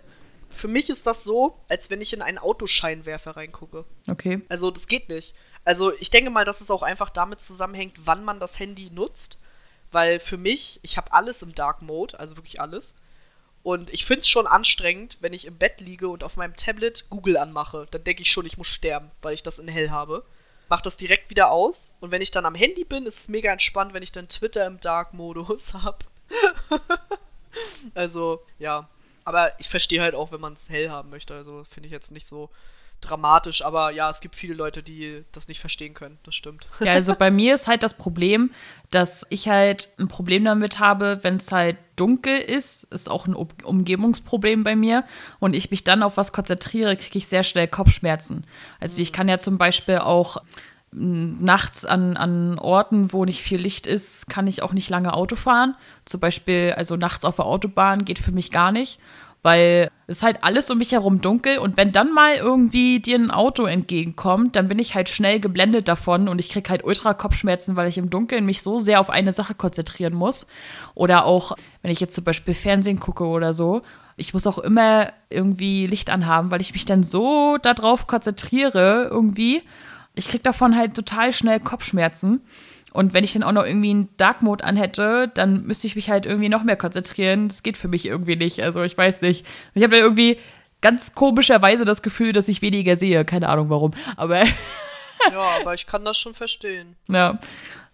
[0.49, 3.85] für mich ist das so, als wenn ich in einen Autoscheinwerfer reingucke.
[4.07, 4.41] Okay.
[4.49, 5.35] Also, das geht nicht.
[5.64, 9.38] Also, ich denke mal, dass es auch einfach damit zusammenhängt, wann man das Handy nutzt.
[9.91, 12.97] Weil für mich, ich habe alles im Dark Mode, also wirklich alles.
[13.64, 17.09] Und ich finde es schon anstrengend, wenn ich im Bett liege und auf meinem Tablet
[17.09, 17.88] Google anmache.
[17.91, 20.23] Dann denke ich schon, ich muss sterben, weil ich das in hell habe.
[20.69, 21.91] Mach das direkt wieder aus.
[21.99, 24.65] Und wenn ich dann am Handy bin, ist es mega entspannt, wenn ich dann Twitter
[24.65, 26.05] im Dark-Modus habe.
[27.93, 28.89] also, ja.
[29.23, 31.35] Aber ich verstehe halt auch, wenn man es hell haben möchte.
[31.35, 32.49] Also finde ich jetzt nicht so
[33.02, 33.64] dramatisch.
[33.64, 36.18] Aber ja, es gibt viele Leute, die das nicht verstehen können.
[36.24, 36.68] Das stimmt.
[36.80, 38.52] Ja, also bei mir ist halt das Problem,
[38.91, 43.34] dass ich halt ein Problem damit habe, wenn es halt dunkel ist, ist auch ein
[43.34, 45.03] um Umgebungsproblem bei mir
[45.40, 48.45] und ich mich dann auf was konzentriere, kriege ich sehr schnell Kopfschmerzen.
[48.80, 50.38] Also ich kann ja zum Beispiel auch
[50.91, 55.36] nachts an, an Orten, wo nicht viel Licht ist, kann ich auch nicht lange Auto
[55.36, 55.76] fahren.
[56.06, 58.99] Zum Beispiel, also nachts auf der Autobahn geht für mich gar nicht
[59.48, 63.32] weil es halt alles um mich herum dunkel und wenn dann mal irgendwie dir ein
[63.32, 67.78] Auto entgegenkommt, dann bin ich halt schnell geblendet davon und ich krieg halt ultra Kopfschmerzen,
[67.78, 70.48] weil ich im Dunkeln mich so sehr auf eine Sache konzentrieren muss.
[70.95, 73.84] Oder auch, wenn ich jetzt zum Beispiel Fernsehen gucke oder so,
[74.18, 79.64] ich muss auch immer irgendwie Licht anhaben, weil ich mich dann so darauf konzentriere irgendwie.
[80.15, 82.41] Ich krieg davon halt total schnell Kopfschmerzen.
[82.93, 86.09] Und wenn ich dann auch noch irgendwie einen Dark Mode anhätte, dann müsste ich mich
[86.09, 87.47] halt irgendwie noch mehr konzentrieren.
[87.49, 88.61] Das geht für mich irgendwie nicht.
[88.64, 89.45] Also ich weiß nicht.
[89.76, 90.39] Ich habe dann irgendwie
[90.81, 93.23] ganz komischerweise das Gefühl, dass ich weniger sehe.
[93.26, 93.91] Keine Ahnung warum.
[94.15, 94.43] Aber
[95.31, 96.95] Ja, aber ich kann das schon verstehen.
[97.09, 97.39] ja.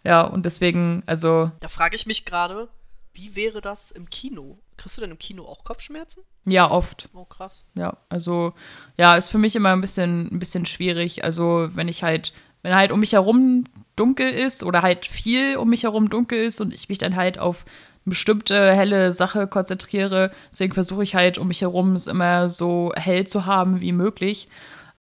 [0.06, 2.68] Ja, und deswegen, also, Da frage ich mich gerade,
[3.14, 4.60] wie wäre das im Kino?
[4.76, 6.24] Kriegst du denn im Kino auch Kopfschmerzen?
[6.44, 7.08] ja, oft.
[7.14, 7.66] Oh, krass.
[7.74, 8.52] Ja, also,
[8.98, 11.24] ja, ist für mich immer ein bisschen, ein bisschen schwierig.
[11.24, 12.34] Also, wenn ich halt,
[12.64, 13.64] wenn halt um mich herum
[13.96, 17.40] dunkel ist oder halt viel um mich herum dunkel ist und ich mich dann halt
[17.40, 17.66] auf
[18.06, 22.92] eine bestimmte helle Sache konzentriere, deswegen versuche ich halt um mich herum es immer so
[22.96, 24.50] hell zu haben wie möglich.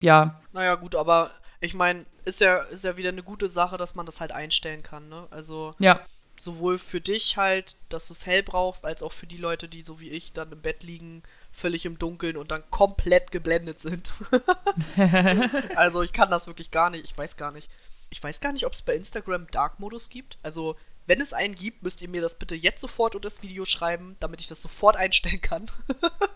[0.01, 3.95] Ja, Naja, gut, aber ich meine, ist ja, ist ja wieder eine gute Sache, dass
[3.95, 5.27] man das halt einstellen kann, ne?
[5.31, 6.01] Also ja,
[6.43, 9.83] sowohl für dich halt, dass du es hell brauchst, als auch für die Leute, die
[9.83, 14.15] so wie ich dann im Bett liegen, völlig im Dunkeln und dann komplett geblendet sind.
[15.77, 17.71] also ich kann das wirklich gar nicht, ich weiß gar nicht.
[18.13, 20.37] Ich weiß gar nicht, ob es bei Instagram Dark-Modus gibt.
[20.43, 20.77] Also,
[21.07, 24.17] wenn es einen gibt, müsst ihr mir das bitte jetzt sofort unter das Video schreiben,
[24.21, 25.71] damit ich das sofort einstellen kann.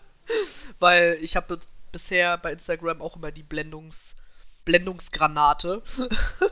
[0.79, 1.59] Weil ich habe
[1.91, 4.17] bisher bei Instagram auch immer die Blendungs
[4.65, 5.83] Blendungsgranate.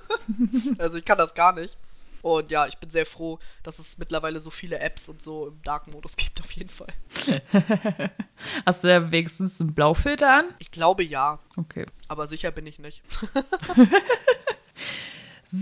[0.77, 1.76] also ich kann das gar nicht.
[2.22, 5.61] Und ja, ich bin sehr froh, dass es mittlerweile so viele Apps und so im
[5.64, 6.93] Dark-Modus gibt, auf jeden Fall.
[8.65, 10.53] hast du ja wenigstens einen Blaufilter an?
[10.60, 11.88] Ich glaube ja, Okay.
[12.07, 13.03] aber sicher bin ich nicht.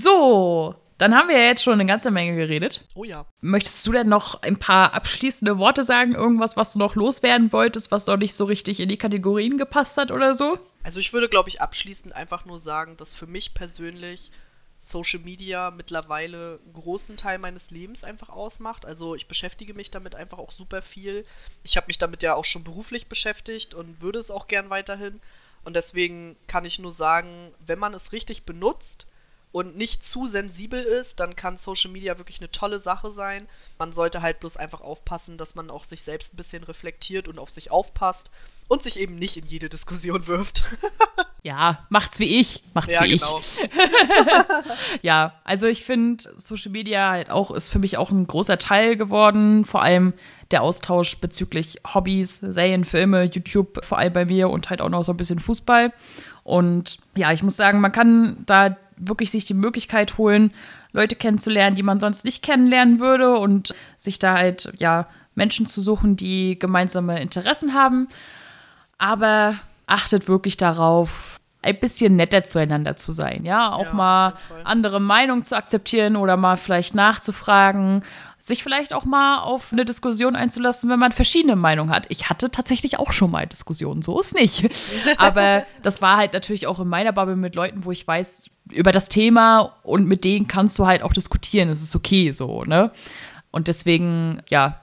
[0.02, 2.88] So, dann haben wir ja jetzt schon eine ganze Menge geredet.
[2.96, 3.28] Oh ja.
[3.42, 6.16] Möchtest du denn noch ein paar abschließende Worte sagen?
[6.16, 9.98] Irgendwas, was du noch loswerden wolltest, was noch nicht so richtig in die Kategorien gepasst
[9.98, 10.58] hat oder so?
[10.82, 14.32] Also ich würde, glaube ich, abschließend einfach nur sagen, dass für mich persönlich
[14.80, 18.86] Social Media mittlerweile einen großen Teil meines Lebens einfach ausmacht.
[18.86, 21.24] Also ich beschäftige mich damit einfach auch super viel.
[21.64, 25.22] Ich habe mich damit ja auch schon beruflich beschäftigt und würde es auch gern weiterhin.
[25.64, 29.08] Und deswegen kann ich nur sagen, wenn man es richtig benutzt
[29.54, 33.48] und nicht zu sensibel ist, dann kann Social Media wirklich eine tolle Sache sein.
[33.78, 37.38] Man sollte halt bloß einfach aufpassen, dass man auch sich selbst ein bisschen reflektiert und
[37.38, 38.32] auf sich aufpasst
[38.68, 40.66] und sich eben nicht in jede Diskussion wirft.
[41.44, 42.64] ja, macht's wie ich.
[42.74, 43.40] Macht's ja, wie genau.
[43.40, 43.60] ich.
[45.04, 48.96] ja, also ich finde, Social Media halt auch ist für mich auch ein großer Teil
[48.96, 49.66] geworden.
[49.66, 50.14] Vor allem
[50.50, 55.04] der Austausch bezüglich Hobbys, Serien, Filme, YouTube, vor allem bei mir und halt auch noch
[55.04, 55.94] so ein bisschen Fußball.
[56.44, 60.52] Und ja, ich muss sagen, man kann da wirklich sich die Möglichkeit holen,
[60.92, 65.82] Leute kennenzulernen, die man sonst nicht kennenlernen würde und sich da halt, ja, Menschen zu
[65.82, 68.08] suchen, die gemeinsame Interessen haben.
[69.00, 69.56] Aber
[69.88, 74.34] achtet wirklich darauf, ein bisschen netter zueinander zu sein, ja, auch ja, mal
[74.66, 78.04] andere Meinungen zu akzeptieren oder mal vielleicht nachzufragen,
[78.46, 82.08] sich vielleicht auch mal auf eine Diskussion einzulassen, wenn man verschiedene Meinungen hat.
[82.10, 84.70] Ich hatte tatsächlich auch schon mal Diskussionen, so ist nicht.
[85.18, 88.92] Aber das war halt natürlich auch in meiner Bubble mit Leuten, wo ich weiß über
[88.92, 91.70] das Thema und mit denen kannst du halt auch diskutieren.
[91.70, 92.92] Es ist okay so, ne?
[93.52, 94.82] Und deswegen, ja,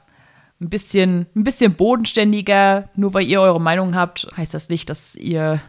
[0.58, 2.88] ein bisschen, ein bisschen bodenständiger.
[2.96, 5.60] Nur weil ihr eure Meinung habt, heißt das nicht, dass ihr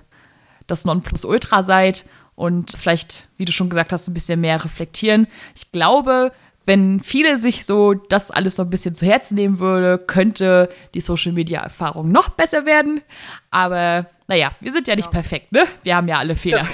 [0.65, 2.05] das Nonplusultra seid
[2.35, 5.27] und vielleicht, wie du schon gesagt hast, ein bisschen mehr reflektieren.
[5.55, 6.31] Ich glaube,
[6.72, 11.02] wenn viele sich so das alles so ein bisschen zu Herzen nehmen würde, könnte die
[11.02, 13.02] Social Media Erfahrung noch besser werden.
[13.49, 15.11] Aber naja, wir sind ja nicht ja.
[15.11, 15.65] perfekt, ne?
[15.84, 16.65] Wir haben ja alle Fehler.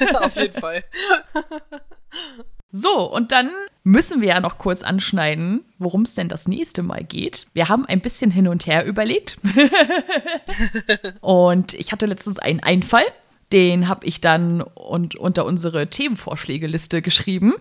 [0.00, 0.82] Ja, auf jeden Fall.
[2.72, 3.50] So, und dann
[3.82, 7.46] müssen wir ja noch kurz anschneiden, worum es denn das nächste Mal geht.
[7.52, 9.36] Wir haben ein bisschen hin und her überlegt.
[11.20, 13.04] und ich hatte letztens einen Einfall.
[13.54, 17.54] Den habe ich dann und unter unsere Themenvorschlägeliste geschrieben.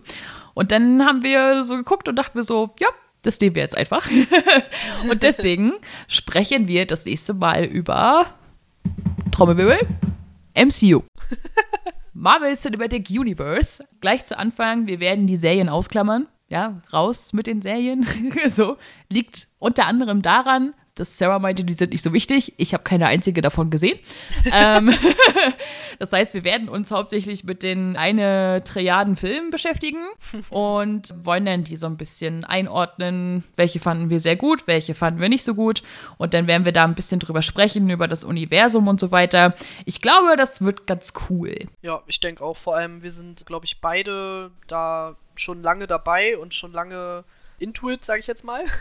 [0.56, 2.88] Und dann haben wir so geguckt und dachten wir so, ja,
[3.22, 4.10] das nehmen wir jetzt einfach.
[5.10, 5.74] und deswegen
[6.08, 8.26] sprechen wir das nächste Mal über
[9.32, 9.88] Trommelwirbel,
[10.56, 11.04] MCU.
[12.14, 13.86] Marvel Cinematic Universe.
[14.02, 16.28] Gleich zu Anfang, wir werden die Serien ausklammern.
[16.50, 18.06] Ja, raus mit den Serien.
[18.48, 18.78] so.
[19.12, 22.54] Liegt unter anderem daran, dass Sarah meinte, die sind nicht so wichtig.
[22.58, 23.98] Ich habe keine einzige davon gesehen.
[24.52, 24.94] ähm,
[26.00, 30.04] das heißt, wir werden uns hauptsächlich mit den eine Triaden Filmen beschäftigen
[30.50, 33.44] und wollen dann die so ein bisschen einordnen.
[33.56, 35.82] Welche fanden wir sehr gut, welche fanden wir nicht so gut.
[36.18, 39.56] Und dann werden wir da ein bisschen drüber sprechen, über das Universum und so weiter.
[39.86, 41.56] Ich glaube, das wird ganz cool.
[41.82, 42.58] Ja, ich denke auch.
[42.58, 47.24] Vor allem, wir sind, glaube ich, beide da schon lange dabei und schon lange
[47.64, 48.66] Intuit, sage ich jetzt mal.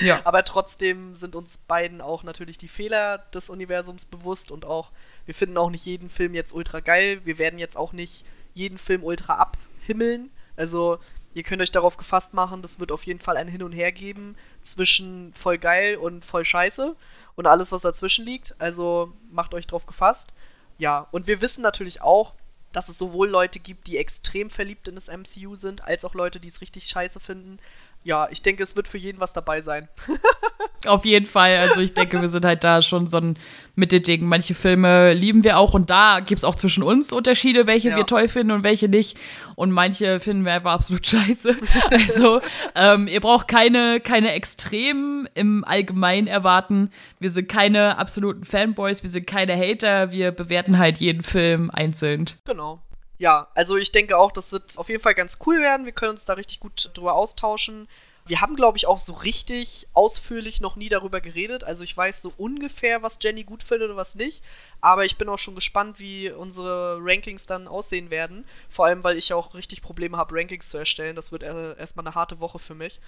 [0.00, 0.20] Ja.
[0.24, 4.90] Aber trotzdem sind uns beiden auch natürlich die Fehler des Universums bewusst und auch,
[5.26, 7.20] wir finden auch nicht jeden Film jetzt ultra geil.
[7.24, 10.30] Wir werden jetzt auch nicht jeden Film ultra abhimmeln.
[10.56, 10.98] Also,
[11.34, 13.92] ihr könnt euch darauf gefasst machen, das wird auf jeden Fall ein Hin und Her
[13.92, 16.96] geben zwischen voll geil und voll scheiße
[17.36, 18.56] und alles, was dazwischen liegt.
[18.58, 20.32] Also, macht euch darauf gefasst.
[20.78, 22.34] Ja, und wir wissen natürlich auch,
[22.72, 26.40] dass es sowohl Leute gibt, die extrem verliebt in das MCU sind, als auch Leute,
[26.40, 27.58] die es richtig scheiße finden
[28.04, 29.88] ja, ich denke, es wird für jeden was dabei sein.
[30.86, 31.58] Auf jeden Fall.
[31.58, 33.38] Also ich denke, wir sind halt da schon so ein
[33.76, 34.24] Mittelding.
[34.26, 37.96] Manche Filme lieben wir auch und da gibt es auch zwischen uns Unterschiede, welche ja.
[37.96, 39.16] wir toll finden und welche nicht.
[39.54, 41.56] Und manche finden wir einfach absolut scheiße.
[41.90, 42.40] Also
[42.74, 46.90] ähm, ihr braucht keine, keine Extremen im Allgemeinen erwarten.
[47.20, 50.10] Wir sind keine absoluten Fanboys, wir sind keine Hater.
[50.10, 52.24] Wir bewerten halt jeden Film einzeln.
[52.44, 52.80] Genau
[53.22, 55.86] ja, also ich denke auch, das wird auf jeden Fall ganz cool werden.
[55.86, 57.86] Wir können uns da richtig gut drüber austauschen.
[58.26, 61.62] Wir haben, glaube ich, auch so richtig ausführlich noch nie darüber geredet.
[61.62, 64.42] Also ich weiß so ungefähr, was Jenny gut findet und was nicht.
[64.80, 68.44] Aber ich bin auch schon gespannt, wie unsere Rankings dann aussehen werden.
[68.68, 71.14] Vor allem, weil ich auch richtig Probleme habe, Rankings zu erstellen.
[71.14, 73.00] Das wird erstmal eine harte Woche für mich.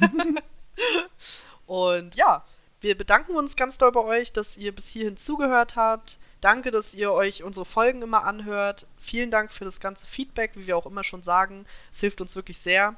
[1.66, 2.44] und ja,
[2.82, 6.18] wir bedanken uns ganz doll bei euch, dass ihr bis hierhin zugehört habt.
[6.40, 8.86] Danke, dass ihr euch unsere Folgen immer anhört.
[8.96, 11.66] Vielen Dank für das ganze Feedback, wie wir auch immer schon sagen.
[11.90, 12.96] Es hilft uns wirklich sehr.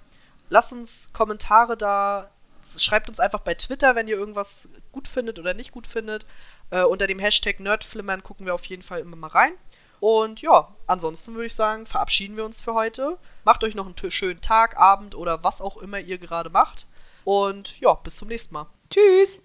[0.48, 2.30] Lasst uns Kommentare da.
[2.78, 6.26] Schreibt uns einfach bei Twitter, wenn ihr irgendwas gut findet oder nicht gut findet.
[6.70, 9.52] Äh, unter dem Hashtag Nerdflimmern gucken wir auf jeden Fall immer mal rein.
[9.98, 13.18] Und ja, ansonsten würde ich sagen, verabschieden wir uns für heute.
[13.44, 16.86] Macht euch noch einen schönen Tag, Abend oder was auch immer ihr gerade macht.
[17.24, 18.66] Und ja, bis zum nächsten Mal.
[18.90, 19.38] Tschüss.